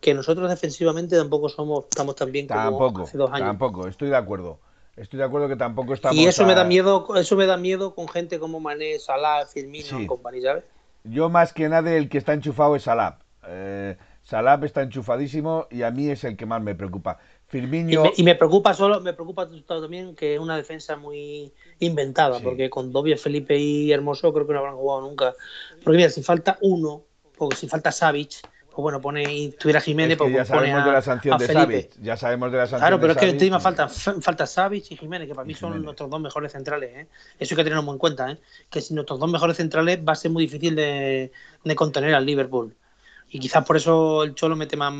Que 0.01 0.14
nosotros 0.14 0.49
defensivamente 0.49 1.16
tampoco 1.16 1.49
somos 1.49 1.85
estamos 1.91 2.14
tan 2.14 2.30
bien 2.30 2.47
como 2.47 2.61
tampoco, 2.61 3.03
hace 3.03 3.18
dos 3.18 3.30
años. 3.33 3.49
Tampoco, 3.49 3.89
estoy 3.89 4.09
de 4.09 4.16
acuerdo. 4.16 4.61
Estoy 4.97 5.18
de 5.18 5.24
acuerdo 5.24 5.49
que 5.49 5.57
tampoco 5.57 5.95
estamos. 5.95 6.16
Y 6.16 6.26
eso 6.26 6.45
me 6.45 6.55
da 6.55 6.64
miedo, 6.64 7.07
eso 7.16 7.35
me 7.35 7.47
da 7.47 7.57
miedo 7.57 7.95
con 7.95 8.09
gente 8.09 8.39
como 8.39 8.61
Mané, 8.61 8.99
Salah, 8.99 9.47
Firmino 9.47 10.01
y 10.01 10.07
compañía, 10.07 10.51
¿sabes? 10.51 10.64
Yo 11.05 11.28
más 11.30 11.53
que 11.53 11.68
nada 11.68 11.93
el 11.97 12.09
que 12.09 12.18
está 12.18 12.35
enchufado 12.35 12.76
es 12.76 12.85
Salah. 12.85 13.18
Eh, 13.49 13.97
Salah 14.22 14.61
está 14.62 14.83
enchufadísimo 14.83 15.66
y 15.70 15.83
a 15.83 15.91
mí 15.91 16.09
es 16.11 16.24
el 16.24 16.37
que 16.37 16.47
más 16.47 16.62
me 16.62 16.74
preocupa. 16.74 17.18
Y 17.53 18.22
me, 18.22 18.34
preocupa 18.34 18.72
solo, 18.72 19.00
me 19.00 19.12
preocupa 19.12 19.48
también 19.66 20.14
que 20.14 20.34
es 20.34 20.40
una 20.40 20.57
defensa 20.57 20.96
muy 20.96 21.53
inventada, 21.80 22.40
porque 22.40 22.70
con 22.70 22.90
Dobia, 22.92 23.18
Felipe 23.18 23.59
y 23.59 23.92
Hermoso 23.92 24.32
creo 24.32 24.46
que 24.46 24.55
no 24.55 24.61
habrán 24.61 24.76
jugado 24.76 25.03
nunca. 25.03 25.34
Porque 25.84 25.98
mira, 25.98 26.09
si 26.09 26.22
falta 26.22 26.57
uno, 26.62 27.03
porque 27.36 27.57
si 27.57 27.68
falta 27.68 27.92
Savic, 27.92 28.40
pues 28.74 28.82
bueno, 28.82 29.03
pone 29.03 29.22
y 29.30 29.50
tuviera 29.50 29.82
Jiménez, 29.82 30.16
pues 30.16 30.32
ya 30.32 30.46
sabemos 30.46 30.84
de 30.86 30.92
la 30.92 31.03
sanción 31.03 31.36
de 31.36 31.46
Savic. 31.46 31.90
Ya 32.00 32.16
sabemos 32.16 32.50
de 32.53 32.57
la 32.57 32.64
sanción 32.64 32.80
Claro, 32.80 33.00
pero 33.00 33.12
es 33.12 33.18
que 33.18 33.28
encima 33.28 33.61
falta, 33.61 33.86
falta 33.88 34.46
Savic 34.46 34.90
y 34.90 34.96
Jiménez, 34.96 35.28
que 35.28 35.34
para 35.34 35.44
mí 35.44 35.53
son 35.53 35.82
nuestros 35.82 36.09
dos 36.09 36.20
mejores 36.20 36.53
centrales. 36.53 36.90
¿eh? 36.94 37.07
Eso 37.38 37.53
hay 37.53 37.57
que 37.57 37.64
tenerlo 37.64 37.82
muy 37.82 37.92
en 37.92 37.98
cuenta, 37.98 38.30
¿eh? 38.30 38.38
que 38.70 38.80
si 38.80 38.94
nuestros 38.94 39.20
dos 39.20 39.30
mejores 39.30 39.59
centrales 39.59 39.98
va 39.98 40.12
a 40.12 40.16
ser 40.16 40.30
muy 40.30 40.44
difícil 40.44 40.74
de, 40.74 41.32
de 41.62 41.74
contener 41.74 42.14
al 42.14 42.24
Liverpool 42.24 42.74
y 43.35 43.39
quizás 43.39 43.64
por 43.64 43.78
eso 43.78 44.24
el 44.24 44.35
Cholo 44.35 44.57
mete 44.57 44.76
más 44.76 44.93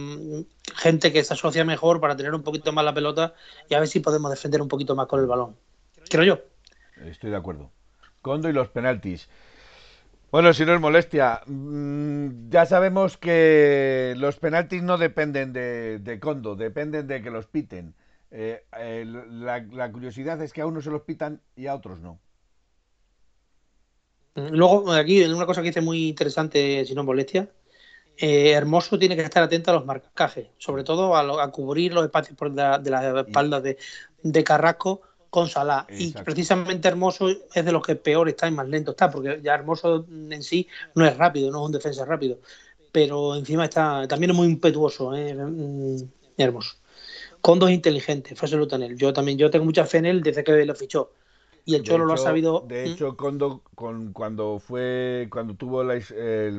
gente 0.75 1.13
que 1.13 1.23
se 1.23 1.35
asocia 1.35 1.67
mejor 1.67 2.01
para 2.01 2.17
tener 2.17 2.35
un 2.35 2.43
poquito 2.43 2.73
más 2.73 2.83
la 2.83 2.95
pelota 2.95 3.35
y 3.69 3.75
a 3.75 3.79
ver 3.79 3.87
si 3.87 4.01
podemos 4.01 4.31
defender 4.31 4.63
un 4.63 4.69
poquito 4.69 4.97
más 4.97 5.07
con 5.07 5.21
el 5.21 5.27
balón. 5.27 5.55
Creo 6.09 6.25
yo. 6.25 6.39
Estoy 7.05 7.31
de 7.31 7.37
acuerdo. 7.37 7.71
Condo 8.23 8.49
y 8.49 8.55
los 8.55 8.69
penaltis. 8.69 9.29
Bueno, 10.31 10.55
si 10.55 10.65
no 10.65 10.73
es 10.73 10.81
molestia, 10.81 11.43
mm, 11.45 12.49
ya 12.49 12.65
sabemos 12.65 13.19
que 13.19 14.15
los 14.17 14.37
penaltis 14.37 14.83
no 14.83 14.97
dependen 14.97 15.53
de, 15.53 16.19
Condo, 16.19 16.57
dependen 16.57 17.07
de 17.07 17.21
que 17.21 17.31
los 17.31 17.45
piten. 17.45 17.95
Eh, 18.31 18.65
eh, 18.79 19.05
la, 19.05 19.59
la, 19.59 19.93
curiosidad 19.93 20.41
es 20.41 20.55
que 20.55 20.63
a 20.63 20.67
unos 20.67 20.85
se 20.85 20.91
los 20.91 21.03
pitan 21.03 21.43
y 21.55 21.67
a 21.67 21.75
otros 21.75 22.01
no. 22.01 22.19
Luego, 24.35 24.91
aquí, 24.93 25.23
una 25.25 25.45
cosa 25.45 25.61
que 25.61 25.69
dice 25.69 25.83
muy 25.83 26.09
interesante, 26.09 26.83
si 26.87 26.95
no 26.95 27.03
es 27.03 27.07
molestia, 27.07 27.51
eh, 28.25 28.53
Hermoso 28.53 29.01
tiene 29.01 29.17
que 29.17 29.23
estar 29.23 29.43
atento 29.43 29.73
a 29.73 29.75
los 29.75 29.85
marcajes, 29.85 30.47
sobre 30.57 30.85
todo 30.85 31.17
a, 31.17 31.51
cubrir 31.51 31.93
los 31.93 32.05
espacios 32.05 32.39
por 32.39 32.53
de, 32.53 32.89
la, 32.89 33.25
espalda 33.27 33.61
de, 33.61 34.45
Carrasco 34.45 35.01
con 35.29 35.49
Salah. 35.49 35.89
Y 35.91 36.13
precisamente 36.13 36.87
Hermoso 36.87 37.29
es 37.29 37.65
de 37.65 37.73
los 37.73 37.85
que 37.85 37.97
peor 37.97 38.29
está 38.29 38.47
y 38.47 38.53
más 38.53 38.69
lento 38.69 38.93
está, 38.93 39.11
porque 39.11 39.41
ya 39.43 39.55
Hermoso 39.55 40.07
en 40.09 40.41
sí 40.45 40.69
no 40.95 41.05
es 41.05 41.17
rápido, 41.17 41.51
no 41.51 41.63
es 41.63 41.67
un 41.67 41.73
defensa 41.73 42.05
rápido. 42.05 42.39
Pero 42.93 43.35
encima 43.35 43.65
está 43.65 44.07
también 44.07 44.31
es 44.31 44.37
muy 44.37 44.47
impetuoso, 44.47 45.13
¿eh? 45.17 45.35
Mm, 45.35 46.05
Hermoso. 46.37 46.77
Con 47.41 47.59
dos 47.59 47.73
inteligentes, 47.73 48.39
fue 48.39 48.49
él. 48.49 48.97
Yo 48.97 49.13
también 49.13 49.37
yo 49.37 49.51
tengo 49.51 49.65
mucha 49.65 49.85
fe 49.85 49.99
en 49.99 50.07
él 50.07 50.23
desde 50.23 50.45
que 50.45 50.65
lo 50.65 50.77
fichó 50.77 51.11
y 51.65 51.75
el 51.75 51.83
Cholo 51.83 52.05
lo 52.05 52.15
ha 52.15 52.19
sabido. 52.19 52.65
De 52.67 52.85
hecho, 52.85 53.17
cuando, 53.17 53.63
con, 53.75 54.13
cuando 54.13 54.59
fue, 54.59 55.29
cuando 55.31 55.55
tuvo 55.55 55.85
la, 55.85 56.01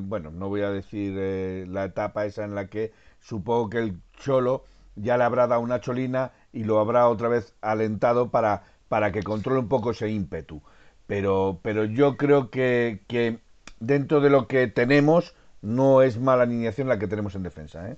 bueno, 0.01 0.31
no 0.31 0.49
voy 0.49 0.61
a 0.61 0.69
decir 0.69 1.15
eh, 1.17 1.65
la 1.67 1.85
etapa 1.85 2.25
esa 2.25 2.45
en 2.45 2.55
la 2.55 2.67
que 2.67 2.93
supongo 3.19 3.69
que 3.69 3.79
el 3.79 3.99
Cholo 4.17 4.65
ya 4.95 5.17
le 5.17 5.23
habrá 5.23 5.47
dado 5.47 5.61
una 5.61 5.81
cholina 5.81 6.31
y 6.51 6.63
lo 6.63 6.79
habrá 6.79 7.09
otra 7.09 7.27
vez 7.27 7.53
alentado 7.61 8.29
para, 8.29 8.63
para 8.87 9.11
que 9.11 9.23
controle 9.23 9.59
un 9.59 9.67
poco 9.67 9.91
ese 9.91 10.09
ímpetu. 10.09 10.61
Pero, 11.07 11.59
pero 11.61 11.83
yo 11.85 12.15
creo 12.15 12.49
que, 12.49 13.01
que 13.07 13.39
dentro 13.79 14.21
de 14.21 14.29
lo 14.29 14.47
que 14.47 14.67
tenemos 14.67 15.35
no 15.61 16.01
es 16.01 16.19
mala 16.19 16.43
alineación 16.43 16.87
la 16.87 16.99
que 16.99 17.07
tenemos 17.07 17.35
en 17.35 17.43
defensa, 17.43 17.89
¿eh? 17.89 17.97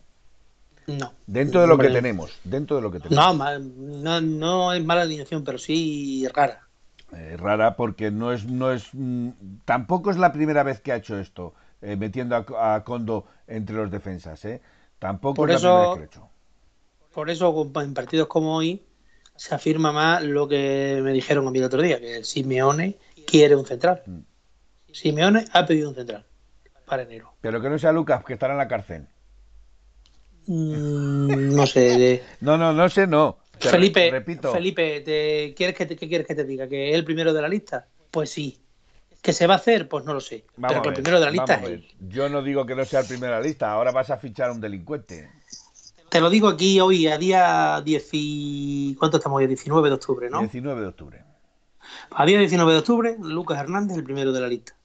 No. 0.87 1.13
Dentro 1.25 1.61
de 1.61 1.67
lo 1.67 1.77
que 1.79 1.89
tenemos, 1.89 2.39
dentro 2.43 2.75
de 2.75 2.81
lo 2.83 2.91
que 2.91 2.99
tenemos. 2.99 3.35
No, 3.35 3.59
no, 3.59 4.21
no 4.21 4.73
es 4.73 4.85
mala 4.85 5.01
alineación, 5.01 5.43
pero 5.43 5.57
sí 5.57 6.27
rara. 6.33 6.64
Eh, 7.15 7.37
rara 7.37 7.75
porque 7.77 8.11
no 8.11 8.33
es, 8.33 8.45
no 8.45 8.71
es, 8.73 8.89
mm, 8.93 9.29
tampoco 9.63 10.11
es 10.11 10.17
la 10.17 10.33
primera 10.33 10.63
vez 10.63 10.81
que 10.81 10.91
ha 10.91 10.97
hecho 10.97 11.17
esto, 11.17 11.53
eh, 11.81 11.95
metiendo 11.95 12.35
a, 12.35 12.75
a 12.75 12.83
Condo 12.83 13.25
entre 13.47 13.75
los 13.75 13.89
defensas, 13.89 14.43
¿eh? 14.43 14.61
Tampoco 14.99 15.35
Por 15.35 15.49
es 15.49 15.61
la 15.63 15.69
eso- 15.69 15.69
primera 15.69 15.81
vez 15.81 15.93
que 15.93 15.99
lo 15.99 16.03
ha 16.03 16.05
hecho. 16.27 16.29
Por 17.13 17.29
eso, 17.29 17.71
en 17.81 17.93
partidos 17.93 18.27
como 18.27 18.55
hoy, 18.57 18.83
se 19.37 19.55
afirma 19.55 19.93
más 19.93 20.21
lo 20.23 20.47
que 20.49 20.99
me 21.01 21.13
dijeron 21.13 21.47
a 21.47 21.51
mí 21.51 21.59
el 21.59 21.65
otro 21.65 21.81
día, 21.81 21.99
que 22.01 22.23
Simeone 22.25 22.97
quiere 23.25 23.55
un 23.55 23.65
central. 23.65 24.01
Mm. 24.05 24.19
Simeone 24.91 25.45
ha 25.53 25.65
pedido 25.65 25.89
un 25.89 25.95
central 25.95 26.25
para 26.85 27.03
enero. 27.03 27.33
Pero 27.39 27.61
que 27.61 27.69
no 27.69 27.79
sea 27.79 27.93
Lucas, 27.93 28.23
que 28.25 28.33
estará 28.33 28.53
en 28.53 28.57
la 28.57 28.67
cárcel. 28.67 29.07
Mm, 30.47 31.55
no 31.55 31.65
sé. 31.65 32.23
No, 32.41 32.57
no, 32.57 32.73
no 32.73 32.89
sé, 32.89 33.07
no. 33.07 33.37
Te 33.69 33.77
Felipe, 33.77 34.11
repito, 34.11 34.51
Felipe, 34.51 35.01
¿te, 35.01 35.53
¿quieres 35.55 35.75
que 35.75 35.85
te, 35.85 35.95
¿qué 35.95 36.07
quieres 36.07 36.27
que 36.27 36.35
te 36.35 36.43
diga? 36.43 36.67
¿Que 36.67 36.89
es 36.91 36.95
el 36.95 37.05
primero 37.05 37.33
de 37.33 37.41
la 37.41 37.47
lista? 37.47 37.87
Pues 38.11 38.29
sí. 38.29 38.59
¿Que 39.21 39.33
se 39.33 39.47
va 39.47 39.55
a 39.55 39.57
hacer? 39.57 39.87
Pues 39.87 40.05
no 40.05 40.13
lo 40.13 40.21
sé. 40.21 40.45
vamos 40.55 40.69
Pero 40.69 40.81
que 40.83 40.89
el 40.89 40.93
primero 40.95 41.19
de 41.19 41.25
la 41.25 41.31
lista 41.31 41.55
es 41.55 41.63
él. 41.63 41.87
Yo 41.99 42.29
no 42.29 42.41
digo 42.43 42.65
que 42.65 42.75
no 42.75 42.85
sea 42.85 42.99
el 43.01 43.07
primero 43.07 43.33
de 43.33 43.39
la 43.39 43.45
lista, 43.45 43.71
ahora 43.71 43.91
vas 43.91 44.09
a 44.11 44.17
fichar 44.17 44.49
a 44.49 44.53
un 44.53 44.61
delincuente. 44.61 45.29
Te 46.09 46.21
lo 46.21 46.29
digo 46.29 46.47
aquí 46.47 46.79
hoy, 46.79 47.07
a 47.07 47.17
día 47.17 47.81
10 47.83 48.09
y... 48.13 48.95
¿Cuánto 48.99 49.17
estamos 49.17 49.37
hoy? 49.37 49.47
19 49.47 49.89
de 49.89 49.95
octubre, 49.95 50.29
¿no? 50.29 50.39
19 50.39 50.81
de 50.81 50.87
octubre. 50.87 51.23
A 52.11 52.25
día 52.25 52.39
19 52.39 52.71
de 52.71 52.77
octubre, 52.79 53.15
Lucas 53.19 53.59
Hernández, 53.59 53.97
el 53.97 54.03
primero 54.03 54.31
de 54.31 54.39
la 54.39 54.47
lista. 54.47 54.75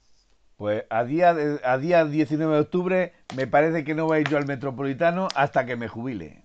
Pues 0.57 0.83
a 0.89 1.03
día, 1.03 1.33
de- 1.33 1.59
a 1.63 1.77
día 1.77 2.05
19 2.05 2.53
de 2.53 2.59
octubre 2.61 3.13
me 3.35 3.47
parece 3.47 3.83
que 3.83 3.95
no 3.95 4.05
voy 4.05 4.17
a 4.17 4.21
ir 4.21 4.27
yo 4.29 4.37
al 4.37 4.45
Metropolitano 4.45 5.27
hasta 5.35 5.65
que 5.65 5.75
me 5.75 5.87
jubile. 5.87 6.40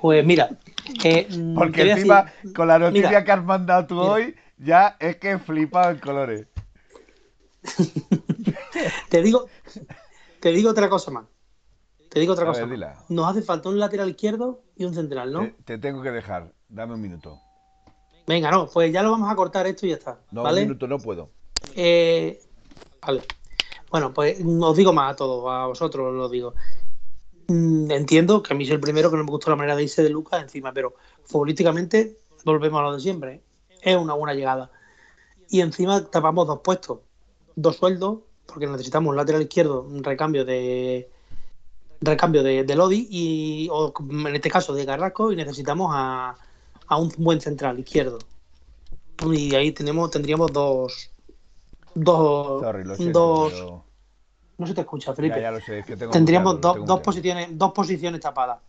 Pues 0.00 0.24
mira, 0.24 0.50
eh, 1.04 1.26
mm, 1.30 1.54
Porque 1.54 1.82
encima, 1.90 2.24
decir- 2.24 2.52
con 2.54 2.68
la 2.68 2.78
noticia 2.78 3.08
mira, 3.08 3.24
que 3.24 3.32
has 3.32 3.44
mandado 3.44 3.86
tú 3.86 3.94
mira. 4.00 4.12
hoy, 4.12 4.36
ya 4.58 4.96
es 5.00 5.16
que 5.16 5.32
he 5.32 5.38
flipado 5.38 5.90
en 5.90 5.98
colores. 5.98 6.46
te 9.10 9.22
digo, 9.22 9.46
te 10.40 10.50
digo 10.50 10.70
otra 10.70 10.88
cosa 10.88 11.10
más. 11.10 11.24
Te 12.08 12.20
digo 12.20 12.32
otra 12.32 12.44
A 12.44 12.48
cosa 12.48 12.60
ver, 12.60 12.68
más. 12.68 12.76
dila. 12.76 13.04
Nos 13.08 13.26
hace 13.28 13.42
falta 13.42 13.68
un 13.68 13.78
lateral 13.78 14.08
izquierdo 14.10 14.62
y 14.76 14.84
un 14.84 14.94
central, 14.94 15.32
¿no? 15.32 15.40
Te, 15.40 15.54
te 15.64 15.78
tengo 15.78 16.02
que 16.02 16.10
dejar, 16.10 16.52
dame 16.68 16.94
un 16.94 17.00
minuto. 17.00 17.38
Venga, 18.26 18.50
no, 18.50 18.66
pues 18.68 18.92
ya 18.92 19.02
lo 19.02 19.12
vamos 19.12 19.30
a 19.30 19.36
cortar 19.36 19.66
esto 19.66 19.86
y 19.86 19.90
ya 19.90 19.96
está. 19.96 20.18
No, 20.30 20.42
¿Vale? 20.42 20.62
un 20.62 20.68
minuto 20.68 20.86
no 20.88 20.98
puedo. 20.98 21.30
Eh, 21.74 22.40
vale. 23.00 23.22
Bueno, 23.90 24.12
pues 24.12 24.38
os 24.60 24.76
digo 24.76 24.92
más 24.92 25.12
a 25.12 25.16
todos, 25.16 25.44
a 25.48 25.66
vosotros 25.66 26.12
lo 26.14 26.28
digo. 26.28 26.54
Mm, 27.48 27.90
Entiendo 27.90 28.42
que 28.42 28.52
a 28.52 28.56
mí 28.56 28.64
es 28.64 28.70
el 28.70 28.80
primero 28.80 29.10
que 29.10 29.16
no 29.16 29.24
me 29.24 29.30
gustó 29.30 29.50
la 29.50 29.56
manera 29.56 29.76
de 29.76 29.84
irse 29.84 30.02
de 30.02 30.10
Lucas 30.10 30.42
encima, 30.42 30.72
pero 30.72 30.94
futbolísticamente 31.24 32.18
volvemos 32.44 32.80
a 32.80 32.82
lo 32.84 32.94
de 32.94 33.00
siempre. 33.00 33.40
Es 33.82 33.96
una 33.96 34.14
buena 34.14 34.34
llegada. 34.34 34.70
Y 35.48 35.60
encima 35.60 36.04
tapamos 36.04 36.46
dos 36.46 36.60
puestos, 36.60 36.98
dos 37.54 37.76
sueldos, 37.76 38.18
porque 38.46 38.66
necesitamos 38.66 39.10
un 39.10 39.16
lateral 39.16 39.42
izquierdo, 39.42 39.82
un 39.82 40.02
recambio 40.02 40.44
de 40.44 41.08
recambio 42.00 42.42
de, 42.42 42.64
de 42.64 42.76
Lodi 42.76 43.06
y 43.10 43.68
o 43.70 43.92
en 44.10 44.34
este 44.34 44.50
caso 44.50 44.74
de 44.74 44.84
Carrasco 44.84 45.32
y 45.32 45.36
necesitamos 45.36 45.90
a, 45.94 46.36
a 46.86 46.96
un 46.98 47.10
buen 47.16 47.40
central 47.40 47.78
izquierdo. 47.78 48.18
Y 49.30 49.54
ahí 49.54 49.72
tenemos, 49.72 50.10
tendríamos 50.10 50.52
dos 50.52 51.10
dos, 51.96 52.62
Sorry, 52.62 52.96
siento, 52.96 53.84
no 54.58 54.66
se 54.66 54.74
te 54.74 54.80
escucha, 54.82 55.14
Felipe. 55.14 55.40
ya, 55.40 55.40
ya 55.40 55.50
lo 55.50 55.60
sé, 55.60 55.80
es 55.80 55.86
que 55.86 55.96
tengo 55.96 56.12
Tendríamos 56.12 56.60
dos, 56.60 56.72
tengo 56.72 56.86
dos 56.86 57.00
muteado. 57.00 57.02
posiciones, 57.02 57.48
dos 57.58 57.72
posiciones 57.72 58.20
tapadas. 58.20 58.60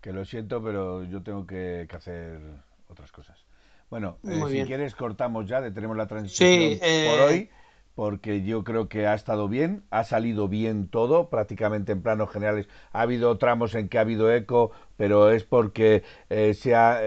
Que 0.00 0.12
lo 0.12 0.24
siento, 0.24 0.62
pero 0.62 1.02
yo 1.04 1.22
tengo 1.22 1.46
que, 1.46 1.86
que 1.88 1.96
hacer 1.96 2.40
otras 2.88 3.10
cosas. 3.10 3.44
Bueno, 3.90 4.18
eh, 4.26 4.44
si 4.48 4.52
bien. 4.52 4.66
quieres 4.66 4.94
cortamos 4.94 5.46
ya, 5.46 5.60
detenemos 5.60 5.96
la 5.96 6.06
transición 6.06 6.50
Sí, 6.50 6.78
eh, 6.82 7.06
por 7.10 7.20
hoy, 7.20 7.50
porque 7.94 8.42
yo 8.42 8.64
creo 8.64 8.88
que 8.88 9.06
ha 9.06 9.14
estado 9.14 9.48
bien, 9.48 9.84
ha 9.90 10.04
salido 10.04 10.48
bien 10.48 10.88
todo, 10.88 11.30
prácticamente 11.30 11.92
en 11.92 12.02
planos 12.02 12.30
generales. 12.30 12.68
Ha 12.92 13.02
habido 13.02 13.38
tramos 13.38 13.74
en 13.74 13.88
que 13.88 13.98
ha 13.98 14.02
habido 14.02 14.32
eco, 14.32 14.72
pero 14.96 15.30
es 15.30 15.44
porque 15.44 16.02
eh, 16.28 16.54
se 16.54 16.74
ha... 16.74 17.00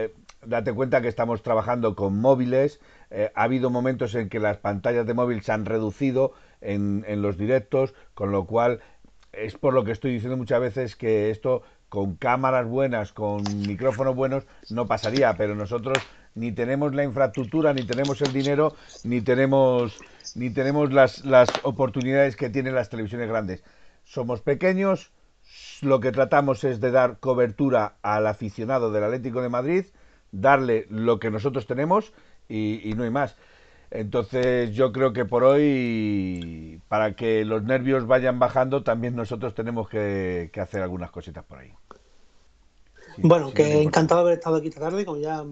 date 0.45 0.73
cuenta 0.73 1.01
que 1.01 1.07
estamos 1.09 1.43
trabajando 1.43 1.95
con 1.95 2.19
móviles, 2.19 2.79
ha 3.35 3.43
habido 3.43 3.69
momentos 3.69 4.15
en 4.15 4.27
que 4.29 4.39
las 4.39 4.57
pantallas 4.57 5.05
de 5.05 5.13
móvil 5.13 5.41
se 5.41 5.51
han 5.53 5.65
reducido 5.65 6.33
en, 6.61 7.03
en 7.07 7.21
los 7.21 7.37
directos, 7.37 7.93
con 8.13 8.31
lo 8.31 8.45
cual 8.45 8.81
es 9.31 9.55
por 9.55 9.73
lo 9.73 9.83
que 9.83 9.91
estoy 9.91 10.11
diciendo 10.13 10.37
muchas 10.37 10.59
veces 10.61 10.95
que 10.95 11.29
esto 11.29 11.61
con 11.89 12.15
cámaras 12.15 12.67
buenas, 12.67 13.13
con 13.13 13.65
micrófonos 13.65 14.15
buenos, 14.15 14.45
no 14.67 14.87
pasaría, 14.87 15.37
pero 15.37 15.55
nosotros 15.55 16.07
ni 16.35 16.51
tenemos 16.51 16.93
la 16.93 17.03
infraestructura, 17.03 17.73
ni 17.73 17.83
tenemos 17.83 18.21
el 18.21 18.33
dinero, 18.33 18.75
ni 19.03 19.21
tenemos, 19.21 20.03
ni 20.33 20.49
tenemos 20.49 20.91
las, 20.91 21.23
las 21.25 21.59
oportunidades 21.63 22.35
que 22.35 22.49
tienen 22.49 22.75
las 22.75 22.89
televisiones 22.89 23.29
grandes. 23.29 23.63
Somos 24.03 24.41
pequeños, 24.41 25.11
lo 25.81 25.99
que 25.99 26.11
tratamos 26.11 26.63
es 26.63 26.79
de 26.81 26.91
dar 26.91 27.19
cobertura 27.19 27.97
al 28.01 28.27
aficionado 28.27 28.91
del 28.91 29.03
Atlético 29.03 29.41
de 29.41 29.49
Madrid, 29.49 29.85
darle 30.31 30.87
lo 30.89 31.19
que 31.19 31.31
nosotros 31.31 31.67
tenemos 31.67 32.13
y, 32.49 32.81
y 32.89 32.93
no 32.95 33.03
hay 33.03 33.11
más. 33.11 33.37
Entonces 33.89 34.75
yo 34.75 34.91
creo 34.91 35.13
que 35.13 35.25
por 35.25 35.43
hoy, 35.43 36.81
para 36.87 37.15
que 37.15 37.45
los 37.45 37.63
nervios 37.63 38.05
vayan 38.05 38.37
bajando, 38.37 38.83
también 38.83 39.15
nosotros 39.15 39.53
tenemos 39.55 39.87
que, 39.87 40.49
que 40.51 40.59
hacer 40.59 40.81
algunas 40.81 41.09
cositas 41.11 41.45
por 41.45 41.59
ahí. 41.59 41.71
Sí, 43.15 43.21
Bueno, 43.23 43.47
sí, 43.47 43.53
que 43.53 43.81
encantado 43.81 44.21
de 44.21 44.27
haber 44.27 44.39
estado 44.39 44.57
aquí 44.57 44.67
esta 44.67 44.81
tarde, 44.81 45.05
como 45.05 45.19
ya 45.19 45.43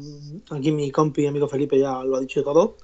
aquí 0.51 0.71
mi 0.71 0.91
compi 0.91 1.23
y 1.23 1.27
amigo 1.27 1.47
Felipe 1.47 1.79
ya 1.79 2.03
lo 2.03 2.17
ha 2.17 2.19
dicho 2.19 2.43
todo. 2.43 2.77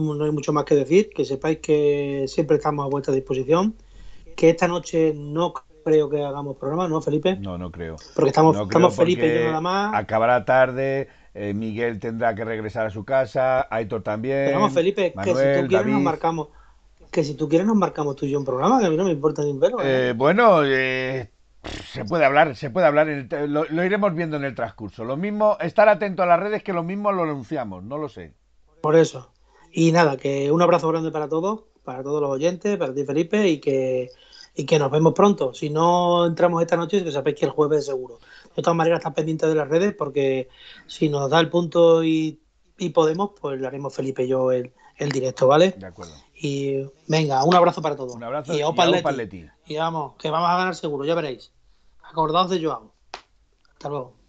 No 0.00 0.24
hay 0.24 0.30
mucho 0.30 0.52
más 0.52 0.64
que 0.64 0.74
decir, 0.74 1.10
que 1.10 1.24
sepáis 1.24 1.58
que 1.58 2.24
siempre 2.26 2.56
estamos 2.56 2.86
a 2.86 2.88
vuestra 2.88 3.12
disposición, 3.12 3.74
que 4.36 4.50
esta 4.50 4.66
noche 4.68 5.12
no 5.14 5.52
creo 5.84 6.08
que 6.08 6.24
hagamos 6.24 6.56
programa, 6.56 6.88
¿no, 6.88 7.02
Felipe? 7.02 7.36
No, 7.36 7.58
no 7.58 7.70
creo. 7.70 7.96
Porque 8.14 8.30
estamos, 8.30 8.56
No 8.56 8.62
estamos 8.62 8.94
creo 8.94 9.06
Felipe 9.06 9.26
y 9.26 9.38
yo 9.38 9.44
nada 9.46 9.60
más. 9.60 9.94
Acabará 9.94 10.44
tarde, 10.44 11.08
eh, 11.34 11.54
Miguel 11.54 11.98
tendrá 11.98 12.34
que 12.34 12.44
regresar 12.44 12.86
a 12.86 12.90
su 12.90 13.04
casa, 13.04 13.66
Aitor 13.70 14.02
también. 14.02 14.44
Pero 14.46 14.58
vamos, 14.60 14.74
Felipe, 14.74 15.12
que 15.12 15.34
si 15.34 15.62
tú 15.62 15.68
quieres 15.68 15.86
nos 15.86 16.02
marcamos, 16.02 16.48
que 17.10 17.24
si 17.24 17.34
tú 17.34 17.48
quieres 17.48 17.66
nos 17.66 17.76
marcamos 17.76 18.16
tú 18.16 18.26
y 18.26 18.30
yo 18.30 18.38
un 18.38 18.44
programa, 18.44 18.80
que 18.80 18.86
a 18.86 18.90
mí 18.90 18.96
no 18.96 19.04
me 19.04 19.12
importa 19.12 19.42
ni 19.42 19.50
un 19.50 19.60
pelo. 19.60 19.80
¿eh? 19.80 20.10
Eh, 20.10 20.12
bueno, 20.16 20.64
eh, 20.64 21.30
se 21.92 22.04
puede 22.04 22.24
hablar, 22.24 22.56
se 22.56 22.70
puede 22.70 22.86
hablar, 22.86 23.08
en 23.08 23.28
el- 23.30 23.52
lo, 23.52 23.64
lo 23.64 23.84
iremos 23.84 24.14
viendo 24.14 24.36
en 24.36 24.44
el 24.44 24.54
transcurso. 24.54 25.04
Lo 25.04 25.16
mismo, 25.16 25.56
estar 25.60 25.88
atento 25.88 26.22
a 26.22 26.26
las 26.26 26.40
redes 26.40 26.62
que 26.62 26.72
lo 26.72 26.82
mismo 26.82 27.12
lo 27.12 27.22
anunciamos, 27.22 27.82
no 27.84 27.98
lo 27.98 28.08
sé. 28.08 28.32
Por 28.80 28.96
eso. 28.96 29.30
Y 29.72 29.92
nada, 29.92 30.16
que 30.16 30.50
un 30.50 30.60
abrazo 30.60 30.88
grande 30.88 31.10
para 31.10 31.28
todos, 31.28 31.64
para 31.84 32.02
todos 32.02 32.20
los 32.20 32.30
oyentes, 32.30 32.76
para 32.76 32.94
ti 32.94 33.04
Felipe, 33.04 33.48
y 33.48 33.58
que, 33.60 34.10
y 34.54 34.66
que 34.66 34.78
nos 34.78 34.90
vemos 34.90 35.14
pronto. 35.14 35.54
Si 35.54 35.70
no 35.70 36.26
entramos 36.26 36.60
esta 36.62 36.76
noche, 36.76 37.02
que 37.04 37.12
sabéis 37.12 37.38
que 37.38 37.46
el 37.46 37.52
jueves 37.52 37.80
es 37.80 37.86
seguro. 37.86 38.18
De 38.56 38.62
todas 38.62 38.76
maneras, 38.76 38.98
están 38.98 39.14
pendientes 39.14 39.48
de 39.48 39.54
las 39.54 39.68
redes 39.68 39.94
porque 39.94 40.48
si 40.86 41.08
nos 41.08 41.30
da 41.30 41.40
el 41.40 41.48
punto 41.48 42.04
y, 42.04 42.40
y 42.78 42.90
podemos, 42.90 43.30
pues 43.40 43.60
le 43.60 43.66
haremos 43.66 43.94
Felipe 43.94 44.24
y 44.24 44.28
yo 44.28 44.52
el, 44.52 44.72
el 44.96 45.10
directo, 45.10 45.46
¿vale? 45.46 45.72
De 45.72 45.86
acuerdo. 45.86 46.14
Y 46.34 46.84
venga, 47.06 47.44
un 47.44 47.54
abrazo 47.54 47.80
para 47.80 47.96
todos. 47.96 48.14
Un 48.14 48.24
abrazo 48.24 48.52
y 48.56 48.62
Opa. 48.62 48.86
Y 49.66 49.76
vamos, 49.76 50.14
que 50.18 50.30
vamos 50.30 50.48
a 50.48 50.56
ganar 50.56 50.74
seguro, 50.74 51.04
ya 51.04 51.14
veréis. 51.14 51.52
Acordaos 52.02 52.50
de 52.50 52.62
Joao. 52.62 52.92
Hasta 53.72 53.88
luego. 53.88 54.21